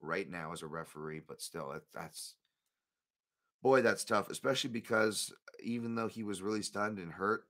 right 0.00 0.28
now 0.28 0.52
as 0.52 0.62
a 0.62 0.66
referee. 0.66 1.22
But 1.26 1.40
still, 1.40 1.74
that's 1.94 2.34
boy, 3.62 3.82
that's 3.82 4.04
tough, 4.04 4.30
especially 4.30 4.70
because 4.70 5.32
even 5.62 5.94
though 5.94 6.08
he 6.08 6.22
was 6.22 6.42
really 6.42 6.62
stunned 6.62 6.98
and 6.98 7.12
hurt, 7.12 7.44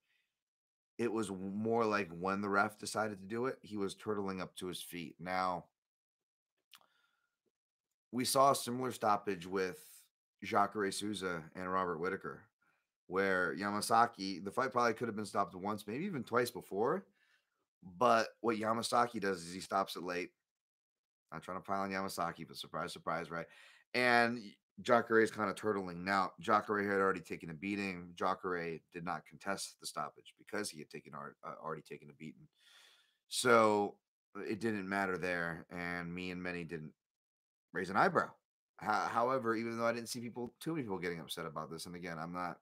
it 0.97 1.13
was 1.13 1.31
more 1.31 1.85
like 1.85 2.09
when 2.21 2.41
the 2.41 2.49
ref 2.49 2.79
decided 2.79 3.21
to 3.21 3.27
do 3.27 3.47
it, 3.47 3.59
he 3.63 3.77
was 3.77 3.97
turtling 3.97 4.41
up 4.41 4.55
to 4.57 4.69
his 4.69 4.81
feet. 4.81 5.17
Now, 5.19 5.65
we 8.15 8.25
saw 8.25 8.53
a 8.53 8.55
similar 8.55 8.93
stoppage 8.93 9.45
with 9.45 9.79
Jacare 10.45 10.93
Souza 10.93 11.43
and 11.57 11.71
Robert 11.71 11.99
Whitaker, 11.99 12.43
where 13.09 13.57
Yamasaki, 13.57 14.43
the 14.45 14.53
fight 14.53 14.71
probably 14.71 14.95
could 14.95 15.09
have 15.09 15.17
been 15.17 15.27
stopped 15.27 15.57
once, 15.57 15.85
maybe 15.89 16.05
even 16.05 16.23
twice 16.23 16.49
before. 16.49 17.05
But 17.99 18.29
what 18.41 18.57
Yamasaki 18.57 19.21
does 19.21 19.43
is 19.43 19.53
he 19.53 19.59
stops 19.59 19.97
it 19.97 20.05
late. 20.05 20.31
Not 21.33 21.43
trying 21.43 21.59
to 21.59 21.65
pile 21.65 21.83
on 21.83 21.91
Yamasaki, 21.91 22.47
but 22.47 22.57
surprise, 22.57 22.93
surprise, 22.93 23.33
right? 23.33 23.47
And 23.95 24.39
Jacare 24.81 25.21
is 25.21 25.33
kind 25.33 25.51
of 25.51 25.57
turtling. 25.57 26.05
Now, 26.05 26.31
Jacare 26.41 26.89
had 26.89 27.01
already 27.01 27.21
taken 27.21 27.51
a 27.51 27.55
beating. 27.55 28.13
Jacare 28.15 28.79
did 28.93 29.05
not 29.05 29.27
contest 29.27 29.75
the 29.81 29.89
stoppage 29.89 30.35
because 30.39 30.71
he 30.71 30.79
had 30.79 30.89
taken 30.89 31.15
uh, 31.15 31.49
already 31.61 31.83
taken 31.83 32.11
a 32.11 32.15
beating. 32.15 32.47
So 33.29 33.97
it 34.37 34.61
didn't 34.61 34.89
matter 34.89 35.19
there. 35.19 35.67
And 35.73 36.15
me 36.15 36.31
and 36.31 36.41
many 36.41 36.63
didn't 36.63 36.93
raise 37.75 37.91
an 37.91 37.97
eyebrow. 37.97 38.31
however, 38.81 39.55
even 39.55 39.79
though 39.79 39.87
I 39.87 39.93
didn't 39.93 40.09
see 40.09 40.21
people, 40.21 40.55
too 40.61 40.73
many 40.73 40.85
people 40.85 40.99
getting 40.99 41.21
upset 41.21 41.47
about 41.47 41.71
this, 41.71 41.87
and 41.87 41.95
again, 41.95 42.19
I'm 42.19 42.33
not, 42.33 42.59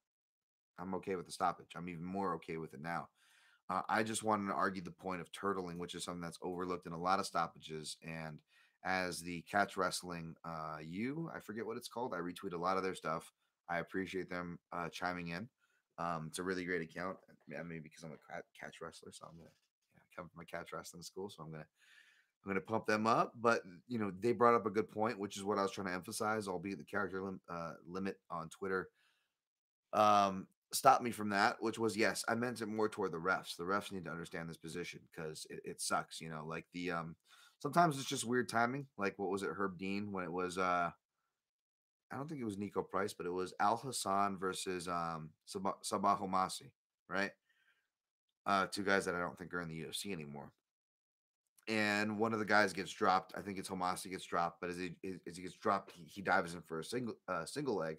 I'm 0.79 0.95
okay 0.97 1.15
with 1.17 1.27
the 1.27 1.33
stoppage. 1.33 1.73
I'm 1.77 1.89
even 1.89 2.05
more 2.05 2.35
okay 2.37 2.57
with 2.57 2.75
it 2.75 2.81
now. 2.83 3.09
Uh, 3.71 3.83
I 3.89 4.03
just 4.03 4.23
wanted 4.23 4.49
to 4.49 4.55
argue 4.55 4.83
the 4.83 4.91
point 4.91 5.21
of 5.21 5.31
turtling, 5.33 5.79
which 5.79 5.95
is 5.95 6.05
something 6.05 6.21
that's 6.21 6.39
overlooked 6.43 6.87
in 6.87 6.93
a 6.93 7.01
lot 7.01 7.21
of 7.21 7.27
stoppages. 7.27 7.97
And 8.03 8.39
as 8.85 9.21
the 9.21 9.43
catch 9.43 9.77
wrestling, 9.77 10.35
uh, 10.45 10.79
you, 10.83 11.31
I 11.35 11.41
forget 11.41 11.67
what 11.67 11.77
it's 11.77 11.89
called. 11.89 12.15
I 12.15 12.19
retweet 12.19 12.55
a 12.55 12.59
lot 12.59 12.77
of 12.77 12.83
their 12.83 12.95
stuff. 12.95 13.33
I 13.69 13.79
appreciate 13.79 14.29
them 14.29 14.59
uh, 14.73 14.89
chiming 14.89 15.29
in. 15.29 15.49
Um, 15.99 16.27
it's 16.29 16.39
a 16.39 16.43
really 16.43 16.65
great 16.65 16.83
account. 16.83 17.17
Maybe 17.49 17.81
because 17.81 18.03
I'm 18.03 18.13
a 18.13 18.43
catch 18.59 18.77
wrestler, 18.81 19.13
so 19.13 19.27
I'm 19.27 19.37
gonna 19.37 19.51
yeah, 19.95 20.03
come 20.17 20.29
from 20.29 20.43
a 20.43 20.47
catch 20.47 20.73
wrestling 20.73 21.03
school, 21.03 21.29
so 21.29 21.43
I'm 21.43 21.51
gonna 21.51 21.67
I'm 22.45 22.51
going 22.51 22.61
to 22.61 22.67
pump 22.67 22.87
them 22.87 23.07
up, 23.07 23.33
but 23.41 23.63
you 23.87 23.99
know 23.99 24.13
they 24.21 24.33
brought 24.33 24.55
up 24.55 24.67
a 24.67 24.71
good 24.71 24.91
point, 24.91 25.19
which 25.19 25.37
is 25.37 25.45
what 25.45 25.59
I 25.59 25.63
was 25.63 25.71
trying 25.71 25.87
to 25.89 25.95
emphasize. 25.95 26.49
Albeit 26.49 26.79
the 26.79 26.85
character 26.85 27.23
lim- 27.23 27.41
uh, 27.49 27.75
limit 27.87 28.19
on 28.31 28.49
Twitter 28.49 28.89
um, 29.93 30.47
stopped 30.73 31.03
me 31.03 31.11
from 31.13 31.31
that, 31.31 31.57
which 31.61 31.79
was 31.79 31.97
yes, 31.97 32.25
I 32.29 32.35
meant 32.35 32.61
it 32.61 32.67
more 32.67 32.89
toward 32.89 33.13
the 33.13 33.19
refs. 33.19 33.57
The 33.57 33.65
refs 33.65 33.93
need 33.93 34.05
to 34.07 34.11
understand 34.11 34.49
this 34.49 34.57
position 34.57 35.01
because 35.13 35.47
it, 35.51 35.61
it, 35.65 35.81
sucks. 35.81 36.21
You 36.21 36.31
know, 36.31 36.45
like 36.47 36.67
the 36.73 36.91
um, 36.91 37.17
Sometimes 37.63 37.97
it's 37.97 38.09
just 38.09 38.25
weird 38.25 38.49
timing. 38.49 38.89
Like 38.99 39.17
what 39.19 39.31
was 39.31 39.45
it, 39.45 39.51
Herb 39.57 39.79
Dean 39.79 40.11
when 40.11 40.25
it 40.25 40.33
was 40.33 40.59
uh 40.59 40.91
I 42.11 42.17
don't 42.17 42.29
think 42.29 42.41
it 42.41 42.45
was 42.45 42.57
Niko 42.57 42.87
Price, 42.87 43.13
but 43.13 43.25
it 43.25 43.31
was 43.31 43.55
Alhassan 43.63 44.37
versus 44.37 44.89
um 44.89 45.31
Sabah, 45.49 46.21
Homasi, 46.21 46.73
right? 47.09 47.31
Uh, 48.45 48.67
two 48.67 48.83
guys 48.83 49.05
that 49.05 49.15
I 49.15 49.21
don't 49.21 49.39
think 49.39 49.55
are 49.55 49.61
in 49.61 49.69
the 49.69 49.81
UFC 49.81 50.11
anymore. 50.11 50.51
And 51.69 52.19
one 52.19 52.33
of 52.33 52.41
the 52.41 52.45
guys 52.45 52.73
gets 52.73 52.91
dropped. 52.91 53.35
I 53.37 53.41
think 53.41 53.59
it's 53.59 53.69
Homasi 53.69 54.11
gets 54.11 54.25
dropped, 54.25 54.61
but 54.61 54.71
as 54.71 54.79
he 54.79 54.95
as 55.27 55.37
he 55.37 55.43
gets 55.43 55.57
dropped, 55.57 55.93
he, 55.93 56.05
he 56.05 56.21
dives 56.21 56.55
in 56.55 56.63
for 56.63 56.81
a 56.81 56.85
single 56.85 57.15
uh, 57.29 57.45
single 57.45 57.77
leg. 57.77 57.99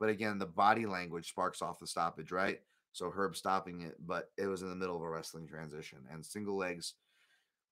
But 0.00 0.08
again, 0.08 0.38
the 0.38 0.46
body 0.46 0.86
language 0.86 1.28
sparks 1.28 1.60
off 1.62 1.78
the 1.78 1.86
stoppage, 1.86 2.32
right? 2.32 2.60
So 2.92 3.10
Herb 3.10 3.36
stopping 3.36 3.82
it, 3.82 3.96
but 4.06 4.30
it 4.38 4.46
was 4.46 4.62
in 4.62 4.70
the 4.70 4.76
middle 4.76 4.96
of 4.96 5.02
a 5.02 5.08
wrestling 5.08 5.46
transition 5.46 5.98
and 6.10 6.24
single 6.24 6.56
legs. 6.56 6.94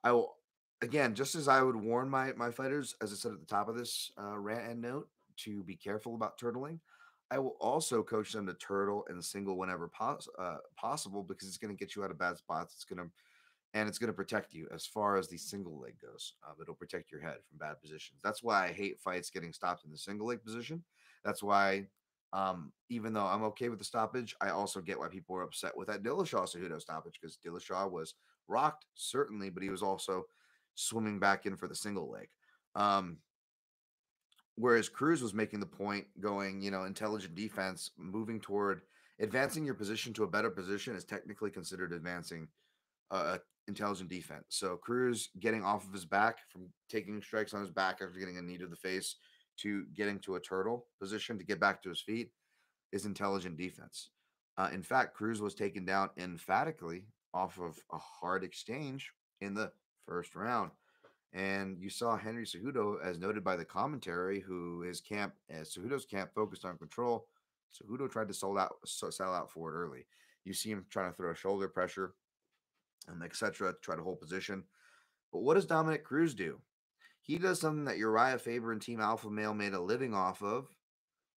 I 0.04 0.12
will 0.12 0.36
again, 0.82 1.14
just 1.14 1.34
as 1.34 1.48
I 1.48 1.62
would 1.62 1.76
warn 1.76 2.10
my 2.10 2.32
my 2.34 2.50
fighters, 2.50 2.94
as 3.00 3.12
I 3.12 3.16
said 3.16 3.32
at 3.32 3.40
the 3.40 3.46
top 3.46 3.68
of 3.68 3.76
this 3.76 4.10
uh, 4.20 4.38
rant 4.38 4.70
and 4.70 4.82
note, 4.82 5.08
to 5.38 5.62
be 5.62 5.76
careful 5.76 6.14
about 6.14 6.38
turtling. 6.38 6.78
I 7.30 7.38
will 7.38 7.56
also 7.60 8.02
coach 8.02 8.32
them 8.32 8.46
to 8.46 8.54
turtle 8.54 9.06
and 9.08 9.24
single 9.24 9.56
whenever 9.56 9.88
pos- 9.88 10.28
uh, 10.38 10.58
possible 10.76 11.22
because 11.22 11.48
it's 11.48 11.56
going 11.56 11.74
to 11.74 11.78
get 11.78 11.96
you 11.96 12.04
out 12.04 12.10
of 12.10 12.18
bad 12.18 12.36
spots. 12.36 12.74
It's 12.74 12.84
going 12.84 12.98
to 12.98 13.10
and 13.74 13.88
it's 13.88 13.98
going 13.98 14.08
to 14.08 14.14
protect 14.16 14.52
you 14.52 14.68
as 14.72 14.86
far 14.86 15.16
as 15.16 15.28
the 15.28 15.38
single 15.38 15.80
leg 15.80 15.94
goes. 16.00 16.34
Um, 16.46 16.54
it'll 16.60 16.74
protect 16.74 17.10
your 17.10 17.20
head 17.20 17.38
from 17.48 17.58
bad 17.58 17.80
positions. 17.80 18.20
That's 18.22 18.42
why 18.42 18.66
I 18.66 18.72
hate 18.72 19.00
fights 19.00 19.30
getting 19.30 19.52
stopped 19.52 19.84
in 19.84 19.90
the 19.90 19.98
single 19.98 20.26
leg 20.26 20.44
position. 20.44 20.84
That's 21.24 21.42
why, 21.42 21.86
um, 22.32 22.72
even 22.90 23.12
though 23.12 23.26
I'm 23.26 23.44
okay 23.44 23.68
with 23.68 23.78
the 23.78 23.84
stoppage, 23.84 24.34
I 24.40 24.50
also 24.50 24.80
get 24.80 24.98
why 24.98 25.08
people 25.08 25.36
are 25.36 25.42
upset 25.42 25.76
with 25.76 25.88
that 25.88 26.02
Dillashaw 26.02 26.44
Cejudo 26.44 26.80
stoppage 26.80 27.18
because 27.20 27.38
Dillashaw 27.44 27.90
was 27.90 28.14
rocked 28.48 28.86
certainly, 28.94 29.48
but 29.48 29.62
he 29.62 29.70
was 29.70 29.82
also 29.82 30.26
swimming 30.74 31.18
back 31.18 31.46
in 31.46 31.56
for 31.56 31.68
the 31.68 31.74
single 31.74 32.10
leg. 32.10 32.28
Um, 32.74 33.18
whereas 34.56 34.88
Cruz 34.88 35.22
was 35.22 35.34
making 35.34 35.60
the 35.60 35.66
point 35.66 36.06
going, 36.20 36.60
you 36.60 36.70
know, 36.70 36.84
intelligent 36.84 37.34
defense, 37.34 37.90
moving 37.96 38.40
toward 38.40 38.82
advancing 39.20 39.64
your 39.64 39.74
position 39.74 40.12
to 40.14 40.24
a 40.24 40.28
better 40.28 40.50
position 40.50 40.94
is 40.94 41.04
technically 41.04 41.50
considered 41.50 41.92
advancing 41.92 42.48
intelligent 43.68 44.10
defense. 44.10 44.44
So 44.48 44.76
Cruz 44.76 45.30
getting 45.40 45.64
off 45.64 45.86
of 45.86 45.92
his 45.92 46.04
back 46.04 46.38
from 46.48 46.68
taking 46.88 47.22
strikes 47.22 47.54
on 47.54 47.60
his 47.60 47.70
back 47.70 47.98
after 48.02 48.18
getting 48.18 48.38
a 48.38 48.42
knee 48.42 48.58
to 48.58 48.66
the 48.66 48.76
face 48.76 49.16
to 49.58 49.84
getting 49.94 50.18
to 50.20 50.36
a 50.36 50.40
turtle 50.40 50.86
position 51.00 51.38
to 51.38 51.44
get 51.44 51.60
back 51.60 51.82
to 51.82 51.88
his 51.88 52.00
feet 52.00 52.30
is 52.92 53.06
intelligent 53.06 53.56
defense. 53.56 54.10
Uh, 54.58 54.68
in 54.72 54.82
fact, 54.82 55.14
Cruz 55.14 55.40
was 55.40 55.54
taken 55.54 55.84
down 55.84 56.10
emphatically 56.18 57.06
off 57.32 57.58
of 57.58 57.78
a 57.92 57.98
hard 57.98 58.44
exchange 58.44 59.10
in 59.40 59.54
the 59.54 59.72
first 60.06 60.34
round. 60.34 60.70
And 61.32 61.78
you 61.78 61.88
saw 61.88 62.16
Henry 62.18 62.44
Cejudo, 62.44 62.96
as 63.02 63.18
noted 63.18 63.42
by 63.42 63.56
the 63.56 63.64
commentary, 63.64 64.40
who 64.40 64.82
his 64.82 65.00
camp, 65.00 65.32
as 65.48 65.74
Cejudo's 65.74 66.04
camp 66.04 66.30
focused 66.34 66.66
on 66.66 66.76
control. 66.76 67.26
Cejudo 67.72 68.10
tried 68.10 68.28
to 68.28 68.34
sell 68.34 68.58
out, 68.58 68.76
sell 68.84 69.32
out 69.32 69.50
for 69.50 69.70
it 69.70 69.74
early. 69.74 70.04
You 70.44 70.52
see 70.52 70.70
him 70.70 70.84
trying 70.90 71.10
to 71.10 71.16
throw 71.16 71.32
shoulder 71.32 71.68
pressure, 71.68 72.14
Um, 73.08 73.22
and 73.22 73.24
etc. 73.24 73.72
to 73.72 73.78
try 73.80 73.96
to 73.96 74.02
hold 74.02 74.20
position. 74.20 74.64
But 75.32 75.40
what 75.40 75.54
does 75.54 75.66
Dominick 75.66 76.04
Cruz 76.04 76.34
do? 76.34 76.60
He 77.22 77.38
does 77.38 77.60
something 77.60 77.84
that 77.84 77.98
Uriah 77.98 78.38
Faber 78.38 78.72
and 78.72 78.82
Team 78.82 79.00
Alpha 79.00 79.30
Male 79.30 79.54
made 79.54 79.74
a 79.74 79.80
living 79.80 80.12
off 80.14 80.42
of, 80.42 80.66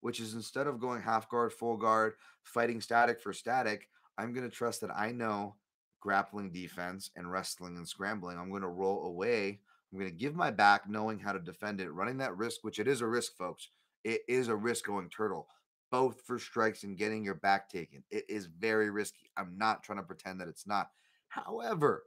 which 0.01 0.19
is 0.19 0.33
instead 0.33 0.67
of 0.67 0.79
going 0.79 1.01
half 1.01 1.29
guard, 1.29 1.53
full 1.53 1.77
guard, 1.77 2.13
fighting 2.43 2.81
static 2.81 3.21
for 3.21 3.33
static, 3.33 3.87
I'm 4.17 4.33
going 4.33 4.49
to 4.49 4.55
trust 4.55 4.81
that 4.81 4.95
I 4.95 5.11
know 5.11 5.55
grappling 5.99 6.51
defense 6.51 7.11
and 7.15 7.31
wrestling 7.31 7.77
and 7.77 7.87
scrambling. 7.87 8.37
I'm 8.37 8.49
going 8.49 8.61
to 8.61 8.67
roll 8.67 9.05
away. 9.05 9.59
I'm 9.91 9.99
going 9.99 10.11
to 10.11 10.17
give 10.17 10.35
my 10.35 10.51
back 10.51 10.89
knowing 10.89 11.19
how 11.19 11.31
to 11.31 11.39
defend 11.39 11.81
it, 11.81 11.91
running 11.91 12.17
that 12.17 12.37
risk, 12.37 12.63
which 12.63 12.79
it 12.79 12.87
is 12.87 13.01
a 13.01 13.07
risk, 13.07 13.35
folks. 13.37 13.69
It 14.03 14.21
is 14.27 14.47
a 14.47 14.55
risk 14.55 14.85
going 14.85 15.09
turtle, 15.09 15.47
both 15.91 16.21
for 16.21 16.37
strikes 16.37 16.83
and 16.83 16.97
getting 16.97 17.23
your 17.23 17.35
back 17.35 17.69
taken. 17.69 18.03
It 18.11 18.25
is 18.29 18.45
very 18.45 18.89
risky. 18.89 19.31
I'm 19.35 19.57
not 19.57 19.83
trying 19.83 19.97
to 19.99 20.03
pretend 20.03 20.39
that 20.41 20.47
it's 20.47 20.67
not. 20.67 20.89
However, 21.35 22.03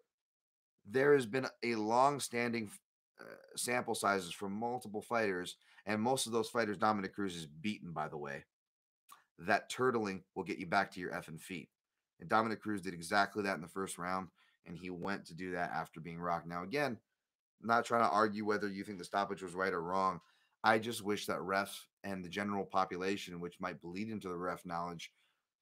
there 0.86 1.12
has 1.12 1.26
been 1.26 1.46
a 1.62 1.74
long-standing 1.74 2.70
uh, 3.20 3.24
sample 3.56 3.94
sizes 3.94 4.32
from 4.32 4.52
multiple 4.52 5.02
fighters, 5.02 5.56
and 5.84 6.00
most 6.00 6.26
of 6.26 6.32
those 6.32 6.48
fighters, 6.48 6.78
Dominick 6.78 7.14
Cruz 7.14 7.36
is 7.36 7.44
beaten, 7.44 7.92
by 7.92 8.08
the 8.08 8.16
way. 8.16 8.44
That 9.38 9.70
turtling 9.70 10.22
will 10.34 10.44
get 10.44 10.58
you 10.58 10.66
back 10.66 10.90
to 10.92 11.00
your 11.00 11.12
effing 11.12 11.38
feet. 11.40 11.68
And 12.20 12.28
Dominick 12.28 12.62
Cruz 12.62 12.80
did 12.80 12.94
exactly 12.94 13.42
that 13.42 13.54
in 13.54 13.60
the 13.60 13.68
first 13.68 13.98
round, 13.98 14.28
and 14.66 14.76
he 14.76 14.88
went 14.88 15.26
to 15.26 15.34
do 15.34 15.52
that 15.52 15.72
after 15.72 16.00
being 16.00 16.18
rocked. 16.18 16.46
Now, 16.46 16.62
again, 16.62 16.98
I'm 17.60 17.68
not 17.68 17.84
trying 17.84 18.04
to 18.04 18.10
argue 18.10 18.46
whether 18.46 18.68
you 18.68 18.82
think 18.82 18.98
the 18.98 19.04
stoppage 19.04 19.42
was 19.42 19.54
right 19.54 19.74
or 19.74 19.82
wrong. 19.82 20.20
I 20.64 20.78
just 20.78 21.04
wish 21.04 21.26
that 21.26 21.38
refs 21.38 21.80
and 22.02 22.24
the 22.24 22.30
general 22.30 22.64
population, 22.64 23.40
which 23.40 23.60
might 23.60 23.82
bleed 23.82 24.08
into 24.08 24.28
the 24.28 24.38
ref 24.38 24.64
knowledge, 24.64 25.12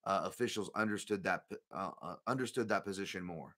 uh, 0.06 0.22
officials 0.24 0.70
understood 0.74 1.24
that 1.24 1.42
uh, 1.74 1.90
uh, 2.00 2.14
understood 2.26 2.68
that 2.68 2.84
position 2.84 3.22
more, 3.22 3.56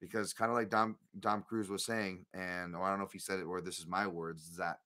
because 0.00 0.32
kind 0.32 0.50
of 0.50 0.56
like 0.56 0.70
Dom 0.70 0.96
Dom 1.18 1.42
Cruz 1.42 1.70
was 1.70 1.84
saying, 1.84 2.26
and 2.34 2.76
oh, 2.76 2.82
I 2.82 2.90
don't 2.90 2.98
know 2.98 3.06
if 3.06 3.12
he 3.12 3.18
said 3.18 3.40
it 3.40 3.44
or 3.44 3.60
this 3.60 3.78
is 3.78 3.86
my 3.86 4.06
words, 4.06 4.56
that 4.58 4.80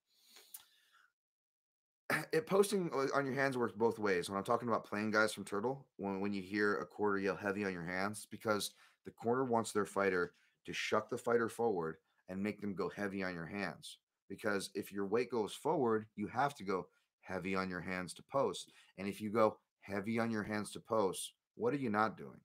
it 2.32 2.46
posting 2.46 2.90
on 3.14 3.26
your 3.26 3.34
hands 3.34 3.58
works 3.58 3.72
both 3.72 3.98
ways. 3.98 4.30
When 4.30 4.38
I'm 4.38 4.44
talking 4.44 4.68
about 4.68 4.86
playing 4.86 5.10
guys 5.10 5.32
from 5.32 5.44
Turtle, 5.44 5.86
when 5.96 6.20
when 6.20 6.32
you 6.32 6.42
hear 6.42 6.76
a 6.76 6.86
quarter 6.86 7.18
yell 7.18 7.36
heavy 7.36 7.64
on 7.64 7.72
your 7.72 7.84
hands, 7.86 8.26
because 8.30 8.70
the 9.04 9.10
corner 9.10 9.44
wants 9.44 9.72
their 9.72 9.86
fighter 9.86 10.32
to 10.66 10.72
shuck 10.72 11.10
the 11.10 11.18
fighter 11.18 11.48
forward 11.48 11.96
and 12.28 12.42
make 12.42 12.60
them 12.60 12.74
go 12.74 12.88
heavy 12.88 13.22
on 13.22 13.34
your 13.34 13.46
hands. 13.46 13.98
Because 14.28 14.70
if 14.74 14.90
your 14.90 15.06
weight 15.06 15.30
goes 15.30 15.52
forward, 15.54 16.06
you 16.16 16.26
have 16.28 16.54
to 16.54 16.64
go 16.64 16.86
heavy 17.20 17.54
on 17.54 17.68
your 17.68 17.80
hands 17.80 18.14
to 18.14 18.22
post. 18.22 18.72
And 18.96 19.06
if 19.08 19.20
you 19.20 19.30
go 19.30 19.58
heavy 19.84 20.18
on 20.18 20.30
your 20.30 20.42
hands 20.42 20.70
to 20.72 20.80
post, 20.80 21.32
what 21.54 21.74
are 21.74 21.78
you 21.78 21.90
not 21.90 22.16
doing? 22.16 22.40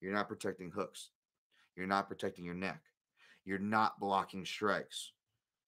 You're 0.00 0.12
not 0.12 0.28
protecting 0.28 0.70
hooks. 0.70 1.10
You're 1.76 1.86
not 1.86 2.08
protecting 2.08 2.44
your 2.44 2.54
neck. 2.54 2.80
You're 3.44 3.58
not 3.58 3.98
blocking 3.98 4.44
strikes. 4.44 5.12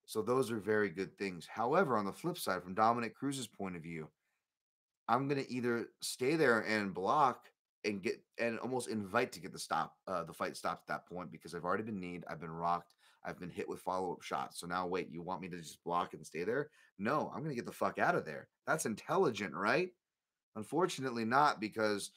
So 0.07 0.23
those 0.23 0.51
are 0.51 0.59
very 0.59 0.91
good 0.91 1.17
things. 1.19 1.47
However, 1.47 1.97
on 1.97 2.05
the 2.05 2.13
flip 2.13 2.37
side, 2.37 2.63
from 2.63 2.75
Dominick 2.75 3.15
Cruz's 3.15 3.47
point 3.47 3.77
of 3.77 3.83
view, 3.83 4.09
I'm 5.09 5.29
going 5.29 5.43
to 5.43 5.51
either 5.51 5.87
stay 6.03 6.37
there 6.37 6.61
and 6.61 6.95
block 6.95 7.47
and 7.85 8.03
get 8.03 8.23
and 8.39 8.59
almost 8.61 8.89
invite 8.89 9.33
to 9.33 9.41
get 9.41 9.53
the 9.53 9.59
stop, 9.59 9.95
uh, 10.07 10.25
the 10.25 10.33
fight 10.33 10.57
stopped 10.57 10.89
at 10.89 10.95
that 10.95 11.07
point 11.07 11.31
because 11.31 11.55
I've 11.55 11.65
already 11.65 11.83
been 11.83 12.01
kneed, 12.01 12.25
I've 12.29 12.41
been 12.41 12.51
rocked, 12.51 12.95
I've 13.25 13.39
been 13.39 13.51
hit 13.51 13.69
with 13.69 13.81
follow 13.81 14.13
up 14.13 14.23
shots. 14.23 14.61
So 14.61 14.67
now, 14.67 14.87
wait, 14.87 15.11
you 15.11 15.23
want 15.23 15.43
me 15.43 15.49
to 15.49 15.59
just 15.59 15.85
block 15.85 16.15
and 16.15 16.27
stay 16.27 16.45
there? 16.45 16.71
No, 16.99 17.31
I'm 17.35 17.41
going 17.41 17.51
to 17.51 17.57
get 17.57 17.67
the 17.67 17.73
fuck 17.73 17.99
out 17.99 18.15
of 18.15 18.25
there. 18.25 18.49
That's 18.67 18.87
intelligent, 18.87 19.55
right? 19.55 19.91
Unfortunately, 20.57 21.25
not 21.25 21.61
because 21.61 22.11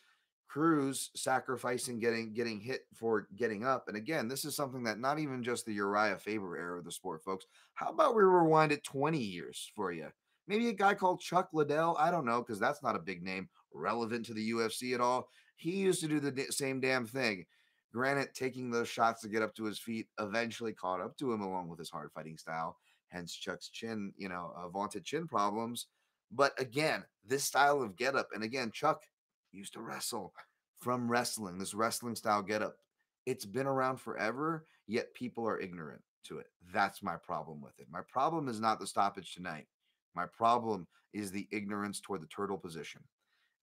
Cruz 0.47 1.11
sacrificing 1.15 1.99
getting 1.99 2.33
getting 2.33 2.59
hit 2.59 2.85
for 2.93 3.27
getting 3.35 3.65
up. 3.65 3.87
And 3.87 3.97
again, 3.97 4.27
this 4.27 4.45
is 4.45 4.55
something 4.55 4.83
that 4.83 4.99
not 4.99 5.19
even 5.19 5.43
just 5.43 5.65
the 5.65 5.73
Uriah 5.73 6.17
Faber 6.17 6.57
era 6.57 6.79
of 6.79 6.85
the 6.85 6.91
sport, 6.91 7.23
folks. 7.23 7.45
How 7.73 7.89
about 7.89 8.15
we 8.15 8.23
rewind 8.23 8.71
it 8.71 8.83
20 8.83 9.17
years 9.17 9.71
for 9.75 9.91
you? 9.91 10.07
Maybe 10.47 10.69
a 10.69 10.73
guy 10.73 10.93
called 10.93 11.19
Chuck 11.19 11.49
Liddell. 11.51 11.97
I 11.99 12.09
don't 12.09 12.25
know 12.25 12.41
because 12.41 12.59
that's 12.59 12.81
not 12.81 12.95
a 12.95 12.99
big 12.99 13.21
name 13.21 13.49
relevant 13.73 14.25
to 14.27 14.33
the 14.33 14.51
UFC 14.51 14.93
at 14.93 15.01
all. 15.01 15.29
He 15.57 15.71
used 15.71 15.99
to 16.01 16.07
do 16.07 16.19
the 16.19 16.45
same 16.51 16.79
damn 16.79 17.05
thing. 17.05 17.45
Granted, 17.93 18.33
taking 18.33 18.69
those 18.69 18.87
shots 18.87 19.21
to 19.21 19.29
get 19.29 19.41
up 19.41 19.55
to 19.55 19.65
his 19.65 19.79
feet 19.79 20.07
eventually 20.19 20.73
caught 20.73 21.01
up 21.01 21.17
to 21.17 21.31
him 21.33 21.41
along 21.41 21.67
with 21.67 21.79
his 21.79 21.89
hard 21.89 22.11
fighting 22.13 22.37
style. 22.37 22.77
Hence 23.09 23.33
Chuck's 23.33 23.69
chin, 23.69 24.13
you 24.17 24.29
know, 24.29 24.53
uh, 24.55 24.69
vaunted 24.69 25.03
chin 25.03 25.27
problems. 25.27 25.87
But 26.31 26.59
again, 26.59 27.03
this 27.25 27.43
style 27.43 27.81
of 27.81 27.95
get 27.95 28.15
up, 28.15 28.29
and 28.33 28.43
again, 28.43 28.71
Chuck 28.71 29.03
used 29.51 29.73
to 29.73 29.81
wrestle 29.81 30.33
from 30.79 31.09
wrestling, 31.09 31.57
this 31.57 31.73
wrestling 31.73 32.15
style 32.15 32.41
get 32.41 32.61
up. 32.61 32.75
It's 33.25 33.45
been 33.45 33.67
around 33.67 33.97
forever, 33.97 34.65
yet 34.87 35.13
people 35.13 35.47
are 35.47 35.59
ignorant 35.59 36.01
to 36.25 36.39
it. 36.39 36.47
That's 36.73 37.01
my 37.03 37.15
problem 37.15 37.61
with 37.61 37.79
it. 37.79 37.87
My 37.91 38.01
problem 38.07 38.47
is 38.47 38.59
not 38.59 38.79
the 38.79 38.87
stoppage 38.87 39.33
tonight. 39.33 39.67
My 40.15 40.25
problem 40.25 40.87
is 41.13 41.31
the 41.31 41.47
ignorance 41.51 41.99
toward 41.99 42.21
the 42.21 42.27
turtle 42.27 42.57
position. 42.57 43.01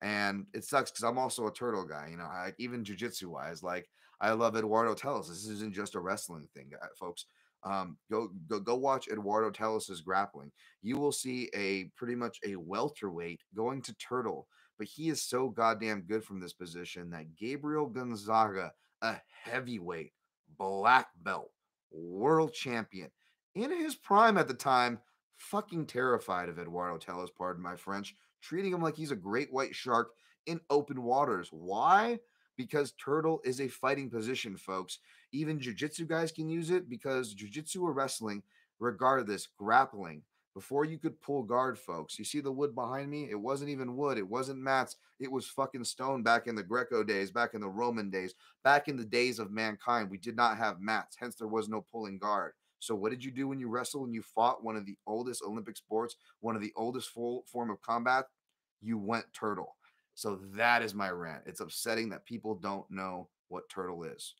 And 0.03 0.47
it 0.53 0.65
sucks 0.65 0.91
because 0.91 1.05
I'm 1.05 1.19
also 1.19 1.47
a 1.47 1.53
turtle 1.53 1.85
guy, 1.85 2.09
you 2.11 2.17
know, 2.17 2.25
I, 2.25 2.53
even 2.59 2.85
jujitsu 2.85 3.25
wise. 3.25 3.63
Like, 3.63 3.89
I 4.21 4.33
love 4.33 4.57
Eduardo 4.57 4.95
Telles. 4.95 5.29
This 5.29 5.47
isn't 5.47 5.75
just 5.75 5.95
a 5.95 6.01
wrestling 6.01 6.47
thing, 6.55 6.73
uh, 6.83 6.87
folks. 6.99 7.27
Um, 7.65 7.97
go 8.11 8.29
go 8.47 8.61
go 8.61 8.75
watch 8.77 9.09
Eduardo 9.09 9.51
Telles's 9.51 10.03
grappling. 10.03 10.53
You 10.83 10.99
will 10.99 11.13
see 11.13 11.49
a 11.55 11.85
pretty 11.97 12.15
much 12.15 12.39
a 12.47 12.57
welterweight 12.57 13.41
going 13.57 13.81
to 13.83 13.95
turtle, 13.95 14.47
but 14.79 14.87
he 14.87 15.09
is 15.09 15.23
so 15.23 15.49
goddamn 15.49 16.03
good 16.03 16.25
from 16.25 16.41
this 16.41 16.53
position 16.53 17.11
that 17.11 17.37
Gabriel 17.37 17.87
Gonzaga, 17.87 18.73
a 19.01 19.17
heavyweight, 19.45 20.13
black 20.59 21.09
belt, 21.23 21.51
world 21.91 22.53
champion, 22.53 23.11
in 23.55 23.71
his 23.71 23.95
prime 23.95 24.37
at 24.37 24.49
the 24.49 24.55
time, 24.55 24.99
fucking 25.37 25.87
terrified 25.87 26.49
of 26.49 26.59
Eduardo 26.59 26.99
Telles, 26.99 27.31
pardon 27.31 27.63
my 27.63 27.77
French, 27.77 28.15
treating 28.43 28.73
him 28.73 28.83
like 28.83 28.97
he's 28.97 29.11
a 29.11 29.17
great 29.17 29.53
white 29.53 29.75
shark 29.75 30.11
in 30.47 30.61
open 30.71 31.03
waters. 31.03 31.49
Why? 31.51 32.19
Because 32.57 32.93
turtle 32.93 33.41
is 33.45 33.61
a 33.61 33.69
fighting 33.69 34.11
position, 34.11 34.57
folks. 34.57 34.99
Even 35.35 35.59
jiu-jitsu 35.59 36.07
guys 36.07 36.31
can 36.31 36.49
use 36.49 36.71
it 36.71 36.89
because 36.89 37.35
jiu-jitsu 37.35 37.83
or 37.83 37.93
wrestling, 37.93 38.43
regardless, 38.79 39.49
grappling. 39.59 40.23
Before 40.55 40.85
you 40.85 40.97
could 40.99 41.21
pull 41.21 41.43
guard, 41.43 41.77
folks, 41.77 42.17
you 42.17 42.25
see 42.25 42.39
the 42.39 42.53
wood 42.53 42.77
behind 42.77 43.11
me? 43.11 43.29
It 43.29 43.41
wasn't 43.41 43.71
even 43.71 43.97
wood. 43.97 44.17
It 44.17 44.29
wasn't 44.29 44.61
mats. 44.61 44.95
It 45.19 45.33
was 45.33 45.49
fucking 45.49 45.83
stone 45.83 46.23
back 46.23 46.47
in 46.47 46.55
the 46.55 46.63
Greco 46.63 47.03
days, 47.03 47.33
back 47.33 47.55
in 47.55 47.61
the 47.61 47.69
Roman 47.69 48.11
days, 48.11 48.35
back 48.63 48.87
in 48.87 48.97
the 48.97 49.05
days 49.05 49.41
of 49.41 49.51
mankind. 49.51 50.09
We 50.09 50.19
did 50.19 50.37
not 50.37 50.57
have 50.57 50.81
mats, 50.81 51.17
hence, 51.19 51.35
there 51.35 51.49
was 51.49 51.69
no 51.69 51.85
pulling 51.91 52.19
guard. 52.19 52.53
So, 52.79 52.95
what 52.95 53.11
did 53.11 53.25
you 53.25 53.33
do 53.33 53.49
when 53.49 53.59
you 53.59 53.69
wrestled 53.69 54.07
and 54.07 54.15
you 54.15 54.23
fought 54.23 54.63
one 54.63 54.77
of 54.77 54.87
the 54.87 54.97
oldest 55.05 55.43
Olympic 55.43 55.77
sports, 55.77 56.15
one 56.39 56.55
of 56.55 56.63
the 56.63 56.73
oldest 56.77 57.09
full 57.09 57.43
form 57.51 57.71
of 57.71 57.83
combat? 57.83 58.27
You 58.81 58.99
went 58.99 59.25
turtle. 59.33 59.75
So, 60.15 60.39
that 60.53 60.83
is 60.83 60.95
my 60.95 61.11
rant. 61.11 61.43
It's 61.47 61.61
upsetting 61.61 62.11
that 62.11 62.25
people 62.25 62.55
don't 62.55 62.89
know 62.89 63.29
what 63.49 63.69
turtle 63.69 64.05
is. 64.05 64.35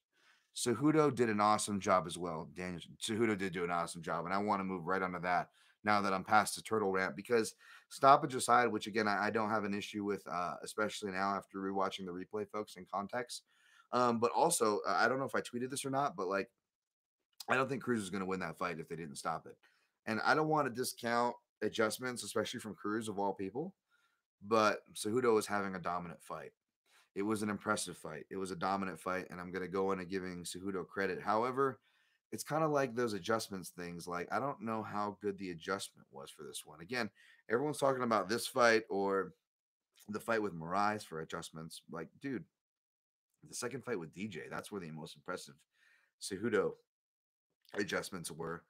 Cejudo 0.55 1.15
did 1.15 1.29
an 1.29 1.41
awesome 1.41 1.81
job 1.81 2.07
as 2.07 2.17
well. 2.17 2.49
Daniel 2.55 2.81
Cejudo 3.01 3.37
did 3.37 3.53
do 3.53 3.65
an 3.65 3.71
awesome 3.71 4.03
job, 4.03 4.25
and 4.25 4.35
I 4.35 4.39
want 4.39 4.61
to 4.61 4.65
move 4.65 4.87
right 4.87 5.03
onto 5.03 5.21
that 5.21 5.49
now 5.85 6.01
that 6.01 6.13
I'm 6.13 6.25
past 6.25 6.57
the 6.57 6.63
turtle 6.63 6.93
rant 6.93 7.17
because 7.17 7.55
stoppage 7.89 8.35
aside, 8.35 8.69
which 8.69 8.87
again 8.87 9.09
I, 9.09 9.27
I 9.27 9.31
don't 9.31 9.51
have 9.51 9.65
an 9.65 9.75
issue 9.75 10.05
with, 10.05 10.23
uh, 10.31 10.55
especially 10.63 11.11
now 11.11 11.35
after 11.35 11.59
rewatching 11.59 12.07
the 12.07 12.13
replay, 12.13 12.49
folks, 12.49 12.77
in 12.77 12.87
context. 12.93 13.43
Um, 13.93 14.19
but 14.19 14.33
also, 14.33 14.81
uh, 14.89 14.97
I 14.97 15.09
don't 15.09 15.19
know 15.19 15.25
if 15.25 15.35
I 15.35 15.41
tweeted 15.41 15.71
this 15.71 15.85
or 15.85 15.91
not, 15.91 16.17
but 16.17 16.27
like, 16.29 16.51
I 17.49 17.57
don't 17.57 17.69
think 17.69 17.83
Cruz 17.83 18.03
is 18.03 18.11
going 18.11 18.23
to 18.23 18.27
win 18.27 18.41
that 18.41 18.59
fight 18.59 18.81
if 18.81 18.89
they 18.89 18.97
didn't 18.97 19.17
stop 19.17 19.47
it, 19.47 19.57
and 20.07 20.21
I 20.25 20.35
don't 20.35 20.49
want 20.49 20.67
to 20.67 20.73
discount 20.73 21.35
adjustments, 21.63 22.23
especially 22.23 22.61
from 22.61 22.75
Cruz 22.75 23.09
of 23.09 23.19
all 23.19 23.35
people. 23.35 23.75
But 24.47 24.81
Cejudo 24.95 25.39
is 25.39 25.47
having 25.47 25.75
a 25.75 25.79
dominant 25.79 26.23
fight. 26.23 26.53
It 27.15 27.23
was 27.23 27.43
an 27.43 27.51
impressive 27.51 27.97
fight. 27.97 28.27
It 28.31 28.37
was 28.37 28.51
a 28.51 28.57
dominant 28.57 29.01
fight, 29.01 29.27
and 29.31 29.41
I'm 29.41 29.53
going 29.53 29.63
to 29.63 29.69
go 29.69 29.93
into 29.93 30.05
giving 30.05 30.43
Cejudo 30.43 30.87
credit. 30.87 31.21
However, 31.21 31.79
it's 32.33 32.43
kind 32.43 32.65
of 32.65 32.73
like 32.73 32.95
those 32.95 33.13
adjustments 33.13 33.71
things. 33.71 34.09
Like, 34.09 34.29
I 34.33 34.41
don't 34.41 34.61
know 34.61 34.83
how 34.83 35.17
good 35.23 35.39
the 35.39 35.51
adjustment 35.51 36.09
was 36.11 36.31
for 36.31 36.43
this 36.43 36.63
one. 36.65 36.81
Again, 36.81 37.09
everyone's 37.49 37.79
talking 37.79 38.03
about 38.03 38.29
this 38.29 38.47
fight 38.47 38.83
or 38.91 39.33
the 40.09 40.19
fight 40.19 40.43
with 40.43 40.59
Moraes 40.59 41.05
for 41.05 41.21
adjustments. 41.21 41.83
Like, 41.91 42.09
dude, 42.21 42.45
the 43.49 43.55
second 43.55 43.85
fight 43.85 44.01
with 44.01 44.13
DJ, 44.13 44.51
that's 44.51 44.73
where 44.73 44.81
the 44.81 44.91
most 44.91 45.15
impressive 45.15 45.55
Cejudo 46.21 46.73
adjustments 47.75 48.31
were. 48.31 48.65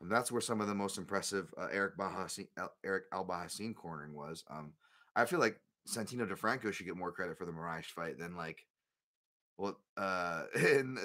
And 0.00 0.10
that's 0.10 0.32
where 0.32 0.40
some 0.40 0.62
of 0.62 0.66
the 0.66 0.74
most 0.74 0.96
impressive 0.96 1.52
uh, 1.58 1.68
Eric 1.70 1.98
Bahassin, 1.98 2.48
Eric 2.84 3.10
Albarracin 3.10 3.74
cornering 3.74 4.14
was. 4.14 4.44
Um, 4.48 4.72
I 5.14 5.26
feel 5.26 5.40
like 5.40 5.60
Santino 5.90 6.28
DeFranco 6.28 6.72
should 6.72 6.86
get 6.86 6.96
more 6.96 7.12
credit 7.12 7.36
for 7.36 7.44
the 7.44 7.52
Moraes 7.52 7.86
fight 7.86 8.18
than 8.18 8.36
like, 8.36 8.64
well, 9.58 9.78
uh, 9.96 10.44
and 10.54 10.98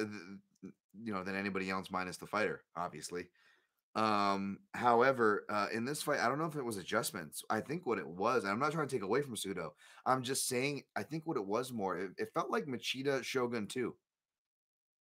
you 1.04 1.14
know 1.14 1.24
than 1.24 1.36
anybody 1.36 1.70
else 1.70 1.92
minus 1.92 2.18
the 2.18 2.28
fighter 2.28 2.64
obviously. 2.76 3.28
Um 3.96 4.60
however 4.74 5.46
uh 5.50 5.68
in 5.74 5.86
this 5.86 6.02
fight 6.02 6.20
i 6.20 6.28
don't 6.28 6.38
know 6.38 6.46
if 6.46 6.56
it 6.56 6.66
was 6.66 6.78
adjustments. 6.78 7.44
I 7.50 7.62
think 7.62 7.86
what 7.86 7.98
it 7.98 8.08
was 8.08 8.46
i'm 8.46 8.60
not 8.60 8.72
trying 8.72 8.88
to 8.88 8.96
take 8.96 9.04
away 9.04 9.22
from 9.22 9.36
Cejudo 9.36 9.72
i'm 10.06 10.22
just 10.22 10.48
saying 10.48 10.84
i 10.96 11.04
think 11.04 11.24
what 11.26 11.38
it 11.38 11.46
was 11.46 11.72
more 11.72 11.98
it, 11.98 12.12
it 12.18 12.34
felt 12.34 12.52
like 12.52 12.66
machida 12.66 13.24
shogun 13.24 13.68
too. 13.68 13.96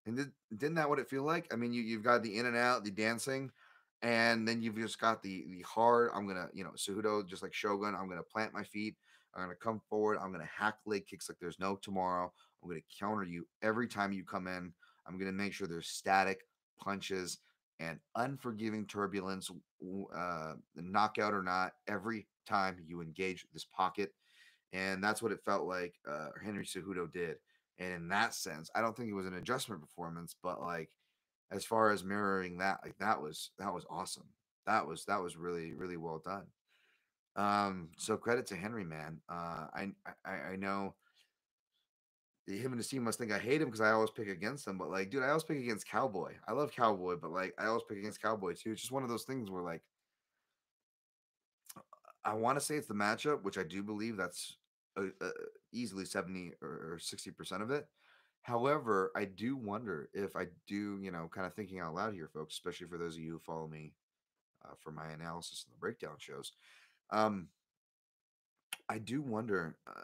And 0.06 0.16
did, 0.16 0.32
didn't 0.56 0.74
that 0.74 0.88
what 0.88 0.98
it 0.98 1.08
feel 1.08 1.22
like? 1.22 1.52
I 1.52 1.56
mean 1.56 1.72
you, 1.72 1.82
you've 1.82 2.02
got 2.04 2.22
the 2.22 2.36
in 2.36 2.46
and 2.46 2.56
out 2.56 2.84
the 2.84 2.90
dancing 2.90 3.50
and 4.02 4.46
then 4.46 4.62
you've 4.62 4.76
just 4.76 5.00
got 5.00 5.22
the 5.22 5.44
the 5.48 5.62
hard 5.62 6.10
i'm 6.14 6.26
gonna 6.26 6.48
you 6.52 6.62
know 6.62 6.72
Cejudo 6.76 7.26
just 7.26 7.42
like 7.42 7.54
shogun 7.54 7.94
i'm 7.94 8.08
gonna 8.08 8.22
plant 8.22 8.52
my 8.52 8.62
feet 8.62 8.96
i'm 9.36 9.42
gonna 9.42 9.54
come 9.54 9.80
forward 9.88 10.18
i'm 10.20 10.32
gonna 10.32 10.48
hack 10.56 10.76
leg 10.86 11.06
kicks 11.06 11.28
like 11.28 11.38
there's 11.40 11.58
no 11.60 11.76
tomorrow 11.76 12.32
i'm 12.62 12.68
gonna 12.68 12.80
counter 12.98 13.24
you 13.24 13.46
every 13.62 13.86
time 13.88 14.12
you 14.12 14.24
come 14.24 14.46
in 14.46 14.72
I'm 15.06 15.18
going 15.18 15.30
to 15.30 15.36
make 15.36 15.52
sure 15.52 15.66
there's 15.66 15.88
static 15.88 16.46
punches 16.78 17.38
and 17.80 17.98
unforgiving 18.16 18.86
turbulence, 18.86 19.50
uh, 20.16 20.54
knockout 20.76 21.34
or 21.34 21.42
not, 21.42 21.72
every 21.88 22.26
time 22.46 22.78
you 22.86 23.00
engage 23.00 23.46
this 23.52 23.64
pocket. 23.64 24.12
And 24.72 25.02
that's 25.02 25.22
what 25.22 25.32
it 25.32 25.44
felt 25.44 25.66
like 25.66 25.94
uh, 26.08 26.28
Henry 26.42 26.64
Cejudo 26.64 27.12
did. 27.12 27.36
And 27.78 27.92
in 27.92 28.08
that 28.08 28.34
sense, 28.34 28.70
I 28.74 28.80
don't 28.80 28.96
think 28.96 29.10
it 29.10 29.14
was 29.14 29.26
an 29.26 29.34
adjustment 29.34 29.80
performance, 29.80 30.34
but 30.42 30.60
like 30.60 30.90
as 31.50 31.64
far 31.64 31.90
as 31.90 32.04
mirroring 32.04 32.58
that, 32.58 32.78
like 32.84 32.96
that 32.98 33.20
was 33.20 33.50
that 33.58 33.72
was 33.74 33.84
awesome. 33.90 34.28
That 34.66 34.86
was 34.86 35.04
that 35.06 35.20
was 35.20 35.36
really 35.36 35.74
really 35.74 35.96
well 35.96 36.22
done. 36.24 36.44
Um, 37.36 37.88
so 37.96 38.16
credit 38.16 38.46
to 38.46 38.56
Henry, 38.56 38.84
man. 38.84 39.20
Uh, 39.28 39.66
I 39.74 39.88
I, 40.24 40.52
I 40.52 40.56
know 40.56 40.94
him 42.46 42.72
and 42.72 42.78
his 42.78 42.88
team 42.88 43.04
must 43.04 43.18
think 43.18 43.32
I 43.32 43.38
hate 43.38 43.62
him 43.62 43.68
because 43.68 43.80
I 43.80 43.92
always 43.92 44.10
pick 44.10 44.28
against 44.28 44.66
them. 44.66 44.78
But 44.78 44.90
like, 44.90 45.10
dude, 45.10 45.22
I 45.22 45.28
always 45.28 45.44
pick 45.44 45.58
against 45.58 45.88
Cowboy. 45.88 46.34
I 46.46 46.52
love 46.52 46.72
Cowboy, 46.72 47.16
but 47.16 47.30
like, 47.30 47.54
I 47.58 47.66
always 47.66 47.84
pick 47.88 47.98
against 47.98 48.20
Cowboy 48.20 48.52
too. 48.52 48.72
It's 48.72 48.82
just 48.82 48.92
one 48.92 49.02
of 49.02 49.08
those 49.08 49.24
things 49.24 49.50
where 49.50 49.62
like, 49.62 49.82
I 52.24 52.34
want 52.34 52.58
to 52.58 52.64
say 52.64 52.76
it's 52.76 52.86
the 52.86 52.94
matchup, 52.94 53.42
which 53.42 53.58
I 53.58 53.62
do 53.64 53.82
believe 53.82 54.16
that's 54.16 54.56
uh, 54.96 55.06
uh, 55.20 55.30
easily 55.72 56.04
seventy 56.04 56.52
or 56.62 56.98
sixty 57.00 57.30
percent 57.30 57.62
of 57.62 57.70
it. 57.70 57.86
However, 58.42 59.10
I 59.16 59.24
do 59.24 59.56
wonder 59.56 60.10
if 60.12 60.36
I 60.36 60.46
do, 60.66 60.98
you 61.00 61.10
know, 61.10 61.30
kind 61.34 61.46
of 61.46 61.54
thinking 61.54 61.80
out 61.80 61.94
loud 61.94 62.12
here, 62.14 62.28
folks, 62.28 62.54
especially 62.54 62.86
for 62.86 62.98
those 62.98 63.16
of 63.16 63.22
you 63.22 63.32
who 63.32 63.38
follow 63.38 63.66
me 63.66 63.94
uh, 64.64 64.74
for 64.78 64.90
my 64.90 65.08
analysis 65.08 65.64
and 65.66 65.74
the 65.74 65.80
breakdown 65.80 66.16
shows. 66.18 66.52
Um, 67.14 67.48
I 68.88 68.98
do 68.98 69.22
wonder 69.22 69.76
uh, 69.86 70.02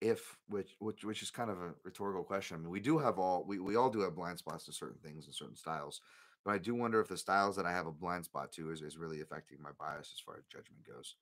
if 0.00 0.36
which 0.48 0.76
which 0.78 1.04
which 1.04 1.22
is 1.22 1.30
kind 1.30 1.50
of 1.50 1.58
a 1.60 1.74
rhetorical 1.84 2.22
question. 2.22 2.56
I 2.56 2.60
mean, 2.60 2.70
we 2.70 2.80
do 2.80 2.98
have 2.98 3.18
all 3.18 3.44
we, 3.46 3.58
we 3.58 3.76
all 3.76 3.90
do 3.90 4.00
have 4.00 4.14
blind 4.14 4.38
spots 4.38 4.66
to 4.66 4.72
certain 4.72 4.98
things 5.02 5.24
and 5.26 5.34
certain 5.34 5.56
styles, 5.56 6.00
but 6.44 6.52
I 6.52 6.58
do 6.58 6.74
wonder 6.74 7.00
if 7.00 7.08
the 7.08 7.16
styles 7.16 7.56
that 7.56 7.66
I 7.66 7.72
have 7.72 7.86
a 7.86 7.92
blind 7.92 8.24
spot 8.26 8.52
to 8.52 8.70
is, 8.70 8.82
is 8.82 8.98
really 8.98 9.20
affecting 9.20 9.58
my 9.62 9.70
bias 9.78 10.12
as 10.14 10.20
far 10.20 10.36
as 10.36 10.44
judgment 10.44 10.86
goes. 10.86 11.16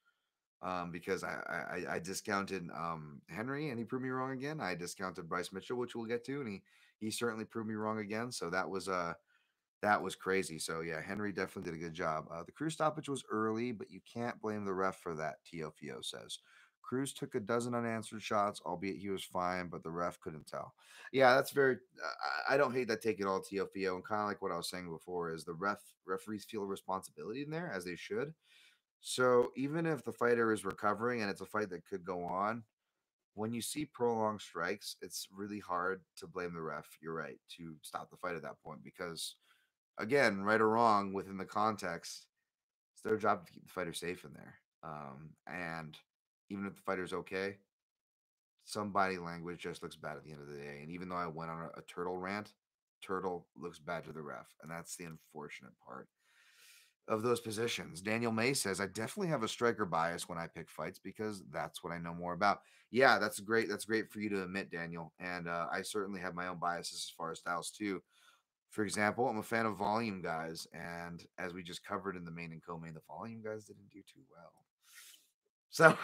Um, 0.60 0.90
because 0.90 1.22
I, 1.22 1.38
I 1.88 1.94
I 1.94 1.98
discounted 2.00 2.68
um 2.76 3.22
Henry 3.28 3.68
and 3.70 3.78
he 3.78 3.84
proved 3.84 4.04
me 4.04 4.10
wrong 4.10 4.32
again. 4.32 4.60
I 4.60 4.74
discounted 4.74 5.28
Bryce 5.28 5.52
Mitchell, 5.52 5.78
which 5.78 5.94
we'll 5.94 6.06
get 6.06 6.24
to, 6.26 6.40
and 6.40 6.48
he 6.48 6.62
he 6.98 7.10
certainly 7.12 7.44
proved 7.44 7.68
me 7.68 7.76
wrong 7.76 8.00
again. 8.00 8.32
So 8.32 8.50
that 8.50 8.68
was 8.68 8.88
uh 8.88 9.14
that 9.82 10.02
was 10.02 10.16
crazy. 10.16 10.58
So 10.58 10.80
yeah, 10.80 11.00
Henry 11.00 11.32
definitely 11.32 11.70
did 11.70 11.80
a 11.80 11.84
good 11.84 11.94
job. 11.94 12.26
Uh, 12.32 12.42
the 12.44 12.52
crew 12.52 12.70
stoppage 12.70 13.08
was 13.08 13.24
early, 13.30 13.72
but 13.72 13.90
you 13.90 14.00
can't 14.12 14.40
blame 14.40 14.64
the 14.64 14.74
ref 14.74 14.98
for 15.00 15.14
that. 15.14 15.36
Teofio 15.44 16.04
says. 16.04 16.38
Cruz 16.82 17.12
took 17.12 17.34
a 17.34 17.40
dozen 17.40 17.74
unanswered 17.74 18.22
shots, 18.22 18.62
albeit 18.64 18.96
he 18.96 19.10
was 19.10 19.22
fine, 19.22 19.68
but 19.68 19.82
the 19.82 19.90
ref 19.90 20.18
couldn't 20.20 20.46
tell. 20.46 20.72
Yeah, 21.12 21.34
that's 21.34 21.50
very. 21.50 21.76
I 22.48 22.56
don't 22.56 22.72
hate 22.72 22.88
that 22.88 23.02
take 23.02 23.20
it 23.20 23.26
all 23.26 23.42
TFO, 23.42 23.94
and 23.94 24.04
kind 24.04 24.22
of 24.22 24.28
like 24.28 24.40
what 24.40 24.52
I 24.52 24.56
was 24.56 24.70
saying 24.70 24.88
before 24.88 25.32
is 25.32 25.44
the 25.44 25.52
ref 25.52 25.80
referees 26.06 26.46
feel 26.46 26.64
responsibility 26.64 27.42
in 27.42 27.50
there 27.50 27.70
as 27.74 27.84
they 27.84 27.94
should. 27.96 28.32
So 29.00 29.52
even 29.54 29.86
if 29.86 30.02
the 30.02 30.12
fighter 30.12 30.50
is 30.52 30.64
recovering 30.64 31.20
and 31.20 31.30
it's 31.30 31.40
a 31.42 31.46
fight 31.46 31.70
that 31.70 31.86
could 31.86 32.04
go 32.04 32.24
on, 32.24 32.64
when 33.34 33.52
you 33.52 33.62
see 33.62 33.84
prolonged 33.84 34.40
strikes, 34.40 34.96
it's 35.00 35.28
really 35.32 35.60
hard 35.60 36.00
to 36.16 36.26
blame 36.26 36.52
the 36.54 36.60
ref. 36.60 36.86
You're 37.00 37.14
right 37.14 37.38
to 37.58 37.76
stop 37.82 38.10
the 38.10 38.16
fight 38.16 38.34
at 38.34 38.42
that 38.42 38.60
point 38.64 38.82
because, 38.82 39.36
again, 39.98 40.42
right 40.42 40.60
or 40.60 40.68
wrong 40.68 41.12
within 41.12 41.36
the 41.36 41.44
context, 41.44 42.26
it's 42.94 43.02
their 43.02 43.16
job 43.16 43.46
to 43.46 43.52
keep 43.52 43.64
the 43.64 43.72
fighter 43.72 43.92
safe 43.92 44.24
in 44.24 44.32
there. 44.32 44.54
Um, 44.82 45.30
and 45.46 45.96
even 46.50 46.66
if 46.66 46.74
the 46.74 46.82
fighter's 46.82 47.12
okay, 47.12 47.56
some 48.64 48.92
body 48.92 49.18
language 49.18 49.60
just 49.60 49.82
looks 49.82 49.96
bad 49.96 50.16
at 50.16 50.24
the 50.24 50.30
end 50.32 50.40
of 50.40 50.48
the 50.48 50.56
day. 50.56 50.80
And 50.82 50.90
even 50.90 51.08
though 51.08 51.16
I 51.16 51.26
went 51.26 51.50
on 51.50 51.62
a, 51.62 51.78
a 51.78 51.82
turtle 51.82 52.16
rant, 52.16 52.52
turtle 53.02 53.46
looks 53.56 53.78
bad 53.78 54.04
to 54.04 54.12
the 54.12 54.22
ref. 54.22 54.46
And 54.62 54.70
that's 54.70 54.96
the 54.96 55.04
unfortunate 55.04 55.72
part 55.84 56.08
of 57.08 57.22
those 57.22 57.40
positions. 57.40 58.00
Daniel 58.02 58.32
May 58.32 58.52
says, 58.52 58.80
I 58.80 58.86
definitely 58.86 59.28
have 59.28 59.42
a 59.42 59.48
striker 59.48 59.86
bias 59.86 60.28
when 60.28 60.38
I 60.38 60.46
pick 60.46 60.68
fights 60.68 61.00
because 61.02 61.42
that's 61.50 61.82
what 61.82 61.92
I 61.92 61.98
know 61.98 62.14
more 62.14 62.34
about. 62.34 62.60
Yeah, 62.90 63.18
that's 63.18 63.40
great. 63.40 63.68
That's 63.68 63.84
great 63.86 64.10
for 64.10 64.20
you 64.20 64.28
to 64.30 64.42
admit, 64.42 64.70
Daniel. 64.70 65.12
And 65.18 65.48
uh, 65.48 65.66
I 65.72 65.82
certainly 65.82 66.20
have 66.20 66.34
my 66.34 66.48
own 66.48 66.58
biases 66.58 67.06
as 67.08 67.14
far 67.16 67.32
as 67.32 67.38
styles 67.38 67.70
too. 67.70 68.02
For 68.70 68.84
example, 68.84 69.28
I'm 69.28 69.38
a 69.38 69.42
fan 69.42 69.66
of 69.66 69.76
volume 69.76 70.20
guys. 70.20 70.66
And 70.72 71.24
as 71.38 71.54
we 71.54 71.62
just 71.62 71.84
covered 71.84 72.16
in 72.16 72.24
the 72.24 72.30
main 72.30 72.52
and 72.52 72.62
co 72.64 72.78
main, 72.78 72.94
the 72.94 73.00
volume 73.08 73.42
guys 73.42 73.64
didn't 73.64 73.90
do 73.90 74.00
too 74.00 74.20
well. 74.30 74.52
So, 75.70 75.96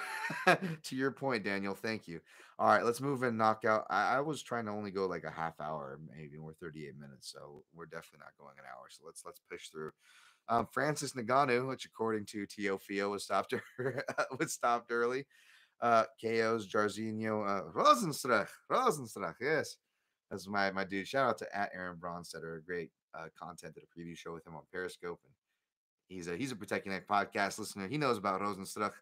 to 0.83 0.97
your 0.97 1.11
point, 1.11 1.45
Daniel, 1.45 1.75
thank 1.75 2.07
you. 2.07 2.21
All 2.59 2.69
right, 2.69 2.85
let's 2.85 3.01
move 3.01 3.23
in 3.23 3.37
knockout. 3.37 3.87
I, 3.91 4.17
I, 4.17 4.21
was 4.21 4.43
trying 4.43 4.67
to 4.67 4.71
only 4.71 4.91
go 4.91 5.07
like 5.07 5.25
a 5.25 5.31
half 5.31 5.59
hour, 5.59 5.99
maybe 6.15 6.39
we're 6.39 6.53
38 6.53 6.99
minutes, 6.99 7.33
so 7.33 7.65
we're 7.75 7.87
definitely 7.87 8.21
not 8.21 8.39
going 8.39 8.55
an 8.59 8.65
hour. 8.71 8.87
So 8.91 9.03
let's 9.07 9.23
let's 9.25 9.41
push 9.51 9.69
through. 9.69 9.91
Um, 10.49 10.69
Francis 10.71 11.15
Ngannou, 11.15 11.67
which 11.67 11.87
according 11.87 12.27
to 12.27 12.47
Teofio 12.47 13.11
was 13.11 13.25
stopped 13.25 13.55
was 14.39 14.53
stopped 14.53 14.93
early. 14.93 15.27
Uh, 15.81 16.05
KO's 16.23 16.69
Jairzinho 16.69 17.45
uh, 17.47 17.63
Rozenstruik, 17.73 18.49
Rozenstruik, 18.71 19.35
yes, 19.41 19.77
that's 20.35 20.49
my 20.49 20.71
my 20.73 20.85
dude. 20.85 21.09
Shout 21.09 21.29
out 21.29 21.39
to 21.39 21.57
at 21.57 21.71
Aaron 21.75 21.97
Bronsteter, 21.97 22.65
great 22.67 22.91
uh, 23.15 23.29
content. 23.41 23.75
Did 23.75 23.85
a 23.85 24.01
preview 24.01 24.17
show 24.17 24.35
with 24.35 24.47
him 24.47 24.57
on 24.57 24.63
Periscope, 24.73 25.21
and 25.25 25.35
he's 26.09 26.29
a 26.29 26.37
he's 26.37 26.53
a 26.53 26.57
Protecting 26.57 26.93
Neck 26.93 27.09
podcast 27.09 27.59
listener. 27.59 27.89
He 27.89 27.99
knows 27.99 28.19
about 28.19 28.41
Rozenstruik. 28.41 28.93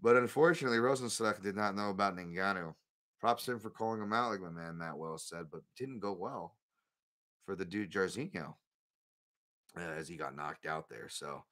But 0.00 0.16
unfortunately, 0.16 0.78
Rozenstruik 0.78 1.42
did 1.42 1.56
not 1.56 1.74
know 1.74 1.90
about 1.90 2.16
Ngannou. 2.16 2.74
Props 3.20 3.44
to 3.46 3.52
him 3.52 3.60
for 3.60 3.70
calling 3.70 4.00
him 4.02 4.12
out, 4.12 4.30
like 4.30 4.40
my 4.40 4.50
man 4.50 4.78
Matt 4.78 4.98
Wells 4.98 5.26
said, 5.28 5.46
but 5.50 5.62
didn't 5.76 6.00
go 6.00 6.12
well 6.12 6.56
for 7.46 7.56
the 7.56 7.64
dude 7.64 7.90
Jairzinho. 7.92 8.54
uh, 9.76 9.80
as 9.80 10.08
he 10.08 10.16
got 10.16 10.36
knocked 10.36 10.66
out 10.66 10.88
there. 10.88 11.08
So, 11.08 11.44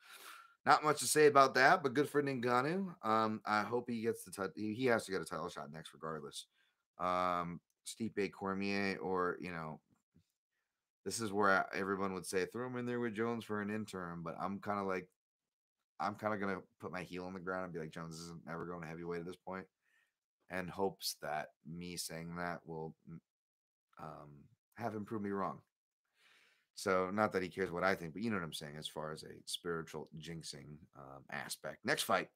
not 0.66 0.84
much 0.84 1.00
to 1.00 1.06
say 1.06 1.26
about 1.26 1.54
that, 1.54 1.82
but 1.82 1.94
good 1.94 2.08
for 2.08 2.22
Ngannou. 2.22 2.94
Um, 3.06 3.40
I 3.46 3.62
hope 3.62 3.88
he 3.90 4.02
gets 4.02 4.24
the 4.24 4.30
title. 4.30 4.52
He 4.56 4.86
has 4.86 5.04
to 5.06 5.12
get 5.12 5.20
a 5.20 5.24
title 5.26 5.48
shot 5.48 5.72
next, 5.72 5.92
regardless. 5.92 6.46
Um, 6.98 7.60
Stipe 7.86 8.32
Cormier, 8.32 8.98
or 8.98 9.36
you 9.40 9.50
know, 9.50 9.80
this 11.04 11.20
is 11.20 11.32
where 11.32 11.66
everyone 11.74 12.14
would 12.14 12.26
say 12.26 12.46
throw 12.46 12.66
him 12.66 12.76
in 12.76 12.86
there 12.86 13.00
with 13.00 13.14
Jones 13.14 13.44
for 13.44 13.60
an 13.60 13.70
interim, 13.70 14.22
but 14.22 14.36
I'm 14.40 14.58
kind 14.58 14.80
of 14.80 14.86
like, 14.86 15.08
I'm 16.00 16.14
kind 16.14 16.34
of 16.34 16.40
gonna 16.40 16.60
put 16.80 16.92
my 16.92 17.02
heel 17.02 17.24
on 17.24 17.34
the 17.34 17.40
ground 17.40 17.64
and 17.64 17.72
be 17.72 17.80
like, 17.80 17.92
Jones 17.92 18.18
isn't 18.20 18.46
never 18.46 18.66
going 18.66 18.82
to 18.82 18.88
heavyweight 18.88 19.20
at 19.20 19.26
this 19.26 19.36
point, 19.36 19.66
and 20.50 20.68
hopes 20.68 21.16
that 21.22 21.48
me 21.66 21.96
saying 21.96 22.36
that 22.36 22.60
will 22.64 22.94
um, 24.02 24.30
have 24.76 24.94
him 24.94 25.04
prove 25.04 25.22
me 25.22 25.30
wrong. 25.30 25.58
So, 26.76 27.10
not 27.12 27.32
that 27.32 27.42
he 27.42 27.48
cares 27.48 27.70
what 27.70 27.84
I 27.84 27.94
think, 27.94 28.14
but 28.14 28.22
you 28.22 28.30
know 28.30 28.36
what 28.36 28.44
I'm 28.44 28.52
saying 28.52 28.74
as 28.76 28.88
far 28.88 29.12
as 29.12 29.22
a 29.22 29.32
spiritual 29.46 30.08
jinxing 30.18 30.78
um, 30.96 31.22
aspect. 31.30 31.78
Next 31.84 32.02
fight 32.02 32.28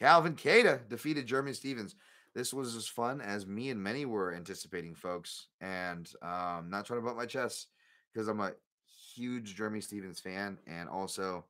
Calvin 0.00 0.34
Kattar 0.34 0.88
defeated 0.88 1.26
Jeremy 1.26 1.52
Stephens. 1.52 1.94
This 2.34 2.54
was 2.54 2.76
as 2.76 2.86
fun 2.86 3.20
as 3.20 3.46
me 3.46 3.70
and 3.70 3.82
many 3.82 4.04
were 4.04 4.34
anticipating, 4.34 4.94
folks. 4.94 5.48
And 5.60 6.08
um, 6.22 6.70
not 6.70 6.86
trying 6.86 7.00
to 7.00 7.04
bump 7.04 7.16
my 7.16 7.26
chest 7.26 7.68
because 8.12 8.28
I'm 8.28 8.40
a 8.40 8.52
huge 9.14 9.56
Jeremy 9.56 9.80
Stephens 9.80 10.20
fan. 10.20 10.58
And 10.66 10.88
also, 10.88 11.44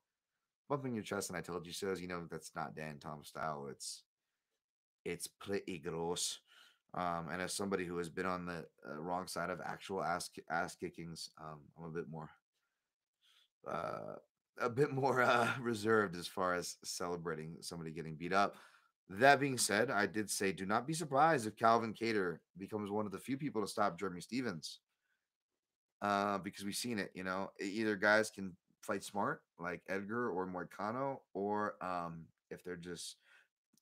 bumping 0.70 0.95
your 0.95 1.03
chest 1.03 1.28
and 1.28 1.37
I 1.37 1.43
told 1.43 1.66
you 1.66 1.72
so, 1.72 1.93
you 1.93 2.07
know, 2.07 2.22
that's 2.31 2.53
not 2.55 2.76
Dan 2.76 2.99
Tom 3.01 3.24
style. 3.24 3.66
It's 3.70 4.05
it's 5.05 5.26
pretty 5.26 5.78
gross. 5.78 6.39
Um, 6.95 7.28
and 7.31 7.43
as 7.43 7.53
somebody 7.53 7.85
who 7.85 7.99
has 7.99 8.09
been 8.09 8.26
on 8.26 8.47
the 8.47 8.64
uh, 8.89 8.99
wrong 8.99 9.26
side 9.26 9.51
of 9.51 9.61
actual 9.64 10.03
ass 10.03 10.31
ass 10.49 10.76
kickings, 10.76 11.31
um, 11.41 11.59
I'm 11.76 11.85
a 11.85 11.91
bit 11.91 12.09
more 12.09 12.31
uh, 13.68 14.16
a 14.61 14.70
bit 14.70 14.93
more 14.93 15.22
uh, 15.22 15.49
reserved 15.61 16.16
as 16.16 16.26
far 16.26 16.55
as 16.55 16.76
celebrating 16.85 17.57
somebody 17.61 17.91
getting 17.91 18.14
beat 18.14 18.33
up. 18.33 18.57
That 19.11 19.40
being 19.40 19.58
said, 19.58 19.90
I 19.90 20.06
did 20.06 20.30
say 20.30 20.52
do 20.52 20.64
not 20.64 20.86
be 20.86 20.94
surprised 20.94 21.46
if 21.46 21.56
Calvin 21.56 21.92
Kattar 21.92 22.38
becomes 22.56 22.90
one 22.90 23.06
of 23.06 23.12
the 23.12 23.18
few 23.18 23.36
people 23.36 23.61
to 23.61 23.66
stop 23.66 23.98
Jeremy 23.98 24.20
Stephens. 24.20 24.78
Uh, 26.00 26.38
because 26.38 26.64
we've 26.64 26.74
seen 26.76 26.98
it, 26.98 27.11
you 27.12 27.24
know, 27.24 27.50
either 27.61 27.96
guys 27.96 28.30
can 28.30 28.56
fight 28.80 29.04
smart 29.04 29.42
like 29.58 29.82
Edgar 29.88 30.30
or 30.30 30.46
Moicano, 30.46 31.18
or 31.34 31.74
um, 31.82 32.24
if 32.50 32.64
they're 32.64 32.76
just 32.76 33.16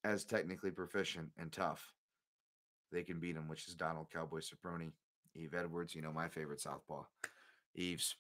as 0.03 0.25
technically 0.25 0.71
proficient 0.71 1.29
and 1.39 1.53
tough 1.53 1.93
they 2.91 3.03
can 3.03 3.21
beat 3.21 3.37
him, 3.37 3.49
which 3.49 3.69
is 3.69 3.75
Donald 3.75 4.07
Cowboy 4.13 4.41
Cerrone, 4.41 4.93
Yves 5.35 5.55
Edwards, 5.55 5.95
you 5.95 6.03
know, 6.03 6.13
my 6.13 6.29
favorite 6.29 6.61
southpaw, 6.61 7.05
Yves. 7.77 8.15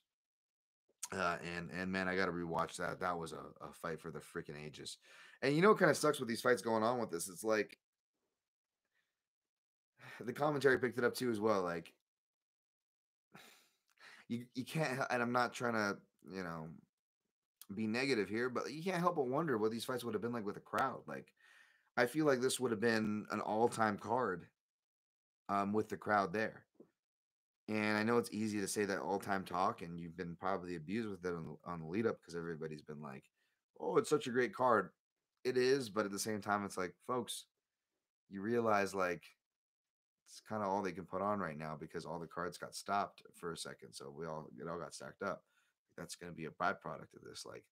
Uh, 1.11 1.36
and 1.56 1.70
and 1.70 1.90
man, 1.90 2.06
I 2.06 2.16
got 2.16 2.26
to 2.26 2.32
rewatch 2.32 2.76
that. 2.76 3.00
That 3.00 3.18
was 3.18 3.32
a, 3.32 3.40
a 3.64 3.72
fight 3.72 4.00
for 4.00 4.11
the 4.11 4.18
freaking 4.18 4.62
ages. 4.62 4.98
And 5.43 5.55
you 5.55 5.62
know 5.62 5.68
what 5.68 5.78
kind 5.78 5.91
of 5.91 5.97
sucks 5.97 6.18
with 6.18 6.28
these 6.28 6.41
fights 6.41 6.62
going 6.62 6.82
on 6.82 6.99
with 6.99 7.11
this? 7.11 7.28
It's 7.28 7.45
like 7.45 7.78
the 10.20 10.32
commentary 10.32 10.78
picked 10.78 10.99
it 10.99 11.05
up 11.05 11.14
too 11.14 11.30
as 11.30 11.41
well. 11.41 11.62
Like 11.62 11.93
you 14.28 14.45
you 14.55 14.64
can't, 14.64 15.01
and 15.11 15.22
I'm 15.22 15.32
not 15.32 15.53
trying 15.53 15.74
to 15.74 15.97
you 16.30 16.43
know 16.43 16.68
be 17.74 17.86
negative 17.86 18.28
here, 18.28 18.49
but 18.49 18.72
you 18.72 18.82
can't 18.82 19.01
help 19.01 19.16
but 19.16 19.28
wonder 19.28 19.59
what 19.59 19.70
these 19.70 19.84
fights 19.84 20.05
would 20.05 20.14
have 20.14 20.22
been 20.22 20.32
like 20.32 20.47
with 20.47 20.57
a 20.57 20.61
crowd. 20.61 21.01
Like 21.07 21.32
I 21.97 22.07
feel 22.07 22.26
like 22.26 22.41
this 22.41 22.61
would 22.61 22.70
have 22.70 22.80
been 22.80 23.26
an 23.30 23.41
all 23.41 23.68
time 23.68 23.99
card 23.99 24.47
um, 25.49 25.72
with 25.72 25.89
the 25.89 25.97
crowd 25.97 26.32
there. 26.32 26.64
And 27.68 27.99
I 27.99 28.03
know 28.03 28.16
it's 28.16 28.32
easy 28.32 28.61
to 28.61 28.68
say 28.68 28.86
that 28.86 29.01
all 29.01 29.18
time 29.18 29.45
talk, 29.45 29.82
and 29.82 30.01
you've 30.01 30.16
been 30.16 30.36
probably 30.41 30.76
abused 30.76 31.11
with 31.11 31.24
it 31.24 31.36
on 31.36 31.45
the, 31.45 31.70
on 31.70 31.80
the 31.80 31.86
lead 31.86 32.07
up 32.07 32.16
because 32.20 32.34
everybody's 32.34 32.82
been 32.82 33.03
like, 33.03 33.24
oh, 33.78 33.99
it's 33.99 34.09
such 34.09 34.26
a 34.26 34.30
great 34.30 34.55
card. 34.55 34.91
It 35.45 35.57
is, 35.57 35.89
but 35.89 36.05
at 36.05 36.12
the 36.12 36.18
same 36.18 36.41
time, 36.41 36.64
it's 36.64 36.76
like, 36.76 36.95
folks, 37.07 37.47
you 38.28 38.43
realize 38.43 38.95
like 38.95 39.22
it's 40.26 40.43
kind 40.47 40.62
of 40.62 40.68
all 40.68 40.82
they 40.82 40.93
can 40.93 41.07
put 41.07 41.22
on 41.22 41.39
right 41.39 41.57
now 41.57 41.76
because 41.78 42.05
all 42.05 42.18
the 42.18 42.26
cards 42.26 42.59
got 42.59 42.74
stopped 42.74 43.22
for 43.34 43.53
a 43.53 43.57
second. 43.57 43.93
So 43.93 44.12
we 44.14 44.26
all, 44.26 44.49
it 44.61 44.68
all 44.68 44.78
got 44.78 44.95
stacked 44.95 45.22
up. 45.22 45.43
That's 45.97 46.16
going 46.16 46.30
to 46.30 46.36
be 46.36 46.45
a 46.45 46.51
byproduct 46.51 47.14
of 47.16 47.22
this. 47.26 47.45
Like, 47.47 47.64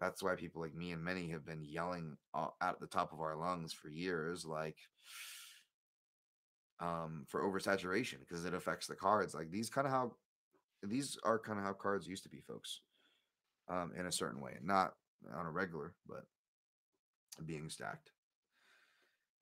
that's 0.00 0.22
why 0.22 0.34
people 0.36 0.62
like 0.62 0.74
me 0.74 0.92
and 0.92 1.02
many 1.02 1.28
have 1.30 1.44
been 1.44 1.64
yelling 1.64 2.16
out 2.34 2.54
at 2.62 2.80
the 2.80 2.86
top 2.86 3.12
of 3.12 3.20
our 3.20 3.36
lungs 3.36 3.72
for 3.72 3.88
years, 3.88 4.46
like, 4.46 4.76
um, 6.80 7.24
for 7.28 7.42
oversaturation 7.42 8.20
because 8.20 8.44
it 8.44 8.54
affects 8.54 8.86
the 8.86 8.94
cards. 8.94 9.34
Like 9.34 9.50
these 9.50 9.70
kind 9.70 9.86
of 9.86 9.92
how 9.92 10.12
these 10.82 11.18
are 11.24 11.38
kind 11.38 11.58
of 11.58 11.64
how 11.64 11.72
cards 11.72 12.06
used 12.06 12.22
to 12.22 12.28
be, 12.28 12.40
folks. 12.40 12.80
Um, 13.68 13.92
in 13.98 14.06
a 14.06 14.12
certain 14.12 14.40
way, 14.40 14.52
not 14.62 14.94
on 15.34 15.44
a 15.44 15.50
regular, 15.50 15.92
but 16.08 16.24
being 17.44 17.68
stacked. 17.68 18.10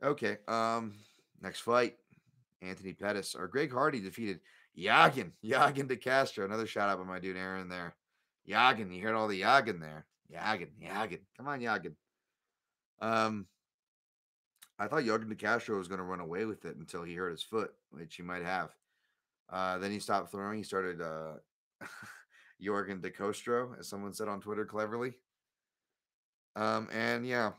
Okay. 0.03 0.39
Um, 0.49 0.95
next 1.41 1.61
fight. 1.61 1.97
Anthony 2.63 2.93
Pettis 2.93 3.35
or 3.35 3.49
Greg 3.49 3.73
Hardy 3.73 4.01
defeated 4.01 4.41
Yagin. 4.79 5.33
Yagin 5.45 5.89
de 5.89 5.97
Castro. 5.97 6.45
Another 6.45 6.67
shout 6.67 6.89
out 6.89 6.99
by 6.99 7.05
my 7.05 7.21
dude 7.21 7.37
Aaron 7.37 7.69
there. 7.69 7.95
Yagin. 8.49 8.95
You 8.95 9.03
heard 9.03 9.15
all 9.15 9.29
the 9.29 9.43
Yagin 9.43 9.81
there. 9.81 10.07
Yagin. 10.33 10.71
Yagin. 10.83 11.21
Come 11.37 11.49
on, 11.49 11.61
Yagin. 11.61 11.95
Um, 13.01 13.47
I 14.79 14.89
thought 14.89 15.05
Yorgan 15.05 15.29
De 15.29 15.35
Castro 15.35 15.79
was 15.79 15.89
going 15.89 15.99
to 15.99 16.05
run 16.05 16.21
away 16.21 16.45
with 16.45 16.65
it 16.65 16.77
until 16.77 17.03
he 17.03 17.15
hurt 17.15 17.31
his 17.31 17.43
foot, 17.43 17.73
which 17.91 18.17
he 18.17 18.23
might 18.23 18.43
have. 18.43 18.71
Uh, 19.51 19.79
then 19.79 19.91
he 19.91 20.01
stopped 20.01 20.31
throwing. 20.31 20.59
He 20.59 20.65
started 20.65 21.01
uh, 21.01 21.35
Yorgan 22.63 23.01
De 23.01 23.11
Castro, 23.11 23.75
as 23.79 23.89
someone 23.89 24.13
said 24.13 24.29
on 24.29 24.41
Twitter 24.41 24.67
cleverly. 24.67 25.15
Um, 26.57 26.89
and 26.93 27.27
yeah, 27.27 27.53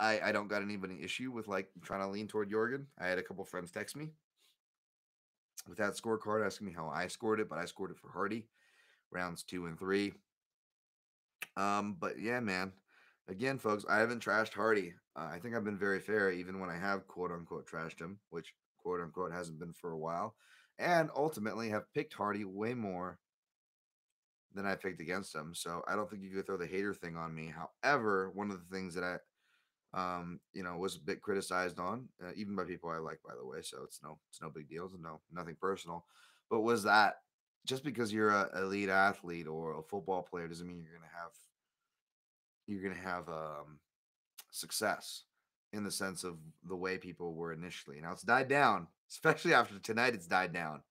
I 0.00 0.20
I 0.20 0.32
don't 0.32 0.48
got 0.48 0.62
any 0.62 0.78
issue 1.02 1.30
with 1.30 1.48
like 1.48 1.68
trying 1.82 2.00
to 2.00 2.08
lean 2.08 2.28
toward 2.28 2.50
Yorgan. 2.50 2.86
I 2.98 3.06
had 3.06 3.18
a 3.18 3.22
couple 3.22 3.44
friends 3.44 3.70
text 3.70 3.96
me 3.96 4.10
with 5.68 5.78
that 5.78 5.94
scorecard 5.94 6.44
asking 6.44 6.66
me 6.66 6.72
how 6.72 6.88
I 6.88 7.08
scored 7.08 7.40
it, 7.40 7.48
but 7.48 7.58
I 7.58 7.64
scored 7.64 7.90
it 7.90 7.98
for 7.98 8.10
Hardy, 8.10 8.46
rounds 9.10 9.42
two 9.42 9.66
and 9.66 9.78
three. 9.78 10.12
Um, 11.56 11.96
but 11.98 12.20
yeah, 12.20 12.40
man. 12.40 12.72
Again, 13.28 13.58
folks, 13.58 13.84
I 13.90 13.98
haven't 13.98 14.24
trashed 14.24 14.54
Hardy. 14.54 14.94
Uh, 15.14 15.28
I 15.30 15.38
think 15.38 15.54
I've 15.54 15.64
been 15.64 15.78
very 15.78 16.00
fair, 16.00 16.30
even 16.30 16.60
when 16.60 16.70
I 16.70 16.78
have 16.78 17.06
quote 17.06 17.30
unquote 17.30 17.68
trashed 17.68 18.00
him, 18.00 18.18
which 18.30 18.54
quote 18.78 19.00
unquote 19.00 19.32
hasn't 19.32 19.58
been 19.58 19.74
for 19.74 19.90
a 19.92 19.98
while, 19.98 20.34
and 20.78 21.10
ultimately 21.14 21.68
have 21.68 21.92
picked 21.92 22.14
Hardy 22.14 22.44
way 22.46 22.72
more 22.72 23.18
than 24.54 24.64
I 24.64 24.76
picked 24.76 25.02
against 25.02 25.34
him. 25.34 25.54
So 25.54 25.82
I 25.86 25.94
don't 25.94 26.08
think 26.08 26.22
you 26.22 26.30
could 26.30 26.46
throw 26.46 26.56
the 26.56 26.66
hater 26.66 26.94
thing 26.94 27.16
on 27.16 27.34
me. 27.34 27.52
However, 27.82 28.30
one 28.30 28.50
of 28.50 28.58
the 28.58 28.74
things 28.74 28.94
that 28.94 29.04
I, 29.04 29.16
um, 29.94 30.40
you 30.52 30.62
know, 30.62 30.76
was 30.76 30.96
a 30.96 31.00
bit 31.00 31.22
criticized 31.22 31.78
on, 31.78 32.08
uh, 32.22 32.32
even 32.36 32.54
by 32.54 32.64
people 32.64 32.90
I 32.90 32.98
like, 32.98 33.20
by 33.26 33.34
the 33.38 33.46
way. 33.46 33.62
So 33.62 33.78
it's 33.84 34.00
no, 34.02 34.18
it's 34.30 34.42
no 34.42 34.50
big 34.50 34.68
deal. 34.68 34.86
It's 34.86 35.02
no, 35.02 35.20
nothing 35.32 35.56
personal. 35.60 36.04
But 36.50 36.60
was 36.60 36.82
that 36.84 37.16
just 37.66 37.84
because 37.84 38.12
you're 38.12 38.30
a 38.30 38.50
elite 38.58 38.88
athlete 38.88 39.46
or 39.46 39.78
a 39.78 39.82
football 39.82 40.22
player 40.22 40.48
doesn't 40.48 40.66
mean 40.66 40.82
you're 40.82 40.98
to 40.98 41.16
have 41.16 41.32
you're 42.66 42.94
to 42.94 43.00
have 43.00 43.28
um, 43.28 43.78
success 44.50 45.24
in 45.72 45.84
the 45.84 45.90
sense 45.90 46.24
of 46.24 46.38
the 46.66 46.76
way 46.76 46.98
people 46.98 47.34
were 47.34 47.52
initially. 47.52 48.00
Now 48.00 48.12
it's 48.12 48.22
died 48.22 48.48
down, 48.48 48.88
especially 49.10 49.54
after 49.54 49.78
tonight. 49.78 50.14
It's 50.14 50.26
died 50.26 50.52
down. 50.52 50.82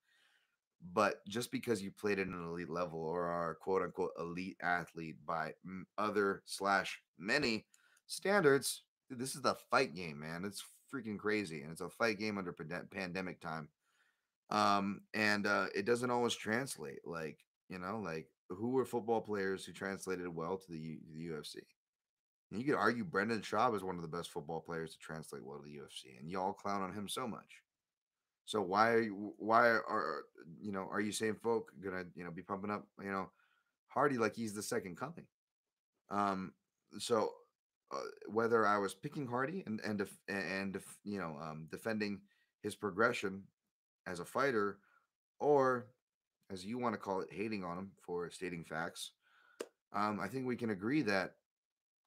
But 0.92 1.26
just 1.26 1.50
because 1.50 1.82
you 1.82 1.90
played 1.90 2.20
at 2.20 2.28
an 2.28 2.48
elite 2.48 2.70
level 2.70 3.00
or 3.00 3.24
are 3.24 3.56
quote 3.56 3.82
unquote 3.82 4.12
elite 4.18 4.56
athlete 4.62 5.16
by 5.26 5.54
other 5.96 6.42
slash 6.46 7.00
many 7.18 7.66
standards, 8.06 8.84
this 9.10 9.34
is 9.34 9.42
the 9.42 9.54
fight 9.70 9.94
game, 9.94 10.20
man. 10.20 10.44
It's 10.44 10.64
freaking 10.92 11.18
crazy, 11.18 11.62
and 11.62 11.72
it's 11.72 11.80
a 11.80 11.88
fight 11.88 12.18
game 12.18 12.38
under 12.38 12.52
pandemic 12.52 13.40
time. 13.40 13.68
Um, 14.50 15.02
and 15.14 15.46
uh, 15.46 15.66
it 15.74 15.84
doesn't 15.84 16.10
always 16.10 16.34
translate. 16.34 17.00
Like 17.06 17.38
you 17.68 17.78
know, 17.78 18.00
like 18.02 18.28
who 18.48 18.70
were 18.70 18.84
football 18.84 19.20
players 19.20 19.64
who 19.64 19.72
translated 19.72 20.28
well 20.28 20.56
to 20.56 20.72
the, 20.72 20.98
the 21.12 21.28
UFC? 21.28 21.56
And 22.50 22.58
you 22.58 22.66
could 22.66 22.78
argue 22.78 23.04
Brendan 23.04 23.42
Schaub 23.42 23.76
is 23.76 23.84
one 23.84 23.96
of 23.96 24.02
the 24.02 24.08
best 24.08 24.30
football 24.30 24.60
players 24.60 24.92
to 24.92 24.98
translate 24.98 25.44
well 25.44 25.58
to 25.58 25.64
the 25.64 25.76
UFC, 25.76 26.18
and 26.18 26.30
y'all 26.30 26.52
clown 26.52 26.82
on 26.82 26.94
him 26.94 27.08
so 27.08 27.26
much. 27.26 27.62
So 28.46 28.62
why 28.62 28.92
are 28.92 29.02
you, 29.02 29.34
why 29.36 29.68
are 29.68 30.22
you 30.58 30.72
know 30.72 30.88
are 30.90 31.00
you 31.00 31.12
saying 31.12 31.36
folk 31.42 31.70
gonna 31.82 32.04
you 32.14 32.24
know 32.24 32.30
be 32.30 32.42
pumping 32.42 32.70
up 32.70 32.86
you 33.02 33.10
know 33.10 33.30
Hardy 33.88 34.16
like 34.16 34.34
he's 34.34 34.54
the 34.54 34.62
second 34.62 34.96
coming? 34.96 35.26
Um, 36.10 36.52
so 36.98 37.32
uh, 37.92 38.00
whether 38.26 38.66
I 38.66 38.78
was 38.78 38.94
picking 38.94 39.26
Hardy 39.26 39.62
and 39.66 39.80
and 39.80 39.98
def- 39.98 40.18
and 40.28 40.72
def- 40.72 40.98
you 41.04 41.18
know 41.18 41.36
um, 41.40 41.68
defending 41.70 42.20
his 42.62 42.74
progression 42.74 43.44
as 44.06 44.20
a 44.20 44.24
fighter, 44.24 44.78
or 45.38 45.86
as 46.50 46.64
you 46.64 46.78
want 46.78 46.94
to 46.94 47.00
call 47.00 47.20
it, 47.20 47.28
hating 47.30 47.64
on 47.64 47.78
him 47.78 47.90
for 48.02 48.28
stating 48.30 48.64
facts. 48.64 49.12
Um, 49.92 50.20
I 50.20 50.28
think 50.28 50.46
we 50.46 50.56
can 50.56 50.70
agree 50.70 51.02
that 51.02 51.34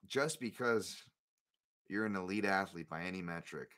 just 0.08 0.40
because 0.40 0.96
you're 1.88 2.06
an 2.06 2.16
elite 2.16 2.46
athlete 2.46 2.90
by 2.90 3.04
any 3.04 3.22
metric 3.22 3.70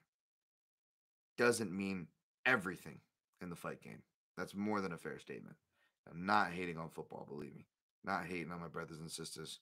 doesn't 1.37 1.71
mean 1.71 2.07
everything 2.45 2.99
in 3.41 3.49
the 3.49 3.55
fight 3.55 3.81
game. 3.81 4.01
That's 4.37 4.55
more 4.55 4.81
than 4.81 4.93
a 4.93 4.97
fair 4.97 5.19
statement. 5.19 5.55
I'm 6.09 6.25
not 6.25 6.51
hating 6.51 6.77
on 6.77 6.89
football, 6.89 7.25
believe 7.29 7.55
me. 7.55 7.65
Not 8.03 8.25
hating 8.25 8.51
on 8.51 8.59
my 8.59 8.67
brothers 8.67 8.99
and 8.99 9.09
sisters 9.09 9.59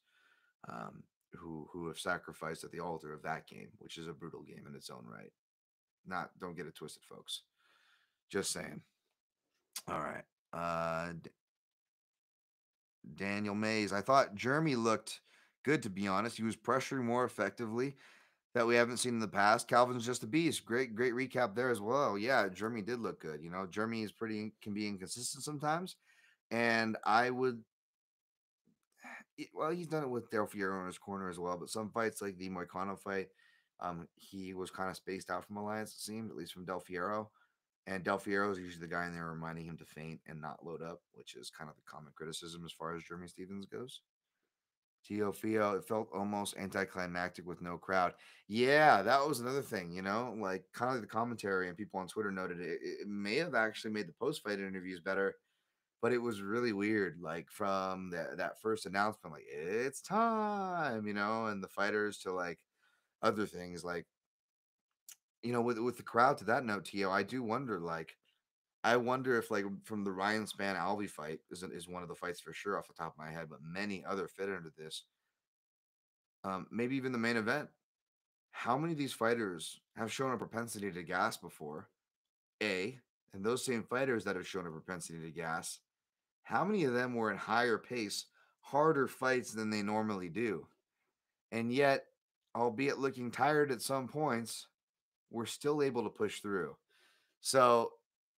um, 0.67 1.03
who 1.37 1.67
who 1.71 1.87
have 1.87 1.99
sacrificed 1.99 2.63
at 2.63 2.71
the 2.71 2.79
altar 2.79 3.13
of 3.13 3.23
that 3.23 3.47
game, 3.47 3.69
which 3.79 3.97
is 3.97 4.07
a 4.07 4.13
brutal 4.13 4.41
game 4.41 4.65
in 4.67 4.75
its 4.75 4.89
own 4.89 5.05
right. 5.05 5.31
Not 6.05 6.31
don't 6.39 6.55
get 6.55 6.67
it 6.67 6.75
twisted, 6.75 7.03
folks. 7.03 7.41
Just 8.29 8.51
saying. 8.51 8.81
All 9.87 10.01
right. 10.01 10.23
Uh 10.53 11.13
Daniel 13.15 13.55
Mays. 13.55 13.93
I 13.93 14.01
thought 14.01 14.35
Jeremy 14.35 14.75
looked 14.75 15.21
good 15.63 15.83
to 15.83 15.89
be 15.89 16.07
honest. 16.07 16.37
He 16.37 16.43
was 16.43 16.55
pressuring 16.55 17.03
more 17.03 17.25
effectively 17.25 17.95
that 18.53 18.67
we 18.67 18.75
haven't 18.75 18.97
seen 18.97 19.13
in 19.13 19.19
the 19.19 19.27
past. 19.27 19.67
Calvin's 19.67 20.05
just 20.05 20.23
a 20.23 20.27
beast. 20.27 20.65
Great, 20.65 20.93
great 20.95 21.13
recap 21.13 21.55
there 21.55 21.69
as 21.69 21.79
well. 21.79 22.17
Yeah, 22.17 22.47
Jeremy 22.49 22.81
did 22.81 22.99
look 22.99 23.21
good. 23.21 23.41
You 23.41 23.49
know, 23.49 23.65
Jeremy 23.65 24.03
is 24.03 24.11
pretty 24.11 24.53
can 24.61 24.73
be 24.73 24.87
inconsistent 24.87 25.43
sometimes. 25.43 25.95
And 26.51 26.97
I 27.05 27.29
would 27.29 27.63
well, 29.53 29.71
he's 29.71 29.87
done 29.87 30.03
it 30.03 30.09
with 30.09 30.29
Del 30.29 30.47
Fierro 30.47 30.81
in 30.81 30.87
his 30.87 30.97
corner 30.97 31.29
as 31.29 31.39
well, 31.39 31.57
but 31.57 31.69
some 31.69 31.89
fights 31.89 32.21
like 32.21 32.37
the 32.37 32.49
Moicano 32.49 32.99
fight, 32.99 33.27
um, 33.79 34.07
he 34.15 34.53
was 34.53 34.71
kind 34.71 34.89
of 34.89 34.95
spaced 34.95 35.29
out 35.29 35.45
from 35.45 35.57
Alliance, 35.57 35.93
it 35.93 36.01
seemed, 36.01 36.29
at 36.29 36.37
least 36.37 36.53
from 36.53 36.65
Del 36.65 36.81
Fierro. 36.81 37.27
And 37.87 38.03
Del 38.03 38.19
Fierro 38.19 38.51
is 38.51 38.59
usually 38.59 38.85
the 38.85 38.93
guy 38.93 39.07
in 39.07 39.13
there 39.13 39.27
reminding 39.27 39.65
him 39.65 39.77
to 39.77 39.85
feint 39.85 40.19
and 40.27 40.39
not 40.39 40.63
load 40.63 40.83
up, 40.83 41.01
which 41.13 41.35
is 41.35 41.49
kind 41.49 41.69
of 41.69 41.75
the 41.75 41.81
common 41.89 42.13
criticism 42.15 42.63
as 42.63 42.71
far 42.71 42.95
as 42.95 43.03
Jeremy 43.03 43.27
Stephens 43.27 43.65
goes. 43.65 44.01
Teofio, 45.09 45.77
it 45.77 45.87
felt 45.87 46.09
almost 46.13 46.55
anticlimactic 46.57 47.47
with 47.47 47.61
no 47.61 47.77
crowd. 47.77 48.13
Yeah, 48.47 49.01
that 49.01 49.27
was 49.27 49.39
another 49.39 49.63
thing, 49.63 49.91
you 49.91 50.03
know, 50.03 50.35
like 50.39 50.65
kind 50.73 50.89
of 50.89 50.95
like 50.95 51.01
the 51.01 51.07
commentary 51.07 51.67
and 51.67 51.77
people 51.77 51.99
on 51.99 52.07
Twitter 52.07 52.31
noted 52.31 52.59
it, 52.59 52.79
it 52.81 53.07
may 53.07 53.37
have 53.37 53.55
actually 53.55 53.91
made 53.91 54.07
the 54.07 54.13
post 54.13 54.43
fight 54.43 54.59
interviews 54.59 54.99
better, 54.99 55.35
but 56.01 56.13
it 56.13 56.17
was 56.21 56.41
really 56.41 56.73
weird. 56.73 57.19
Like 57.21 57.49
from 57.49 58.09
that 58.11 58.37
that 58.37 58.61
first 58.61 58.85
announcement, 58.85 59.33
like 59.33 59.45
it's 59.47 60.01
time, 60.01 61.07
you 61.07 61.13
know, 61.13 61.47
and 61.47 61.63
the 61.63 61.67
fighters 61.67 62.19
to 62.19 62.31
like 62.33 62.59
other 63.21 63.45
things, 63.45 63.83
like 63.83 64.05
you 65.43 65.51
know, 65.53 65.61
with 65.61 65.79
with 65.79 65.97
the 65.97 66.03
crowd 66.03 66.37
to 66.39 66.45
that 66.45 66.65
note, 66.65 66.85
Tio, 66.85 67.09
I 67.09 67.23
do 67.23 67.43
wonder, 67.43 67.79
like, 67.79 68.15
I 68.83 68.97
wonder 68.97 69.37
if 69.37 69.51
like 69.51 69.65
from 69.83 70.03
the 70.03 70.11
Ryan 70.11 70.45
Spann 70.45 70.77
Alvey 70.77 71.09
fight 71.09 71.39
is 71.49 71.63
is 71.63 71.87
one 71.87 72.03
of 72.03 72.09
the 72.09 72.15
fights 72.15 72.39
for 72.39 72.53
sure 72.53 72.77
off 72.77 72.87
the 72.87 72.93
top 72.93 73.13
of 73.13 73.17
my 73.17 73.31
head, 73.31 73.47
but 73.49 73.59
many 73.61 74.03
other 74.05 74.27
fit 74.27 74.49
into 74.49 74.71
this. 74.77 75.03
Um, 76.43 76.67
maybe 76.71 76.95
even 76.95 77.11
the 77.11 77.17
main 77.17 77.37
event. 77.37 77.69
How 78.51 78.77
many 78.77 78.93
of 78.93 78.97
these 78.99 79.13
fighters 79.13 79.79
have 79.95 80.11
shown 80.11 80.33
a 80.33 80.37
propensity 80.37 80.91
to 80.91 81.03
gas 81.03 81.37
before? 81.37 81.87
A, 82.61 82.99
and 83.33 83.43
those 83.43 83.63
same 83.65 83.83
fighters 83.83 84.23
that 84.25 84.35
have 84.35 84.47
shown 84.47 84.67
a 84.67 84.71
propensity 84.71 85.19
to 85.19 85.31
gas, 85.31 85.79
how 86.43 86.63
many 86.63 86.83
of 86.83 86.93
them 86.93 87.15
were 87.15 87.31
in 87.31 87.37
higher 87.37 87.77
pace, 87.77 88.25
harder 88.61 89.07
fights 89.07 89.53
than 89.53 89.69
they 89.69 89.81
normally 89.81 90.29
do? 90.29 90.67
And 91.51 91.71
yet, 91.71 92.05
albeit 92.55 92.99
looking 92.99 93.31
tired 93.31 93.71
at 93.71 93.81
some 93.81 94.07
points, 94.07 94.67
we're 95.29 95.45
still 95.45 95.81
able 95.81 96.03
to 96.03 96.09
push 96.09 96.39
through. 96.39 96.75
So 97.41 97.91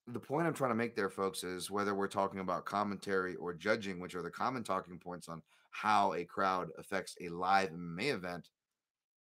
the 0.07 0.21
point 0.21 0.47
I'm 0.47 0.55
trying 0.55 0.71
to 0.71 0.77
make 0.77 0.97
there, 0.97 1.11
folks, 1.11 1.45
is 1.45 1.71
whether 1.71 1.95
we're 1.95 2.09
talking 2.09 2.41
about 2.41 2.65
commentary 2.65 3.37
or 3.37 3.55
judging, 3.55 4.01
which 4.01 4.15
are 4.15 4.23
the 4.23 4.31
common 4.31 4.65
talking 4.65 4.99
points 4.99 5.29
on 5.29 5.43
how 5.71 6.13
a 6.15 6.25
crowd 6.25 6.69
affects 6.79 7.17
a 7.21 7.29
live 7.29 7.71
MMA 7.71 8.15
event. 8.15 8.49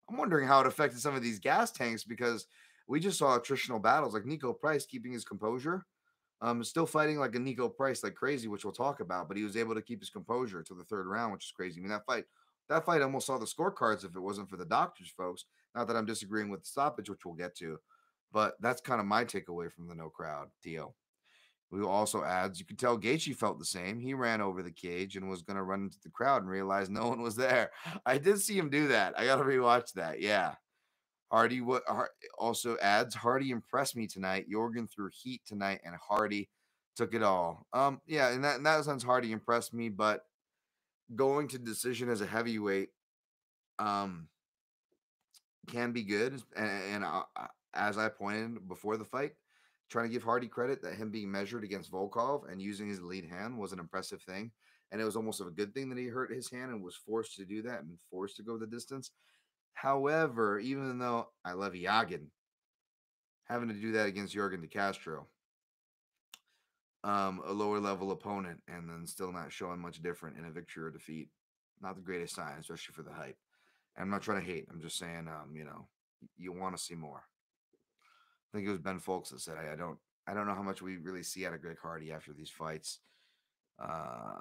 I'm 0.08 0.16
wondering 0.16 0.46
how 0.46 0.60
it 0.60 0.66
affected 0.66 1.00
some 1.00 1.14
of 1.14 1.22
these 1.22 1.38
gas 1.38 1.70
tanks 1.70 2.04
because 2.04 2.46
we 2.86 3.00
just 3.00 3.18
saw 3.18 3.38
attritional 3.38 3.82
battles 3.82 4.12
like 4.12 4.24
Niko 4.24 4.58
Price 4.58 4.84
keeping 4.84 5.12
his 5.12 5.24
composure. 5.24 5.86
Um, 6.42 6.64
still 6.64 6.86
fighting 6.86 7.18
like 7.18 7.36
a 7.36 7.38
Niko 7.38 7.74
Price 7.74 8.02
like 8.02 8.16
crazy, 8.16 8.48
which 8.48 8.64
we'll 8.64 8.72
talk 8.72 8.98
about, 8.98 9.28
but 9.28 9.36
he 9.36 9.44
was 9.44 9.56
able 9.56 9.76
to 9.76 9.80
keep 9.80 10.00
his 10.00 10.10
composure 10.10 10.62
to 10.64 10.74
the 10.74 10.82
third 10.84 11.06
round, 11.06 11.32
which 11.32 11.44
is 11.44 11.52
crazy. 11.52 11.78
I 11.78 11.82
mean, 11.82 11.90
that 11.90 12.04
fight, 12.04 12.24
that 12.68 12.84
fight 12.84 13.00
almost 13.00 13.28
saw 13.28 13.38
the 13.38 13.46
scorecards 13.46 14.04
if 14.04 14.16
it 14.16 14.20
wasn't 14.20 14.50
for 14.50 14.56
the 14.56 14.64
doctors, 14.64 15.12
folks. 15.16 15.44
Not 15.76 15.86
that 15.86 15.96
I'm 15.96 16.04
disagreeing 16.04 16.50
with 16.50 16.62
the 16.62 16.66
stoppage, 16.66 17.08
which 17.08 17.24
we'll 17.24 17.36
get 17.36 17.54
to, 17.58 17.78
but 18.32 18.54
that's 18.60 18.80
kind 18.80 19.00
of 19.00 19.06
my 19.06 19.24
takeaway 19.24 19.72
from 19.72 19.86
the 19.86 19.94
no 19.94 20.08
crowd 20.08 20.48
deal. 20.64 20.96
We 21.70 21.80
also 21.82 22.22
adds 22.22 22.58
you 22.58 22.66
can 22.66 22.76
tell 22.76 22.98
Gaethje 22.98 23.34
felt 23.34 23.58
the 23.58 23.64
same. 23.64 23.98
He 23.98 24.12
ran 24.12 24.42
over 24.42 24.62
the 24.62 24.70
cage 24.70 25.16
and 25.16 25.30
was 25.30 25.42
going 25.42 25.56
to 25.56 25.62
run 25.62 25.84
into 25.84 25.98
the 26.02 26.10
crowd 26.10 26.42
and 26.42 26.50
realized 26.50 26.90
no 26.90 27.08
one 27.08 27.22
was 27.22 27.36
there. 27.36 27.70
I 28.06 28.18
did 28.18 28.40
see 28.40 28.58
him 28.58 28.68
do 28.68 28.88
that. 28.88 29.18
I 29.18 29.24
got 29.24 29.36
to 29.36 29.44
rewatch 29.44 29.92
that. 29.94 30.20
Yeah. 30.20 30.54
Hardy 31.32 31.62
what 31.62 31.82
also 32.36 32.76
adds 32.82 33.14
Hardy 33.14 33.50
impressed 33.50 33.96
me 33.96 34.06
tonight. 34.06 34.50
Yorgan 34.52 34.86
threw 34.92 35.08
heat 35.10 35.40
tonight 35.46 35.80
and 35.82 35.96
Hardy 35.96 36.50
took 36.94 37.14
it 37.14 37.22
all. 37.22 37.66
Um 37.72 38.02
yeah, 38.06 38.32
in 38.32 38.42
that 38.42 38.56
in 38.56 38.62
that 38.64 38.84
sense 38.84 39.02
Hardy 39.02 39.32
impressed 39.32 39.72
me, 39.72 39.88
but 39.88 40.26
going 41.16 41.48
to 41.48 41.58
decision 41.58 42.10
as 42.10 42.20
a 42.20 42.26
heavyweight 42.26 42.90
um 43.78 44.28
can 45.68 45.92
be 45.92 46.02
good 46.02 46.42
and, 46.54 47.04
and 47.04 47.04
as 47.72 47.96
I 47.96 48.10
pointed 48.10 48.68
before 48.68 48.98
the 48.98 49.04
fight, 49.04 49.32
trying 49.88 50.08
to 50.08 50.12
give 50.12 50.22
Hardy 50.22 50.48
credit 50.48 50.82
that 50.82 50.96
him 50.96 51.10
being 51.10 51.32
measured 51.32 51.64
against 51.64 51.90
Volkov 51.90 52.50
and 52.52 52.60
using 52.60 52.88
his 52.88 53.00
lead 53.00 53.24
hand 53.24 53.56
was 53.56 53.72
an 53.72 53.78
impressive 53.78 54.20
thing. 54.20 54.50
And 54.90 55.00
it 55.00 55.04
was 55.04 55.16
almost 55.16 55.40
a 55.40 55.44
good 55.44 55.72
thing 55.72 55.88
that 55.88 55.96
he 55.96 56.08
hurt 56.08 56.30
his 56.30 56.50
hand 56.50 56.70
and 56.70 56.84
was 56.84 56.94
forced 56.94 57.36
to 57.36 57.46
do 57.46 57.62
that 57.62 57.80
and 57.80 57.98
forced 58.10 58.36
to 58.36 58.42
go 58.42 58.58
the 58.58 58.66
distance. 58.66 59.12
However, 59.74 60.58
even 60.58 60.98
though 60.98 61.28
I 61.44 61.52
love 61.52 61.72
Yagin, 61.72 62.26
having 63.44 63.68
to 63.68 63.74
do 63.74 63.92
that 63.92 64.06
against 64.06 64.34
Yorgan 64.34 64.60
De 64.60 64.68
Castro, 64.68 65.26
um, 67.04 67.42
a 67.44 67.52
lower 67.52 67.80
level 67.80 68.12
opponent, 68.12 68.60
and 68.68 68.88
then 68.88 69.06
still 69.06 69.32
not 69.32 69.52
showing 69.52 69.80
much 69.80 70.02
different 70.02 70.38
in 70.38 70.44
a 70.44 70.50
victory 70.50 70.84
or 70.84 70.90
defeat, 70.90 71.28
not 71.80 71.96
the 71.96 72.02
greatest 72.02 72.34
sign, 72.34 72.58
especially 72.60 72.94
for 72.94 73.02
the 73.02 73.12
hype. 73.12 73.36
And 73.96 74.04
I'm 74.04 74.10
not 74.10 74.22
trying 74.22 74.40
to 74.40 74.46
hate. 74.46 74.66
I'm 74.70 74.80
just 74.80 74.98
saying, 74.98 75.28
um, 75.28 75.54
you 75.54 75.64
know, 75.64 75.88
you 76.36 76.52
want 76.52 76.76
to 76.76 76.82
see 76.82 76.94
more. 76.94 77.24
I 78.52 78.56
think 78.56 78.68
it 78.68 78.70
was 78.70 78.78
Ben 78.78 79.00
Folks 79.00 79.30
that 79.30 79.40
said, 79.40 79.56
I, 79.56 79.72
I 79.72 79.76
don't, 79.76 79.98
I 80.26 80.34
don't 80.34 80.46
know 80.46 80.54
how 80.54 80.62
much 80.62 80.80
we 80.82 80.96
really 80.98 81.22
see 81.24 81.44
out 81.46 81.54
of 81.54 81.60
Greg 81.60 81.78
Hardy 81.82 82.12
after 82.12 82.32
these 82.32 82.50
fights. 82.50 83.00
Uh, 83.82 84.38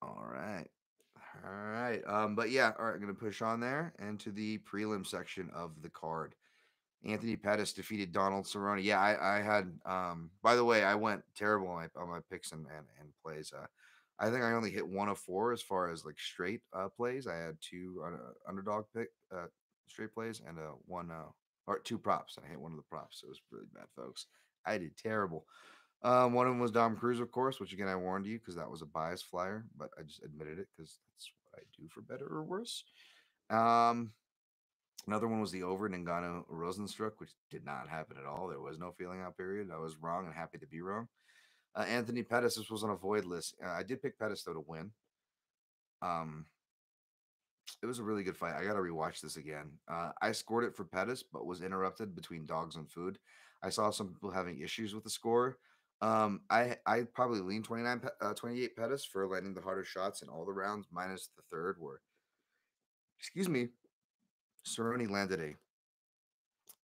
all 0.00 0.26
right. 0.28 0.66
All 1.34 1.50
right. 1.50 2.00
Um, 2.06 2.34
but 2.34 2.50
yeah, 2.50 2.72
all 2.78 2.86
right, 2.86 2.94
I'm 2.94 3.00
gonna 3.00 3.14
push 3.14 3.42
on 3.42 3.60
there 3.60 3.94
into 3.98 4.30
the 4.30 4.58
prelim 4.58 5.06
section 5.06 5.50
of 5.54 5.80
the 5.82 5.88
card. 5.88 6.34
Anthony 7.04 7.36
Pettis 7.36 7.72
defeated 7.72 8.12
Donald 8.12 8.46
Cerrone. 8.46 8.82
Yeah, 8.82 9.00
I, 9.00 9.38
I 9.38 9.42
had 9.42 9.72
um 9.86 10.30
by 10.42 10.56
the 10.56 10.64
way, 10.64 10.84
I 10.84 10.94
went 10.96 11.22
terrible 11.36 11.68
on 11.68 11.88
my, 11.96 12.02
on 12.02 12.10
my 12.10 12.20
picks 12.30 12.52
and, 12.52 12.66
and, 12.66 12.86
and 13.00 13.10
plays. 13.24 13.52
Uh 13.56 13.66
I 14.20 14.30
think 14.30 14.44
I 14.44 14.52
only 14.52 14.70
hit 14.70 14.86
one 14.88 15.08
of 15.08 15.18
four 15.18 15.52
as 15.52 15.62
far 15.62 15.90
as 15.90 16.04
like 16.04 16.18
straight 16.20 16.62
uh 16.74 16.88
plays. 16.90 17.26
I 17.26 17.36
had 17.36 17.56
two 17.60 18.02
uh, 18.06 18.32
underdog 18.48 18.84
pick 18.96 19.08
uh 19.34 19.46
straight 19.88 20.14
plays 20.14 20.42
and 20.46 20.58
uh 20.58 20.72
one 20.86 21.10
uh 21.10 21.30
or 21.66 21.78
two 21.80 21.98
props. 21.98 22.36
And 22.36 22.46
I 22.46 22.50
hit 22.50 22.60
one 22.60 22.72
of 22.72 22.78
the 22.78 22.84
props. 22.84 23.22
It 23.24 23.28
was 23.28 23.40
really 23.50 23.66
bad, 23.74 23.86
folks. 23.96 24.26
I 24.66 24.78
did 24.78 24.96
terrible. 24.96 25.46
Um, 26.04 26.32
one 26.32 26.46
of 26.46 26.52
them 26.52 26.60
was 26.60 26.72
Dom 26.72 26.96
Cruz, 26.96 27.20
of 27.20 27.30
course, 27.30 27.60
which 27.60 27.72
again 27.72 27.88
I 27.88 27.94
warned 27.94 28.26
you 28.26 28.38
because 28.38 28.56
that 28.56 28.70
was 28.70 28.82
a 28.82 28.86
bias 28.86 29.22
flyer, 29.22 29.64
but 29.76 29.90
I 29.98 30.02
just 30.02 30.22
admitted 30.24 30.58
it 30.58 30.66
because 30.76 30.98
that's 31.14 31.30
what 31.44 31.60
I 31.60 31.64
do 31.80 31.88
for 31.88 32.00
better 32.00 32.26
or 32.26 32.42
worse. 32.42 32.84
Um, 33.50 34.10
another 35.06 35.28
one 35.28 35.40
was 35.40 35.52
the 35.52 35.62
over 35.62 35.88
Ngannou 35.88 36.44
Rozenstruik, 36.50 37.12
which 37.18 37.30
did 37.50 37.64
not 37.64 37.88
happen 37.88 38.16
at 38.18 38.26
all. 38.26 38.48
There 38.48 38.60
was 38.60 38.78
no 38.78 38.90
feeling 38.98 39.20
out 39.20 39.36
period. 39.36 39.70
I 39.72 39.78
was 39.78 39.96
wrong 39.96 40.26
and 40.26 40.34
happy 40.34 40.58
to 40.58 40.66
be 40.66 40.80
wrong. 40.80 41.06
Uh, 41.74 41.84
Anthony 41.88 42.22
Pettis, 42.22 42.56
this 42.56 42.70
was 42.70 42.82
on 42.82 42.90
a 42.90 42.96
void 42.96 43.24
list. 43.24 43.54
Uh, 43.64 43.70
I 43.70 43.82
did 43.82 44.02
pick 44.02 44.18
Pettis 44.18 44.42
though 44.42 44.54
to 44.54 44.64
win. 44.66 44.90
Um, 46.02 46.46
it 47.80 47.86
was 47.86 48.00
a 48.00 48.02
really 48.02 48.24
good 48.24 48.36
fight. 48.36 48.54
I 48.54 48.64
got 48.64 48.74
to 48.74 48.80
rewatch 48.80 49.20
this 49.20 49.36
again. 49.36 49.70
Uh, 49.88 50.10
I 50.20 50.32
scored 50.32 50.64
it 50.64 50.74
for 50.76 50.84
Pettis, 50.84 51.22
but 51.22 51.46
was 51.46 51.62
interrupted 51.62 52.14
between 52.14 52.44
dogs 52.44 52.76
and 52.76 52.90
food. 52.90 53.18
I 53.62 53.70
saw 53.70 53.90
some 53.90 54.08
people 54.08 54.30
having 54.30 54.60
issues 54.60 54.94
with 54.94 55.04
the 55.04 55.10
score. 55.10 55.58
Um, 56.02 56.40
I 56.50 56.76
I 56.84 57.02
probably 57.14 57.40
lean 57.40 57.62
29 57.62 58.02
uh, 58.20 58.34
28 58.34 58.76
Pettis 58.76 59.04
for 59.04 59.28
landing 59.28 59.54
the 59.54 59.60
harder 59.60 59.84
shots 59.84 60.22
in 60.22 60.28
all 60.28 60.44
the 60.44 60.52
rounds, 60.52 60.88
minus 60.90 61.30
the 61.36 61.42
third 61.48 61.76
where, 61.78 62.00
excuse 63.20 63.48
me, 63.48 63.68
Cerrone 64.66 65.08
landed 65.08 65.40
a 65.40 65.54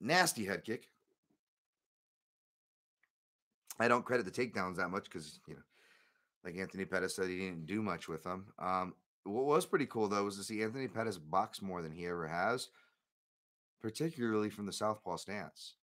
nasty 0.00 0.44
head 0.44 0.64
kick. 0.64 0.86
I 3.80 3.88
don't 3.88 4.04
credit 4.04 4.24
the 4.24 4.30
takedowns 4.30 4.76
that 4.76 4.90
much 4.90 5.04
because 5.04 5.40
you 5.48 5.54
know, 5.54 5.62
like 6.44 6.56
Anthony 6.56 6.84
Pettis 6.84 7.16
said, 7.16 7.28
he 7.28 7.38
didn't 7.38 7.66
do 7.66 7.82
much 7.82 8.06
with 8.06 8.22
them. 8.22 8.46
Um, 8.60 8.94
what 9.24 9.46
was 9.46 9.66
pretty 9.66 9.86
cool 9.86 10.06
though 10.06 10.24
was 10.24 10.36
to 10.36 10.44
see 10.44 10.62
Anthony 10.62 10.86
Pettis 10.86 11.18
box 11.18 11.60
more 11.60 11.82
than 11.82 11.90
he 11.90 12.06
ever 12.06 12.28
has, 12.28 12.68
particularly 13.82 14.48
from 14.48 14.66
the 14.66 14.72
southpaw 14.72 15.16
stance. 15.16 15.74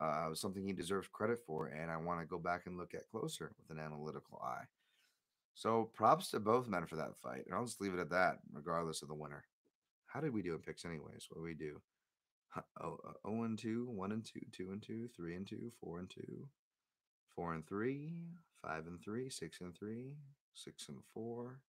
Uh, 0.00 0.34
something 0.34 0.64
he 0.64 0.72
deserves 0.72 1.08
credit 1.08 1.38
for, 1.46 1.68
and 1.68 1.90
I 1.90 1.96
want 1.96 2.20
to 2.20 2.26
go 2.26 2.38
back 2.38 2.62
and 2.66 2.76
look 2.76 2.94
at 2.94 3.08
closer 3.08 3.52
with 3.58 3.76
an 3.76 3.82
analytical 3.82 4.40
eye. 4.44 4.64
So 5.54 5.90
props 5.94 6.30
to 6.30 6.40
both 6.40 6.68
men 6.68 6.86
for 6.86 6.96
that 6.96 7.16
fight. 7.16 7.44
And 7.46 7.54
I'll 7.54 7.64
just 7.64 7.80
leave 7.80 7.94
it 7.94 8.00
at 8.00 8.10
that, 8.10 8.38
regardless 8.52 9.02
of 9.02 9.08
the 9.08 9.14
winner. 9.14 9.44
How 10.06 10.20
did 10.20 10.34
we 10.34 10.42
do 10.42 10.54
in 10.54 10.58
picks, 10.60 10.84
anyways? 10.84 11.26
What 11.28 11.38
do 11.38 11.42
we 11.42 11.54
do? 11.54 11.80
Oh, 12.80 12.98
uh, 13.08 13.28
0 13.28 13.44
and 13.44 13.58
2, 13.58 13.88
1 13.90 14.12
and 14.12 14.24
2, 14.24 14.40
2 14.52 14.70
and 14.70 14.82
2, 14.82 15.08
3 15.16 15.34
and 15.34 15.46
2, 15.46 15.72
4 15.80 15.98
and 15.98 16.10
2, 16.10 16.48
4 17.34 17.54
and 17.54 17.66
3, 17.66 18.12
five 18.64 18.86
and 18.86 19.00
three, 19.02 19.28
six 19.28 19.60
and 19.60 19.76
three, 19.76 20.14
six 20.54 20.88
and 20.88 20.98
four, 21.12 21.60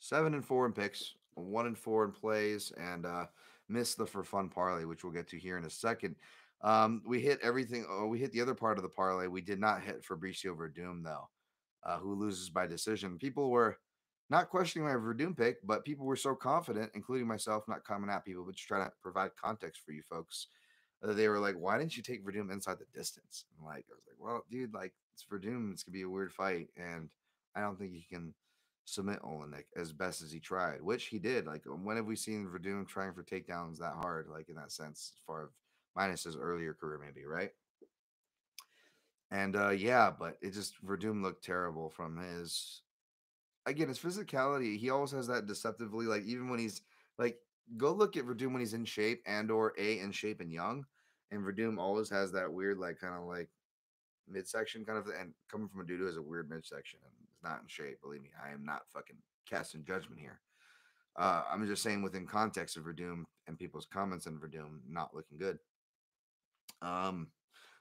seven 0.00 0.34
and 0.34 0.44
four 0.44 0.66
in 0.66 0.72
picks, 0.72 1.14
one 1.34 1.66
and 1.66 1.78
four 1.78 2.04
in 2.04 2.12
plays, 2.12 2.72
and 2.78 3.04
uh, 3.04 3.26
missed 3.68 3.98
the 3.98 4.06
for 4.06 4.24
fun 4.24 4.48
parlay, 4.48 4.84
which 4.84 5.04
we'll 5.04 5.12
get 5.12 5.28
to 5.28 5.38
here 5.38 5.58
in 5.58 5.64
a 5.64 5.70
second. 5.70 6.16
Um, 6.62 7.02
we 7.04 7.20
hit 7.20 7.40
everything. 7.42 7.84
Oh, 7.88 8.06
we 8.06 8.18
hit 8.18 8.32
the 8.32 8.40
other 8.40 8.54
part 8.54 8.78
of 8.78 8.82
the 8.82 8.88
parlay. 8.88 9.26
We 9.26 9.40
did 9.40 9.58
not 9.58 9.82
hit 9.82 10.04
Fabricio 10.04 10.56
Werdum 10.56 11.02
though, 11.02 11.28
uh, 11.84 11.98
who 11.98 12.14
loses 12.14 12.50
by 12.50 12.66
decision. 12.66 13.18
People 13.18 13.50
were 13.50 13.78
not 14.30 14.48
questioning 14.48 14.86
my 14.86 14.94
Werdum 14.94 15.36
pick, 15.36 15.56
but 15.66 15.84
people 15.84 16.06
were 16.06 16.16
so 16.16 16.34
confident, 16.34 16.92
including 16.94 17.26
myself, 17.26 17.64
not 17.68 17.84
coming 17.84 18.10
at 18.10 18.24
people, 18.24 18.44
but 18.44 18.54
just 18.54 18.68
trying 18.68 18.86
to 18.86 18.92
provide 19.02 19.32
context 19.36 19.82
for 19.84 19.92
you 19.92 20.02
folks. 20.02 20.46
Uh, 21.02 21.12
they 21.12 21.28
were 21.28 21.40
like, 21.40 21.56
"Why 21.56 21.78
didn't 21.78 21.96
you 21.96 22.02
take 22.02 22.24
Werdum 22.24 22.52
inside 22.52 22.78
the 22.78 22.86
distance?" 22.94 23.44
And 23.56 23.66
like, 23.66 23.86
I 23.90 23.94
was 23.94 24.04
like, 24.06 24.18
"Well, 24.20 24.44
dude, 24.48 24.72
like 24.72 24.94
it's 25.12 25.24
Werdum. 25.24 25.72
It's 25.72 25.82
gonna 25.82 25.94
be 25.94 26.02
a 26.02 26.08
weird 26.08 26.32
fight, 26.32 26.68
and 26.76 27.10
I 27.56 27.60
don't 27.62 27.78
think 27.78 27.92
he 27.92 28.06
can." 28.08 28.34
submit 28.84 29.22
Oleinik 29.22 29.66
as 29.76 29.92
best 29.92 30.22
as 30.22 30.32
he 30.32 30.40
tried, 30.40 30.82
which 30.82 31.06
he 31.06 31.20
did. 31.20 31.46
Like, 31.46 31.62
when 31.66 31.96
have 31.96 32.06
we 32.06 32.16
seen 32.16 32.48
Werdum 32.48 32.86
trying 32.86 33.12
for 33.14 33.22
takedowns 33.22 33.78
that 33.78 33.94
hard, 33.94 34.26
like 34.28 34.48
in 34.48 34.56
that 34.56 34.72
sense, 34.72 35.12
as 35.16 35.22
far 35.24 35.44
as 35.44 35.50
minus 35.94 36.24
his 36.24 36.36
earlier 36.36 36.74
career, 36.74 37.00
maybe, 37.04 37.26
right? 37.26 37.50
And 39.30 39.56
uh 39.56 39.70
yeah, 39.70 40.10
but 40.16 40.36
it 40.42 40.52
just 40.52 40.74
Werdum 40.84 41.22
looked 41.22 41.44
terrible 41.44 41.88
from 41.88 42.18
his 42.18 42.82
again 43.66 43.88
his 43.88 43.98
physicality. 43.98 44.78
He 44.78 44.90
always 44.90 45.10
has 45.12 45.26
that 45.28 45.46
deceptively, 45.46 46.06
like 46.06 46.24
even 46.24 46.48
when 46.48 46.58
he's 46.58 46.82
like 47.18 47.38
go 47.76 47.92
look 47.92 48.16
at 48.16 48.24
Werdum 48.24 48.52
when 48.52 48.60
he's 48.60 48.74
in 48.74 48.84
shape 48.84 49.22
and 49.26 49.50
or 49.50 49.72
a 49.78 49.98
in 50.00 50.12
shape 50.12 50.40
and 50.40 50.52
young. 50.52 50.84
And 51.30 51.42
Werdum 51.42 51.78
always 51.78 52.10
has 52.10 52.32
that 52.32 52.52
weird, 52.52 52.78
like 52.78 53.00
kind 53.00 53.14
of 53.14 53.24
like 53.24 53.48
midsection 54.28 54.84
kind 54.84 54.98
of 54.98 55.06
and 55.18 55.32
coming 55.50 55.68
from 55.68 55.80
a 55.80 55.84
dude 55.84 56.00
who 56.00 56.06
has 56.06 56.16
a 56.16 56.22
weird 56.22 56.50
midsection 56.50 57.00
and 57.04 57.12
is 57.32 57.42
not 57.42 57.60
in 57.62 57.68
shape. 57.68 58.00
Believe 58.02 58.22
me, 58.22 58.30
I 58.44 58.52
am 58.52 58.64
not 58.64 58.82
fucking 58.92 59.16
casting 59.48 59.84
judgment 59.84 60.20
here. 60.20 60.40
Uh, 61.16 61.42
I'm 61.50 61.66
just 61.66 61.82
saying 61.82 62.02
within 62.02 62.26
context 62.26 62.76
of 62.76 62.84
Werdum 62.84 63.24
and 63.46 63.58
people's 63.58 63.86
comments 63.86 64.26
on 64.26 64.38
Werdum 64.38 64.80
not 64.88 65.14
looking 65.14 65.38
good. 65.38 65.58
Um, 66.82 67.28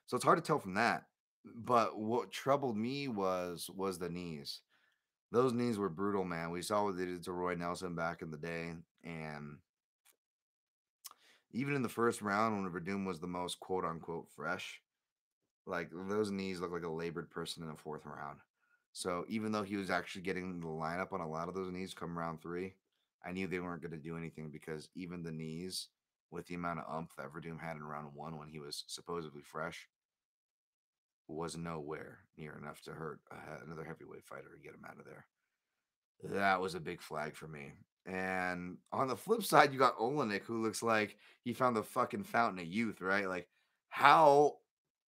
so 0.05 0.15
it's 0.15 0.23
hard 0.23 0.37
to 0.37 0.43
tell 0.43 0.59
from 0.59 0.75
that. 0.75 1.03
But 1.43 1.97
what 1.97 2.31
troubled 2.31 2.77
me 2.77 3.07
was 3.07 3.69
was 3.73 3.97
the 3.97 4.09
knees. 4.09 4.61
Those 5.31 5.53
knees 5.53 5.77
were 5.77 5.89
brutal, 5.89 6.23
man. 6.23 6.51
We 6.51 6.61
saw 6.61 6.83
what 6.83 6.97
they 6.97 7.05
did 7.05 7.23
to 7.23 7.31
Roy 7.31 7.55
Nelson 7.55 7.95
back 7.95 8.21
in 8.21 8.31
the 8.31 8.37
day, 8.37 8.73
and 9.03 9.57
even 11.53 11.73
in 11.73 11.81
the 11.81 11.89
first 11.89 12.21
round 12.21 12.61
when 12.61 12.71
Werdum 12.71 13.05
was 13.05 13.19
the 13.19 13.27
most 13.27 13.59
quote 13.59 13.85
unquote 13.85 14.27
fresh, 14.35 14.81
like 15.65 15.89
those 16.09 16.31
knees 16.31 16.59
look 16.59 16.71
like 16.71 16.83
a 16.83 16.89
labored 16.89 17.29
person 17.29 17.63
in 17.63 17.69
the 17.69 17.75
fourth 17.75 18.05
round. 18.05 18.39
So 18.93 19.25
even 19.29 19.51
though 19.51 19.63
he 19.63 19.77
was 19.77 19.89
actually 19.89 20.23
getting 20.23 20.59
the 20.59 20.67
lineup 20.67 21.13
on 21.13 21.21
a 21.21 21.29
lot 21.29 21.47
of 21.47 21.55
those 21.55 21.71
knees 21.71 21.93
come 21.93 22.17
round 22.17 22.41
three, 22.41 22.73
I 23.25 23.31
knew 23.31 23.47
they 23.47 23.59
weren't 23.59 23.81
going 23.81 23.91
to 23.91 23.97
do 23.97 24.17
anything 24.17 24.49
because 24.49 24.89
even 24.95 25.23
the 25.23 25.31
knees, 25.31 25.87
with 26.31 26.47
the 26.47 26.55
amount 26.55 26.79
of 26.79 26.85
umph 26.93 27.11
that 27.17 27.31
Werdum 27.33 27.59
had 27.59 27.75
in 27.75 27.83
round 27.83 28.07
one 28.13 28.37
when 28.37 28.47
he 28.47 28.59
was 28.59 28.83
supposedly 28.87 29.41
fresh, 29.41 29.87
was 31.27 31.57
nowhere 31.57 32.19
near 32.37 32.57
enough 32.57 32.81
to 32.81 32.91
hurt 32.91 33.19
another 33.65 33.83
heavyweight 33.83 34.25
fighter 34.25 34.49
and 34.53 34.63
get 34.63 34.73
him 34.73 34.85
out 34.87 34.99
of 34.99 35.05
there. 35.05 35.25
That 36.23 36.61
was 36.61 36.75
a 36.75 36.79
big 36.79 37.01
flag 37.01 37.35
for 37.35 37.47
me. 37.47 37.73
And 38.05 38.77
on 38.91 39.07
the 39.07 39.15
flip 39.15 39.43
side, 39.43 39.73
you 39.73 39.79
got 39.79 39.97
Oleinik, 39.97 40.43
who 40.43 40.61
looks 40.61 40.81
like 40.81 41.17
he 41.43 41.53
found 41.53 41.75
the 41.75 41.83
fucking 41.83 42.23
fountain 42.23 42.59
of 42.59 42.65
youth, 42.65 43.01
right? 43.01 43.27
Like, 43.27 43.47
how, 43.89 44.57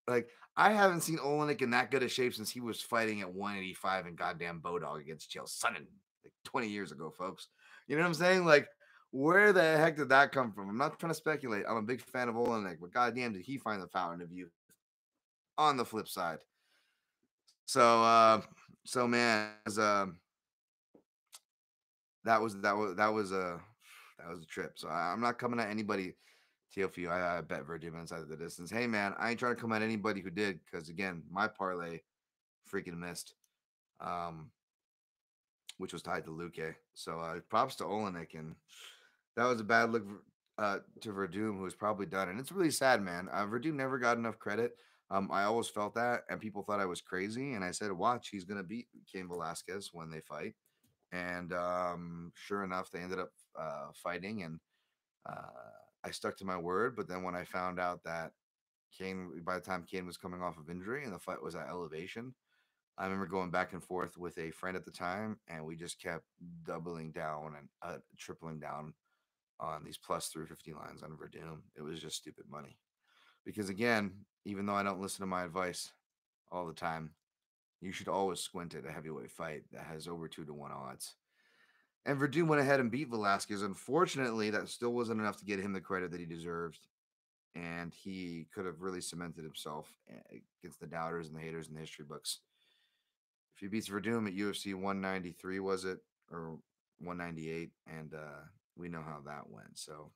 like, 0.08 0.30
I 0.56 0.74
haven't 0.74 1.02
seen 1.02 1.18
Oleinik 1.18 1.62
in 1.62 1.72
that 1.72 1.90
good 1.90 2.04
a 2.04 2.10
shape 2.10 2.36
since 2.36 2.52
he 2.52 2.62
was 2.62 2.82
fighting 2.82 3.22
at 3.22 3.34
185 3.34 4.06
and 4.06 4.18
goddamn 4.18 4.62
Bodog 4.62 5.02
against 5.02 5.32
Chael 5.32 5.50
Sonnen 5.50 5.88
like 6.24 6.34
20 6.46 6.68
years 6.68 6.92
ago, 6.92 7.10
folks. 7.10 7.48
You 7.88 7.96
know 7.96 8.04
what 8.04 8.10
I'm 8.10 8.14
saying? 8.14 8.46
Like, 8.46 8.68
where 9.14 9.54
the 9.54 9.62
heck 9.62 9.96
did 9.96 10.10
that 10.10 10.32
come 10.32 10.52
from? 10.52 10.70
I'm 10.70 10.78
not 10.78 11.00
trying 11.00 11.12
to 11.12 11.16
speculate. 11.18 11.66
I'm 11.70 11.78
a 11.78 11.84
big 11.84 12.02
fan 12.02 12.30
of 12.30 12.36
Oleinik, 12.36 12.78
but 12.82 12.92
goddamn, 12.92 13.34
did 13.34 13.44
he 13.44 13.60
find 13.60 13.80
the 13.80 13.88
fountain 13.88 14.22
of 14.22 14.32
youth 14.32 14.52
on 15.56 15.78
the 15.78 15.86
flip 15.86 16.08
side? 16.08 16.40
So, 17.68 18.02
uh, 18.04 18.42
so 18.86 19.08
man, 19.08 19.52
as, 19.68 19.78
uh, 19.78 20.08
that 22.26 22.42
was 22.42 22.60
that 22.62 22.76
was 22.76 22.96
that 22.96 23.14
was 23.14 23.32
a 23.32 23.62
that 24.18 24.30
was 24.30 24.42
a 24.42 24.48
trip. 24.48 24.74
So 24.76 24.88
I, 24.88 25.14
am 25.14 25.22
not 25.22 25.38
coming 25.38 25.60
at 25.60 25.70
anybody 25.70 26.16
TFU. 26.76 27.08
I, 27.12 27.38
I 27.38 27.42
bet 27.42 27.68
Werdum 27.68 28.02
inside 28.02 28.22
of 28.22 28.30
the 28.30 28.36
distance. 28.36 28.72
Hey 28.72 28.88
man, 28.88 29.14
I 29.20 29.30
ain't 29.30 29.40
trying 29.40 29.54
to 29.56 29.62
come 29.62 29.74
at 29.74 29.84
anybody 29.84 30.22
who 30.22 30.32
did 30.32 30.60
because 30.66 30.90
again, 30.90 31.22
my 31.30 31.48
parlay 31.48 32.00
freaking 32.74 32.98
missed. 32.98 33.36
Um 34.02 34.50
which 35.78 35.94
was 35.94 36.02
tied 36.02 36.26
to 36.26 36.32
Luque. 36.32 36.74
So 36.96 37.20
uh 37.20 37.42
props 37.48 37.76
to 37.76 37.84
Oleinik 37.84 38.34
and 38.34 38.56
that 39.36 39.46
was 39.46 39.60
a 39.60 39.64
bad 39.66 39.92
look 39.92 40.04
uh 40.58 40.80
to 41.02 41.10
Werdum 41.10 41.58
who 41.58 41.64
was 41.64 41.76
probably 41.76 42.06
done. 42.06 42.30
And 42.30 42.40
it's 42.40 42.52
really 42.52 42.72
sad, 42.72 43.02
man. 43.02 43.30
Uh 43.32 43.46
Werdum 43.46 43.74
never 43.74 43.98
got 44.00 44.18
enough 44.18 44.40
credit. 44.40 44.74
Um, 45.10 45.30
I 45.32 45.44
always 45.44 45.70
felt 45.70 45.94
that, 45.96 46.22
and 46.30 46.40
people 46.40 46.64
thought 46.64 46.80
I 46.80 46.86
was 46.86 47.02
crazy. 47.02 47.54
And 47.54 47.64
I 47.64 47.72
said, 47.72 47.92
"Watch, 47.92 48.30
he's 48.30 48.46
gonna 48.46 48.64
beat 48.64 48.88
Cain 49.12 49.28
Velasquez 49.28 49.90
when 49.94 50.10
they 50.10 50.22
fight." 50.22 50.56
And 51.12 51.54
um, 51.54 52.32
sure 52.36 52.64
enough, 52.64 52.92
they 52.92 53.00
ended 53.00 53.20
up 53.20 53.32
uh, 53.60 53.88
fighting, 53.96 54.44
and 54.44 54.60
uh, 55.30 55.72
I 56.04 56.12
stuck 56.12 56.38
to 56.38 56.46
my 56.46 56.58
word. 56.58 56.96
But 56.96 57.08
then 57.08 57.24
when 57.24 57.36
I 57.36 57.44
found 57.44 57.80
out 57.80 58.04
that 58.06 58.32
Cain, 58.98 59.42
by 59.46 59.56
the 59.56 59.62
time 59.62 59.86
Cain 59.90 60.06
was 60.06 60.18
coming 60.18 60.42
off 60.42 60.58
of 60.58 60.70
injury 60.70 61.04
and 61.04 61.14
the 61.14 61.20
fight 61.20 61.42
was 61.44 61.56
at 61.56 61.70
elevation, 61.70 62.34
I 62.98 63.06
remember 63.06 63.26
going 63.28 63.52
back 63.52 63.74
and 63.74 63.84
forth 63.84 64.18
with 64.18 64.38
a 64.38 64.52
friend 64.52 64.78
at 64.78 64.86
the 64.86 64.92
time, 64.92 65.40
and 65.48 65.66
we 65.66 65.76
just 65.76 66.02
kept 66.02 66.26
doubling 66.64 67.12
down 67.12 67.56
and 67.58 67.70
uh, 67.82 67.98
tripling 68.18 68.60
down 68.60 68.94
on 69.64 69.84
these 69.84 69.98
plus 69.98 70.28
350 70.28 70.74
lines 70.74 71.04
on 71.04 71.12
Werdum. 71.12 71.62
It 71.76 71.82
was 71.82 72.00
just 72.00 72.18
stupid 72.18 72.46
money. 72.50 72.78
Because 73.46 73.70
again, 73.70 74.12
even 74.46 74.66
though 74.66 74.76
I 74.76 74.84
don't 74.84 75.02
listen 75.02 75.22
to 75.22 75.28
my 75.28 75.44
advice 75.44 75.92
all 76.52 76.66
the 76.66 76.74
time, 76.74 77.12
you 77.82 77.92
should 77.92 78.08
always 78.08 78.40
squint 78.40 78.76
at 78.76 78.86
a 78.86 78.92
heavyweight 78.92 79.32
fight 79.32 79.64
that 79.72 79.84
has 79.84 80.08
over 80.08 80.28
two 80.28 80.46
to 80.46 80.54
one 80.54 80.72
odds. 80.72 81.16
And 82.06 82.20
Werdum 82.20 82.48
went 82.48 82.62
ahead 82.62 82.80
and 82.80 82.92
beat 82.92 83.10
Velasquez. 83.10 83.62
Unfortunately, 83.62 84.50
that 84.50 84.70
still 84.70 84.94
wasn't 84.94 85.22
enough 85.22 85.38
to 85.38 85.46
get 85.46 85.60
him 85.60 85.74
the 85.74 85.82
credit 85.82 86.12
that 86.12 86.20
he 86.20 86.26
deserved. 86.26 86.80
And 87.56 87.94
he 87.94 88.48
could 88.54 88.66
have 88.66 88.82
really 88.82 89.02
cemented 89.02 89.44
himself 89.44 89.94
eh, 90.10 90.40
against 90.62 90.80
the 90.80 90.88
doubters 90.88 91.28
and 91.28 91.38
the 91.38 91.42
haters 91.42 91.68
in 91.68 91.76
the 91.76 91.80
history 91.80 92.04
books. 92.04 92.40
If 93.56 93.62
he 93.62 93.68
beats 93.68 93.90
Werdum 93.90 94.28
at 94.28 94.36
UFC 94.36 94.74
193, 94.74 95.60
was 95.60 95.86
it? 95.86 96.00
Or 96.32 96.58
198? 97.00 97.70
And 97.88 98.14
uh, 98.14 98.42
we 98.78 98.90
know 98.90 99.02
how 99.02 99.20
that 99.26 99.50
went. 99.50 99.78
So 99.78 100.12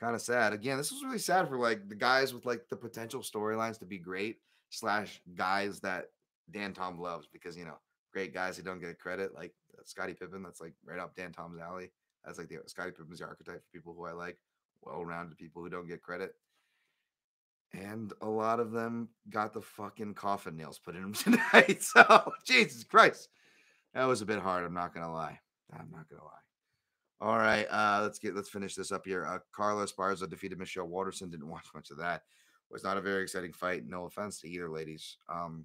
kind 0.00 0.14
of 0.14 0.20
sad. 0.20 0.52
Again, 0.52 0.78
this 0.78 0.90
was 0.90 1.04
really 1.04 1.18
sad 1.18 1.48
for 1.48 1.58
like 1.58 1.88
the 1.88 1.94
guys 1.94 2.34
with 2.34 2.44
like 2.44 2.68
the 2.68 2.76
potential 2.76 3.20
storylines 3.20 3.78
to 3.78 3.86
be 3.86 3.98
great, 3.98 4.38
slash 4.70 5.20
guys 5.34 5.80
that 5.80 6.06
Dan 6.50 6.72
Tom 6.72 6.98
loves 6.98 7.28
because, 7.32 7.56
you 7.56 7.64
know, 7.64 7.78
great 8.12 8.34
guys 8.34 8.56
who 8.56 8.62
don't 8.62 8.80
get 8.80 8.98
credit, 8.98 9.34
like 9.34 9.54
uh, 9.78 9.82
Scottie 9.84 10.14
Pippen. 10.14 10.42
That's 10.42 10.60
like 10.60 10.74
right 10.84 10.98
up 10.98 11.14
Dan 11.14 11.32
Tom's 11.32 11.60
alley. 11.60 11.90
That's 12.24 12.38
like 12.38 12.48
the 12.48 12.58
Scottie 12.66 12.90
Pippen's 12.90 13.20
the 13.20 13.26
archetype 13.26 13.62
for 13.62 13.72
people 13.72 13.94
who 13.94 14.06
I 14.06 14.12
like, 14.12 14.38
well-rounded 14.82 15.38
people 15.38 15.62
who 15.62 15.70
don't 15.70 15.88
get 15.88 16.02
credit. 16.02 16.34
And 17.74 18.12
a 18.20 18.28
lot 18.28 18.60
of 18.60 18.70
them 18.70 19.08
got 19.30 19.52
the 19.54 19.62
fucking 19.62 20.14
coffin 20.14 20.56
nails 20.56 20.78
put 20.78 20.94
in 20.94 21.02
them 21.02 21.12
tonight. 21.14 21.82
So 21.82 22.32
Jesus 22.44 22.84
Christ, 22.84 23.28
that 23.94 24.04
was 24.04 24.20
a 24.20 24.26
bit 24.26 24.40
hard. 24.40 24.64
I'm 24.64 24.74
not 24.74 24.94
gonna 24.94 25.12
lie. 25.12 25.38
I'm 25.72 25.90
not 25.90 26.08
gonna 26.08 26.24
lie. 26.24 26.30
All 27.22 27.38
right, 27.38 27.66
uh, 27.70 28.00
let's 28.02 28.18
get 28.18 28.34
let's 28.34 28.48
finish 28.48 28.74
this 28.74 28.90
up 28.90 29.06
here. 29.06 29.24
Uh, 29.24 29.38
Carla 29.52 29.86
Esparza 29.86 30.28
defeated 30.28 30.58
Michelle 30.58 30.88
Waterson. 30.88 31.30
Didn't 31.30 31.48
watch 31.48 31.66
much 31.72 31.92
of 31.92 31.98
that. 31.98 32.22
Was 32.68 32.82
not 32.82 32.96
a 32.96 33.00
very 33.00 33.22
exciting 33.22 33.52
fight. 33.52 33.84
No 33.86 34.06
offense 34.06 34.40
to 34.40 34.48
either 34.48 34.68
ladies. 34.68 35.18
Um, 35.32 35.64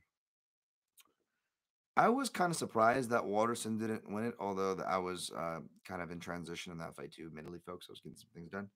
I 1.96 2.10
was 2.10 2.30
kind 2.30 2.52
of 2.52 2.58
surprised 2.58 3.10
that 3.10 3.26
Waterson 3.26 3.80
didn't 3.80 4.08
win 4.08 4.26
it, 4.26 4.36
although 4.40 4.78
I 4.88 5.00
was 5.00 5.32
uh, 5.36 5.62
kind 5.84 6.04
of 6.04 6.12
in 6.12 6.20
transition 6.20 6.72
in 6.72 6.78
that 6.78 6.96
fight 6.96 7.12
too. 7.12 7.26
Admittedly, 7.26 7.58
folks, 7.66 7.88
I 7.90 7.94
was 7.94 8.02
getting 8.02 8.18
some 8.18 8.30
things 8.36 8.52
done. 8.52 8.70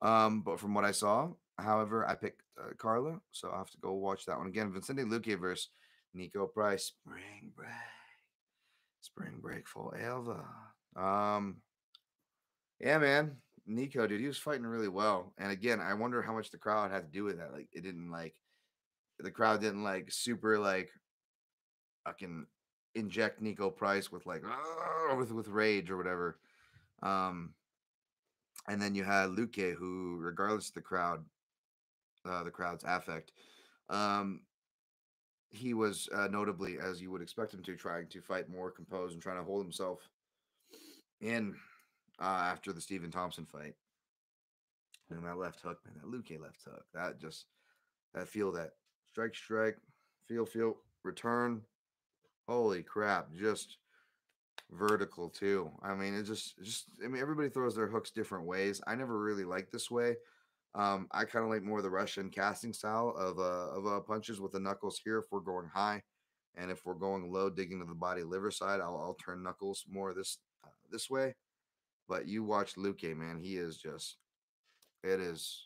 Um, 0.00 0.40
but 0.40 0.58
from 0.58 0.72
what 0.72 0.86
I 0.86 0.92
saw, 0.92 1.28
however, 1.58 2.08
I 2.08 2.14
picked 2.14 2.40
uh, 2.58 2.70
Carla, 2.78 3.20
so 3.32 3.50
I 3.52 3.58
have 3.58 3.70
to 3.70 3.78
go 3.78 3.92
watch 3.92 4.24
that 4.24 4.38
one 4.38 4.46
again. 4.46 4.72
Vicente 4.72 5.02
Luque 5.02 5.38
versus 5.38 5.68
Niko 6.16 6.50
Price. 6.50 6.92
Spring 7.04 7.52
break, 7.54 7.68
spring 9.02 9.40
break 9.42 9.68
for 9.68 9.94
Elva. 9.94 10.42
Um, 10.96 11.56
yeah, 12.82 12.98
man, 12.98 13.36
Niko, 13.68 14.08
dude, 14.08 14.20
he 14.20 14.26
was 14.26 14.38
fighting 14.38 14.66
really 14.66 14.88
well. 14.88 15.32
And 15.38 15.52
again, 15.52 15.80
I 15.80 15.94
wonder 15.94 16.20
how 16.20 16.34
much 16.34 16.50
the 16.50 16.58
crowd 16.58 16.90
had 16.90 17.04
to 17.04 17.12
do 17.12 17.24
with 17.24 17.38
that. 17.38 17.52
Like, 17.52 17.68
it 17.72 17.82
didn't 17.82 18.10
like 18.10 18.34
the 19.18 19.30
crowd 19.30 19.60
didn't 19.60 19.84
like 19.84 20.10
super 20.10 20.58
like 20.58 20.90
fucking 22.04 22.46
inject 22.94 23.42
Niko 23.42 23.74
Price 23.74 24.10
with 24.10 24.26
like 24.26 24.42
with 25.16 25.32
with 25.32 25.48
rage 25.48 25.90
or 25.90 25.96
whatever. 25.96 26.38
Um, 27.02 27.54
and 28.68 28.80
then 28.80 28.94
you 28.94 29.04
had 29.04 29.30
Luque, 29.30 29.74
who, 29.74 30.18
regardless 30.20 30.68
of 30.68 30.74
the 30.74 30.80
crowd, 30.80 31.24
uh, 32.24 32.44
the 32.44 32.50
crowd's 32.50 32.84
affect, 32.86 33.32
um, 33.90 34.42
he 35.50 35.74
was 35.74 36.08
uh, 36.14 36.28
notably, 36.28 36.78
as 36.78 37.02
you 37.02 37.10
would 37.10 37.22
expect 37.22 37.52
him 37.52 37.62
to, 37.62 37.76
trying 37.76 38.06
to 38.08 38.20
fight 38.20 38.48
more 38.48 38.70
composed 38.70 39.14
and 39.14 39.22
trying 39.22 39.38
to 39.38 39.44
hold 39.44 39.64
himself 39.64 39.98
in 41.20 41.54
uh, 42.20 42.24
after 42.24 42.72
the 42.72 42.80
Stephen 42.80 43.10
Thompson 43.10 43.46
fight. 43.46 43.74
And 45.10 45.24
that 45.26 45.38
left 45.38 45.60
hook, 45.60 45.78
man, 45.84 45.94
that 45.96 46.10
Luque 46.10 46.40
left 46.40 46.62
hook, 46.64 46.84
that 46.94 47.20
just 47.20 47.46
that 48.14 48.28
feel 48.28 48.52
that 48.52 48.70
strike, 49.06 49.34
strike, 49.34 49.76
feel, 50.26 50.46
feel, 50.46 50.76
return. 51.02 51.62
Holy 52.48 52.82
crap! 52.82 53.32
Just 53.34 53.76
vertical 54.70 55.28
too. 55.28 55.70
I 55.82 55.94
mean, 55.94 56.14
it 56.14 56.24
just, 56.24 56.54
just. 56.62 56.86
I 57.04 57.08
mean, 57.08 57.20
everybody 57.20 57.48
throws 57.48 57.76
their 57.76 57.88
hooks 57.88 58.10
different 58.10 58.46
ways. 58.46 58.80
I 58.86 58.94
never 58.94 59.18
really 59.18 59.44
liked 59.44 59.72
this 59.72 59.90
way. 59.90 60.16
Um, 60.74 61.06
I 61.12 61.24
kind 61.24 61.44
of 61.44 61.50
like 61.50 61.62
more 61.62 61.82
the 61.82 61.90
Russian 61.90 62.30
casting 62.30 62.72
style 62.72 63.14
of 63.18 63.38
uh, 63.38 63.76
of 63.76 63.86
uh, 63.86 64.00
punches 64.00 64.40
with 64.40 64.52
the 64.52 64.60
knuckles 64.60 65.00
here. 65.04 65.18
If 65.18 65.26
we're 65.30 65.40
going 65.40 65.68
high, 65.72 66.02
and 66.56 66.70
if 66.70 66.84
we're 66.84 66.94
going 66.94 67.30
low, 67.30 67.50
digging 67.50 67.80
to 67.80 67.86
the 67.86 67.94
body 67.94 68.22
liver 68.22 68.50
side, 68.50 68.80
I'll, 68.80 68.96
I'll 68.96 69.16
turn 69.22 69.42
knuckles 69.42 69.84
more 69.88 70.14
this 70.14 70.38
uh, 70.64 70.70
this 70.90 71.10
way. 71.10 71.34
But 72.12 72.28
you 72.28 72.44
watch 72.44 72.74
Luque, 72.74 73.16
man, 73.16 73.38
he 73.38 73.56
is 73.56 73.78
just. 73.78 74.18
It 75.02 75.18
is 75.18 75.64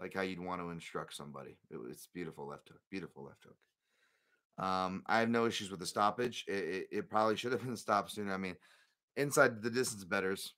like 0.00 0.12
how 0.12 0.22
you'd 0.22 0.44
want 0.44 0.60
to 0.60 0.70
instruct 0.70 1.14
somebody. 1.14 1.56
It, 1.70 1.78
it's 1.88 2.08
beautiful 2.12 2.48
left 2.48 2.70
hook, 2.70 2.80
beautiful 2.90 3.22
left 3.22 3.44
hook. 3.44 4.66
Um, 4.66 5.04
I 5.06 5.20
have 5.20 5.28
no 5.28 5.46
issues 5.46 5.70
with 5.70 5.78
the 5.78 5.86
stoppage. 5.86 6.44
It, 6.48 6.52
it, 6.52 6.86
it 6.90 7.08
probably 7.08 7.36
should 7.36 7.52
have 7.52 7.62
been 7.62 7.76
stopped 7.76 8.10
sooner. 8.10 8.34
I 8.34 8.36
mean, 8.36 8.56
inside 9.16 9.62
the 9.62 9.70
distance 9.70 10.02
betters 10.02 10.54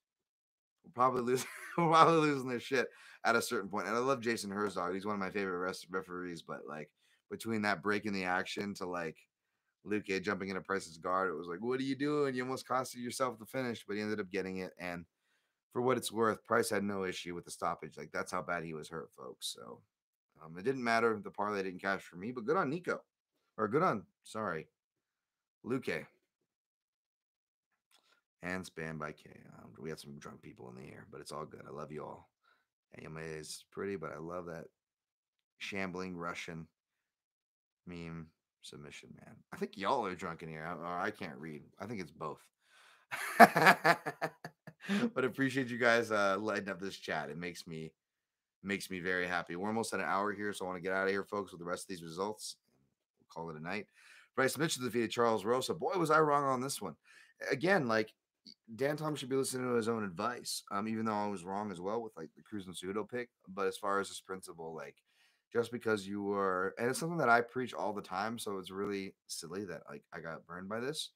will 0.83 0.93
probably 0.95 1.25
lose, 1.25 1.45
probably 1.75 2.31
losing 2.31 2.49
their 2.49 2.59
shit 2.59 2.89
at 3.27 3.37
a 3.37 3.43
certain 3.43 3.69
point. 3.69 3.87
And 3.87 3.95
I 3.95 4.01
love 4.01 4.23
Jason 4.23 4.51
Herzog. 4.51 4.95
He's 4.95 5.05
one 5.05 5.15
of 5.15 5.21
my 5.21 5.31
favorite 5.31 5.59
rest 5.59 5.89
referees. 5.91 6.41
But 6.41 6.61
like 6.67 6.89
between 7.31 7.61
that 7.63 7.83
break 7.83 8.07
in 8.07 8.15
the 8.15 8.25
action 8.25 8.73
to 8.77 8.87
like 8.87 9.19
Luque 9.87 10.23
jumping 10.23 10.49
into 10.49 10.61
Price's 10.61 10.99
guard, 10.99 11.31
it 11.31 11.37
was 11.37 11.49
like, 11.49 11.61
what 11.61 11.81
are 11.81 11.85
you 11.85 11.97
doing? 11.97 12.35
You 12.35 12.43
almost 12.43 12.69
costed 12.69 13.03
yourself 13.03 13.39
the 13.39 13.47
finish, 13.47 13.85
but 13.87 13.97
he 13.97 14.03
ended 14.03 14.21
up 14.21 14.31
getting 14.31 14.59
it. 14.59 14.73
And 14.79 15.05
for 15.73 15.83
what 15.83 15.97
it's 15.97 16.13
worth, 16.13 16.45
Price 16.45 16.71
had 16.71 16.85
no 16.85 17.05
issue 17.05 17.35
with 17.35 17.45
the 17.45 17.51
stoppage. 17.51 17.97
Like 17.97 18.11
that's 18.13 18.33
how 18.33 18.43
bad 18.43 18.65
he 18.65 18.75
was 18.75 18.89
hurt, 18.89 19.11
folks. 19.17 19.57
So 19.57 19.81
um, 20.43 20.57
it 20.59 20.65
didn't 20.65 20.85
matter. 20.85 21.21
The 21.23 21.31
parlay 21.31 21.63
didn't 21.63 21.83
cash 21.83 22.03
for 22.03 22.17
me, 22.17 22.31
but 22.31 22.45
good 22.45 22.57
on 22.57 22.71
Niko. 22.71 22.99
Or 23.57 23.69
good 23.69 23.83
on, 23.83 24.05
sorry, 24.25 24.69
Luque. 25.65 26.07
And 28.43 28.65
spanned 28.65 28.99
by 28.99 29.13
K. 29.13 29.31
Um, 29.59 29.71
we 29.79 29.91
had 29.91 30.01
some 30.01 30.19
drunk 30.19 30.41
people 30.41 30.71
in 30.71 30.83
the 30.83 30.91
air, 30.91 31.07
but 31.11 31.21
it's 31.21 31.33
all 31.33 31.45
good. 31.45 31.65
I 31.69 31.71
love 31.71 31.93
you 31.93 32.03
all. 32.03 32.31
Anime 32.95 33.19
is 33.19 33.65
pretty, 33.71 33.97
but 33.97 34.13
I 34.13 34.19
love 34.19 34.47
that 34.47 34.65
shambling 35.59 36.17
Russian 36.17 36.67
meme 37.87 38.29
submission, 38.63 39.11
man. 39.25 39.37
I 39.53 39.57
think 39.57 39.77
y'all 39.77 40.07
are 40.07 40.15
drunk 40.15 40.43
in 40.43 40.49
here, 40.49 40.65
or 40.65 40.87
I 40.87 41.11
can't 41.11 41.39
read. 41.39 41.63
I 41.79 41.87
think 41.87 42.01
it's 42.01 42.11
both. 42.11 42.41
but 43.39 45.25
appreciate 45.25 45.69
you 45.69 45.79
guys 45.79 46.13
uh 46.13 46.37
lighting 46.39 46.69
up 46.69 46.81
this 46.81 46.97
chat. 46.97 47.29
It 47.29 47.37
makes 47.37 47.67
me 47.67 47.93
makes 48.63 48.91
me 48.91 49.01
very 49.01 49.27
happy. 49.27 49.57
We're 49.57 49.69
almost 49.69 49.93
at 49.95 50.01
an 50.01 50.07
hour 50.07 50.33
here, 50.33 50.53
so 50.53 50.65
I 50.65 50.69
want 50.69 50.79
to 50.79 50.83
get 50.83 50.93
out 50.93 51.07
of 51.07 51.11
here, 51.11 51.25
folks, 51.25 51.53
with 51.53 51.61
the 51.61 51.67
rest 51.67 51.85
of 51.85 51.89
these 51.89 52.03
results. 52.03 52.57
We'll 53.19 53.45
call 53.45 53.51
it 53.51 53.61
a 53.61 53.63
night. 53.63 53.87
Bryce 54.37 54.57
Mitchell 54.57 54.85
defeated 54.85 55.11
Charles 55.11 55.45
Rosa. 55.45 55.75
Boy, 55.75 55.93
was 55.97 56.11
I 56.11 56.21
wrong 56.21 56.45
on 56.45 56.61
this 56.61 56.81
one. 56.81 56.95
Again, 57.51 57.89
like 57.89 58.13
Dan 58.77 58.97
Tom 58.97 59.17
should 59.17 59.29
be 59.29 59.37
listening 59.37 59.69
to 59.69 59.75
his 59.75 59.89
own 59.89 60.05
advice. 60.05 60.63
Um, 60.71 60.89
even 60.89 61.05
though 61.05 61.13
I 61.13 61.29
was 61.29 61.45
wrong 61.45 61.71
as 61.73 61.81
well 61.81 62.03
with 62.03 62.17
like 62.17 62.31
the 62.37 62.43
Cruz 62.43 62.67
and 62.67 62.75
Cejudo 62.75 63.09
pick. 63.09 63.29
But 63.49 63.67
as 63.67 63.77
far 63.77 64.01
as 64.01 64.09
this 64.09 64.21
principle, 64.21 64.75
like 64.75 64.97
just 65.53 65.73
because 65.73 66.07
you 66.07 66.23
were 66.23 66.75
and 66.79 66.89
it's 66.89 66.99
something 66.99 67.19
that 67.19 67.29
I 67.29 67.41
preach 67.41 67.75
all 67.75 67.93
the 67.93 68.03
time, 68.03 68.39
so 68.39 68.59
it's 68.59 68.71
really 68.71 69.15
silly 69.27 69.65
that 69.65 69.83
like 69.89 70.03
I 70.13 70.21
got 70.21 70.47
burned 70.47 70.69
by 70.69 70.81
this, 70.81 71.11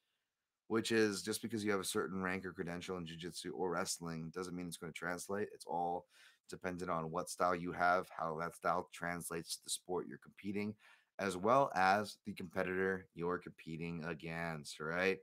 which 0.69 0.93
is 0.93 1.23
just 1.23 1.43
because 1.43 1.65
you 1.65 1.71
have 1.71 1.81
a 1.81 1.85
certain 1.85 2.23
rank 2.23 2.45
or 2.45 2.53
credential 2.53 2.97
in 2.97 3.07
jiu-jitsu 3.07 3.53
or 3.53 3.71
wrestling 3.71 4.33
doesn't 4.35 4.55
mean 4.55 4.67
it's 4.67 4.77
going 4.77 4.93
to 4.93 4.99
translate. 4.99 5.49
It's 5.55 5.67
all 5.67 6.07
dependent 6.51 6.91
on 6.91 7.11
what 7.11 7.31
style 7.31 7.55
you 7.55 7.73
have, 7.73 8.07
how 8.17 8.39
that 8.41 8.55
style 8.55 8.89
translates 8.93 9.57
to 9.57 9.63
the 9.65 9.71
sport 9.71 10.07
you're 10.09 10.19
competing, 10.19 10.75
as 11.19 11.37
well 11.37 11.71
as 11.75 12.17
the 12.27 12.33
competitor 12.33 13.07
you're 13.15 13.39
competing 13.39 14.05
against, 14.05 14.81
right? 14.81 15.19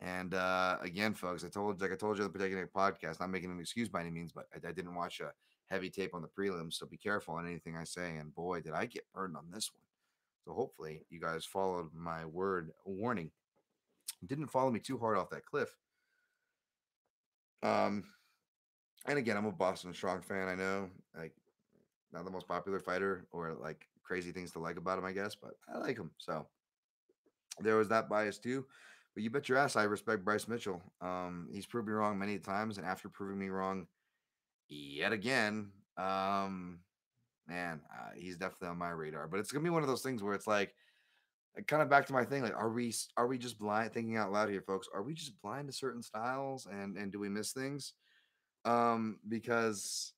And 0.00 0.34
uh, 0.34 0.78
again, 0.82 1.14
folks, 1.14 1.44
I 1.44 1.48
told 1.48 1.80
like 1.80 1.92
I 1.92 1.96
told 1.96 2.18
you 2.18 2.24
on 2.24 2.32
the 2.32 2.38
particular 2.38 2.68
podcast, 2.74 3.20
not 3.20 3.30
making 3.30 3.50
an 3.50 3.60
excuse 3.60 3.88
by 3.88 4.00
any 4.00 4.10
means, 4.10 4.32
but 4.32 4.46
I, 4.54 4.68
I, 4.68 4.72
didn't 4.72 4.94
watch 4.94 5.20
a 5.20 5.32
heavy 5.70 5.90
tape 5.90 6.14
on 6.14 6.22
the 6.22 6.28
prelims, 6.28 6.74
so 6.74 6.86
be 6.86 6.96
careful 6.96 7.34
on 7.34 7.46
anything 7.46 7.76
I 7.76 7.84
say. 7.84 8.16
And 8.16 8.34
boy, 8.34 8.60
did 8.60 8.72
I 8.72 8.86
get 8.86 9.10
burned 9.12 9.36
on 9.36 9.50
this 9.52 9.70
one. 9.72 9.80
So 10.44 10.52
hopefully, 10.52 11.06
you 11.10 11.20
guys 11.20 11.44
followed 11.44 11.88
my 11.94 12.24
word 12.24 12.70
warning. 12.84 13.30
Didn't 14.26 14.48
follow 14.48 14.70
me 14.70 14.80
too 14.80 14.98
hard 14.98 15.16
off 15.16 15.30
that 15.30 15.46
cliff. 15.46 15.74
Um, 17.62 18.04
and 19.06 19.18
again, 19.18 19.36
I'm 19.36 19.46
a 19.46 19.52
Boston 19.52 19.94
Strong 19.94 20.22
fan. 20.22 20.48
I 20.48 20.54
know, 20.54 20.90
like, 21.16 21.32
not 22.12 22.24
the 22.24 22.30
most 22.30 22.46
popular 22.46 22.78
fighter 22.78 23.26
or 23.32 23.54
like 23.54 23.88
crazy 24.02 24.32
things 24.32 24.52
to 24.52 24.58
like 24.58 24.76
about 24.76 24.98
him, 24.98 25.04
I 25.04 25.12
guess, 25.12 25.34
but 25.34 25.52
I 25.72 25.78
like 25.78 25.96
him. 25.96 26.10
So 26.18 26.46
there 27.60 27.76
was 27.76 27.88
that 27.88 28.08
bias 28.08 28.38
too. 28.38 28.66
But 29.14 29.22
you 29.22 29.30
bet 29.30 29.48
your 29.48 29.58
ass 29.58 29.76
I 29.76 29.84
respect 29.84 30.24
Bryce 30.24 30.48
Mitchell. 30.48 30.82
Um, 31.00 31.48
he's 31.52 31.66
proved 31.66 31.88
me 31.88 31.94
wrong 31.94 32.18
many 32.18 32.38
times, 32.38 32.78
and 32.78 32.86
after 32.86 33.08
proving 33.08 33.38
me 33.38 33.48
wrong 33.48 33.86
yet 34.74 35.12
again, 35.12 35.70
um, 35.96 36.80
man, 37.46 37.80
uh, 37.92 38.10
he's 38.16 38.36
definitely 38.36 38.68
on 38.68 38.78
my 38.78 38.90
radar. 38.90 39.28
But 39.28 39.40
it's 39.40 39.52
gonna 39.52 39.64
be 39.64 39.70
one 39.70 39.82
of 39.82 39.88
those 39.88 40.02
things 40.02 40.22
where 40.22 40.34
it's 40.34 40.46
like, 40.46 40.74
kind 41.66 41.82
of 41.82 41.88
back 41.88 42.06
to 42.06 42.12
my 42.12 42.24
thing. 42.24 42.42
Like, 42.42 42.56
are 42.56 42.70
we 42.70 42.92
are 43.16 43.26
we 43.26 43.38
just 43.38 43.58
blind? 43.58 43.92
Thinking 43.92 44.16
out 44.16 44.32
loud 44.32 44.50
here, 44.50 44.62
folks. 44.62 44.88
Are 44.92 45.02
we 45.02 45.14
just 45.14 45.40
blind 45.42 45.68
to 45.68 45.72
certain 45.72 46.02
styles, 46.02 46.66
and 46.70 46.96
and 46.96 47.12
do 47.12 47.18
we 47.18 47.28
miss 47.28 47.52
things? 47.52 47.92
Um, 48.64 49.18
because 49.28 50.12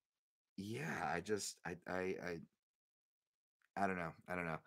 yeah, 0.56 1.10
I 1.12 1.20
just 1.20 1.56
I 1.64 1.76
I 1.86 2.14
I 2.24 2.38
I 3.76 3.86
don't 3.86 3.96
know. 3.96 4.12
I 4.28 4.34
don't 4.34 4.46
know. 4.46 4.58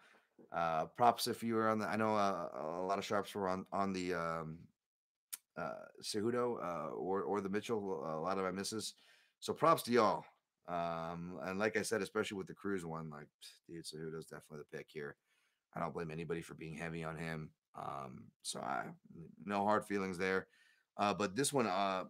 Uh, 0.51 0.85
props 0.97 1.27
if 1.27 1.43
you 1.43 1.55
were 1.55 1.69
on 1.69 1.79
the. 1.79 1.87
I 1.87 1.95
know 1.95 2.15
uh, 2.15 2.47
a 2.81 2.85
lot 2.85 2.99
of 2.99 3.05
sharps 3.05 3.33
were 3.33 3.47
on 3.47 3.65
on 3.71 3.93
the 3.93 4.13
um, 4.13 4.59
uh, 5.57 5.85
Cejudo 6.03 6.63
uh, 6.63 6.89
or 6.91 7.23
or 7.23 7.41
the 7.41 7.49
Mitchell. 7.49 7.79
A 8.05 8.21
lot 8.21 8.37
of 8.37 8.43
my 8.43 8.51
misses. 8.51 8.93
So 9.39 9.53
props 9.53 9.83
to 9.83 9.91
y'all. 9.91 10.25
Um, 10.67 11.39
and 11.43 11.57
like 11.57 11.77
I 11.77 11.81
said, 11.81 12.01
especially 12.01 12.37
with 12.37 12.47
the 12.47 12.53
Cruz 12.53 12.85
one, 12.85 13.09
like 13.09 13.27
dude, 13.67 13.85
Cejudo's 13.85 14.25
definitely 14.25 14.59
the 14.59 14.77
pick 14.77 14.87
here. 14.89 15.15
I 15.75 15.79
don't 15.79 15.93
blame 15.93 16.11
anybody 16.11 16.41
for 16.41 16.53
being 16.53 16.75
heavy 16.75 17.03
on 17.03 17.17
him. 17.17 17.49
Um, 17.77 18.25
so 18.41 18.59
I 18.59 18.85
no 19.45 19.63
hard 19.63 19.85
feelings 19.85 20.17
there. 20.17 20.47
Uh, 20.97 21.13
but 21.13 21.35
this 21.35 21.53
one, 21.53 21.67
uh, 21.67 22.03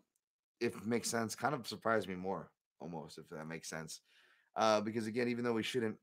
if 0.59 0.75
it 0.75 0.85
makes 0.85 1.09
sense, 1.09 1.35
kind 1.35 1.53
of 1.53 1.67
surprised 1.67 2.09
me 2.09 2.15
more 2.15 2.51
almost, 2.79 3.17
if 3.17 3.29
that 3.29 3.47
makes 3.47 3.69
sense. 3.69 4.01
Uh, 4.55 4.81
because 4.81 5.07
again, 5.07 5.29
even 5.29 5.43
though 5.43 5.53
we 5.53 5.63
shouldn't 5.63 5.95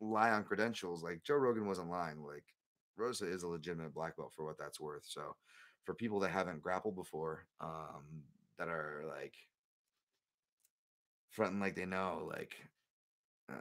lie 0.00 0.30
on 0.30 0.44
credentials. 0.44 1.02
Like 1.02 1.22
Joe 1.24 1.36
Rogan 1.36 1.66
wasn't 1.66 1.90
lying. 1.90 2.22
Like 2.22 2.44
Rosa 2.96 3.26
is 3.26 3.42
a 3.42 3.48
legitimate 3.48 3.94
black 3.94 4.16
belt 4.16 4.32
for 4.34 4.44
what 4.44 4.58
that's 4.58 4.80
worth. 4.80 5.04
So 5.06 5.36
for 5.84 5.94
people 5.94 6.20
that 6.20 6.30
haven't 6.30 6.62
grappled 6.62 6.96
before, 6.96 7.46
um, 7.60 8.22
that 8.58 8.68
are 8.68 9.04
like 9.08 9.34
fronting 11.38 11.60
like 11.60 11.76
they 11.76 11.86
know, 11.86 12.28
like 12.28 12.56
uh, 13.48 13.54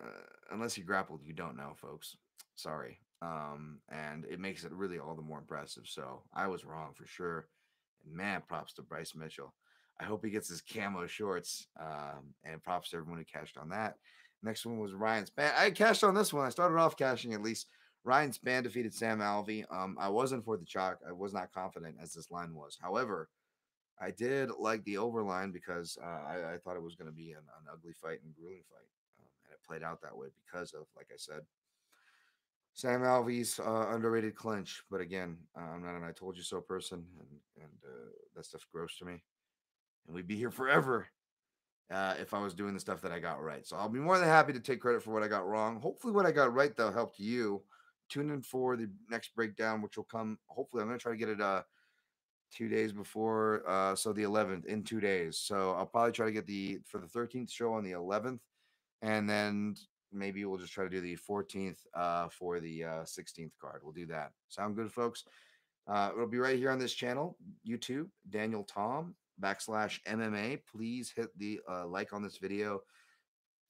unless 0.52 0.78
you 0.80 0.84
grappled, 0.84 1.22
you 1.24 1.32
don't 1.32 1.56
know, 1.56 1.74
folks. 1.76 2.18
Sorry. 2.56 3.00
Um, 3.22 3.82
and 3.88 4.26
it 4.26 4.40
makes 4.40 4.64
it 4.64 4.72
really 4.72 4.98
all 4.98 5.16
the 5.16 5.22
more 5.22 5.38
impressive. 5.38 5.84
So 5.86 6.24
I 6.34 6.48
was 6.48 6.66
wrong 6.66 6.94
for 6.96 7.06
sure. 7.06 7.48
And 8.04 8.16
man, 8.16 8.42
props 8.48 8.74
to 8.74 8.82
Bryce 8.82 9.14
Mitchell. 9.16 9.54
I 10.02 10.06
hope 10.06 10.26
he 10.26 10.32
gets 10.32 10.50
his 10.50 10.62
camo 10.62 11.06
shorts. 11.06 11.68
Um, 11.80 12.34
and 12.44 12.64
props 12.64 12.90
to 12.90 12.98
everyone 12.98 13.20
who 13.20 13.40
cashed 13.40 13.60
on 13.60 13.70
that. 13.70 13.94
Next 14.42 14.66
one 14.66 14.80
was 14.80 14.94
Ryan 14.94 15.26
Spann. 15.26 15.52
I 15.56 15.70
cashed 15.70 16.04
on 16.04 16.16
this 16.16 16.34
one. 16.34 16.48
I 16.48 16.50
started 16.50 16.80
off 16.80 16.98
cashing 16.98 17.34
at 17.36 17.44
least. 17.44 17.68
Ryan 18.04 18.32
Spann 18.32 18.64
defeated 18.64 18.94
Sam 18.96 19.20
Alvey. 19.20 19.66
Um, 19.72 19.98
I 20.00 20.10
wasn't 20.10 20.46
for 20.46 20.58
the 20.58 20.66
chalk. 20.66 20.98
I 21.08 21.12
was 21.12 21.34
not 21.34 21.54
confident 21.54 21.98
as 22.02 22.14
this 22.14 22.32
line 22.32 22.56
was. 22.56 22.76
However, 22.82 23.30
I 24.00 24.12
did 24.12 24.50
like 24.60 24.84
the 24.84 24.96
overline 24.96 25.52
because 25.52 25.98
uh, 26.02 26.06
I, 26.06 26.54
I, 26.54 26.58
thought 26.58 26.76
it 26.76 26.84
was 26.84 26.96
going 26.96 27.10
to 27.10 27.16
be 27.16 27.32
an, 27.32 27.40
an, 27.40 27.68
ugly 27.72 27.94
fight 27.94 28.20
and 28.24 28.34
grueling 28.36 28.62
fight, 28.70 28.88
um, 29.20 29.26
and 29.46 29.54
it 29.54 29.68
played 29.68 29.82
out 29.82 30.02
that 30.02 30.16
way 30.16 30.28
because 30.46 30.74
of, 30.74 30.86
like 30.96 31.08
I 31.12 31.18
said, 31.18 31.42
Sam 32.74 33.02
Alvey's 33.02 33.60
uh, 33.60 33.88
underrated 33.90 34.36
clinch. 34.36 34.84
But 34.92 35.02
again, 35.02 35.38
uh, 35.58 35.74
I'm 35.74 35.84
not 35.84 35.96
an 35.96 36.04
"I 36.04 36.12
told 36.12 36.38
you 36.38 36.44
so" 36.44 36.62
person, 36.62 37.06
and 37.20 37.64
and 37.64 37.74
uh, 37.84 38.12
that 38.36 38.46
stuff's 38.46 38.68
gross 38.72 38.98
to 39.00 39.06
me. 39.06 39.24
And 40.06 40.16
we'd 40.16 40.28
be 40.28 40.38
here 40.38 40.52
forever 40.52 41.08
uh, 41.92 42.14
if 42.20 42.36
I 42.36 42.40
was 42.40 42.54
doing 42.54 42.76
the 42.76 42.80
stuff 42.80 43.02
that 43.02 43.12
I 43.12 43.20
got 43.20 43.42
right. 43.42 43.66
So 43.66 43.78
I'll 43.78 43.90
be 43.90 44.00
more 44.00 44.20
than 44.20 44.28
happy 44.28 44.54
to 44.54 44.60
take 44.60 44.80
credit 44.80 45.02
for 45.02 45.12
what 45.12 45.24
I 45.24 45.28
got 45.28 45.48
wrong. 45.48 45.82
Hopefully, 45.82 46.14
what 46.14 46.28
I 46.28 46.32
got 46.32 46.54
right 46.54 46.76
though 46.76 46.92
helped 46.92 47.20
you. 47.20 47.64
Tune 48.10 48.30
in 48.30 48.42
for 48.42 48.78
the 48.78 48.90
next 49.10 49.36
breakdown, 49.36 49.82
which 49.82 49.98
will 49.98 50.06
come. 50.06 50.38
Hopefully, 50.48 50.82
I'm 50.82 50.88
going 50.88 51.00
to 51.00 51.04
try 51.04 51.12
to 51.12 51.18
get 51.18 51.30
it 51.30 51.42
uh 51.42 51.64
two 52.52 52.70
days 52.70 52.92
before. 52.92 53.64
Uh, 53.68 53.96
so 53.96 54.14
the 54.14 54.24
11th 54.24 54.66
in 54.66 54.84
two 54.84 55.00
days. 55.00 55.38
So 55.38 55.74
I'll 55.78 55.86
probably 55.86 56.12
try 56.12 56.26
to 56.26 56.32
get 56.32 56.48
the 56.48 56.80
for 56.86 57.00
the 57.00 57.08
13th 57.08 57.52
show 57.52 57.74
on 57.74 57.84
the 57.84 57.92
11th, 57.92 58.40
and 59.02 59.30
then 59.30 59.76
maybe 60.12 60.46
we'll 60.46 60.58
just 60.58 60.74
try 60.74 60.84
to 60.84 60.90
do 60.90 61.02
the 61.02 61.18
14th 61.18 61.80
uh, 61.94 62.30
for 62.30 62.60
the 62.60 62.84
uh, 62.84 63.04
16th 63.04 63.52
card. 63.60 63.82
We'll 63.84 63.94
do 63.94 64.06
that. 64.08 64.32
Sound 64.50 64.76
good, 64.76 64.92
folks? 64.92 65.24
Uh, 65.88 66.12
it'll 66.14 66.28
be 66.28 66.40
right 66.40 66.58
here 66.58 66.72
on 66.72 66.80
this 66.80 66.94
channel, 66.94 67.38
YouTube, 67.66 68.08
Daniel 68.30 68.64
Tom 68.64 69.16
backslash 69.42 70.02
MMA. 70.04 70.60
Please 70.70 71.12
hit 71.16 71.30
the 71.38 71.60
uh, 71.70 71.88
like 71.88 72.14
on 72.14 72.22
this 72.22 72.38
video, 72.38 72.82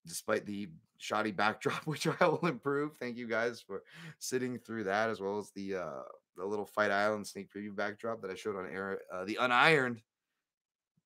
despite 0.06 0.46
the 0.46 0.70
shoddy 0.98 1.32
backdrop, 1.44 1.86
which 1.86 2.08
I 2.08 2.28
will 2.28 2.48
improve. 2.48 2.96
Thank 2.98 3.18
you 3.18 3.28
guys 3.28 3.62
for 3.62 3.84
sitting 4.20 4.58
through 4.58 4.86
that, 4.86 5.10
as 5.10 5.22
well 5.22 5.38
as 5.38 5.52
the 5.56 5.76
uh, 5.76 6.02
the 6.38 6.46
little 6.46 6.66
Fight 6.66 6.92
Island 6.92 7.26
sneak 7.26 7.52
preview 7.52 7.76
backdrop 7.76 8.22
that 8.22 8.32
I 8.32 8.36
showed 8.36 8.56
on 8.56 8.68
air, 8.68 9.00
uh, 9.12 9.26
the 9.26 9.36
unironed 9.42 10.02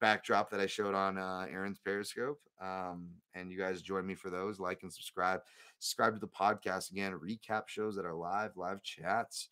backdrop 0.01 0.49
that 0.49 0.59
I 0.59 0.65
showed 0.65 0.93
on 0.93 1.17
uh, 1.17 1.45
Aaron's 1.49 1.79
Periscope. 1.79 2.39
Um, 2.61 3.09
and 3.33 3.51
you 3.51 3.57
guys 3.57 3.81
join 3.81 4.05
me 4.05 4.15
for 4.15 4.29
those. 4.29 4.59
Like 4.59 4.83
and 4.83 4.91
subscribe. 4.91 5.41
Subscribe 5.79 6.13
to 6.13 6.19
the 6.19 6.27
podcast 6.27 6.91
again. 6.91 7.13
Recap 7.13 7.67
shows 7.67 7.95
that 7.95 8.05
are 8.05 8.13
live, 8.13 8.57
live 8.57 8.83
chats, 8.83 9.49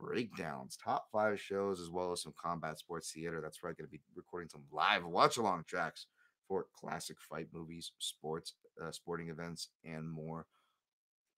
breakdowns, 0.00 0.76
top 0.82 1.08
five 1.12 1.38
shows, 1.40 1.80
as 1.80 1.90
well 1.90 2.12
as 2.12 2.22
some 2.22 2.34
combat 2.40 2.78
sports 2.78 3.12
theater. 3.12 3.40
That's 3.42 3.62
where 3.62 3.70
I'm 3.70 3.76
going 3.76 3.86
to 3.86 3.92
be 3.92 4.00
recording 4.14 4.48
some 4.48 4.64
live 4.72 5.04
watch 5.04 5.36
along 5.36 5.64
tracks 5.66 6.06
for 6.46 6.66
classic 6.74 7.18
fight 7.20 7.48
movies, 7.52 7.92
sports, 7.98 8.54
uh, 8.82 8.90
sporting 8.90 9.28
events, 9.28 9.68
and 9.84 10.10
more. 10.10 10.46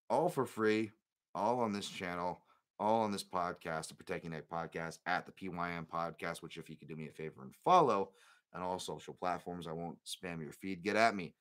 All 0.09 0.29
for 0.29 0.47
free, 0.47 0.91
all 1.35 1.61
on 1.61 1.73
this 1.73 1.89
channel, 1.89 2.41
all 2.81 3.03
on 3.03 3.13
this 3.13 3.23
podcast, 3.23 3.89
the 3.89 3.95
Protect 3.95 4.25
Ya' 4.25 4.31
Neck 4.31 4.45
podcast 4.51 4.99
at 5.07 5.27
the 5.27 5.33
PYN 5.33 5.87
podcast, 5.87 6.43
which 6.43 6.57
if 6.57 6.71
you 6.71 6.77
could 6.77 6.89
do 6.89 6.97
me 6.97 7.09
a 7.09 7.13
favor 7.13 7.43
and 7.43 7.55
follow 7.63 8.11
on 8.55 8.63
all 8.63 8.79
social 8.79 9.15
platforms, 9.15 9.67
I 9.67 9.73
won't 9.73 9.99
spam 10.05 10.43
your 10.43 10.53
feed. 10.53 10.83
Get 10.83 10.97
at 10.97 11.15
me 11.15 11.35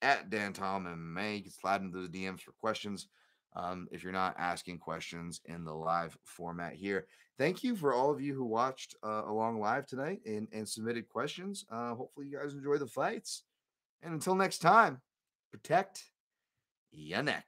at 0.00 0.30
Dan 0.30 0.54
Tom 0.54 0.86
MMA. 0.86 1.36
You 1.36 1.42
can 1.42 1.52
slide 1.52 1.82
into 1.82 2.06
the 2.06 2.08
DMs 2.08 2.40
for 2.40 2.52
questions 2.52 3.08
um, 3.54 3.86
if 3.92 4.02
you're 4.02 4.12
not 4.12 4.34
asking 4.38 4.78
questions 4.78 5.40
in 5.44 5.64
the 5.64 5.74
live 5.74 6.16
format 6.24 6.72
here. 6.72 7.06
Thank 7.36 7.62
you 7.62 7.76
for 7.76 7.94
all 7.94 8.10
of 8.10 8.20
you 8.20 8.34
who 8.34 8.44
watched 8.44 8.96
uh, 9.04 9.22
along 9.26 9.60
live 9.60 9.86
tonight 9.86 10.20
and, 10.26 10.48
and 10.52 10.68
submitted 10.68 11.08
questions. 11.08 11.66
Uh, 11.70 11.94
hopefully, 11.94 12.26
you 12.26 12.38
guys 12.38 12.54
enjoy 12.54 12.78
the 12.78 12.86
fights. 12.86 13.44
And 14.02 14.14
until 14.14 14.34
next 14.34 14.58
time, 14.58 15.00
protect 15.52 16.02
your 16.90 17.22
neck. 17.22 17.46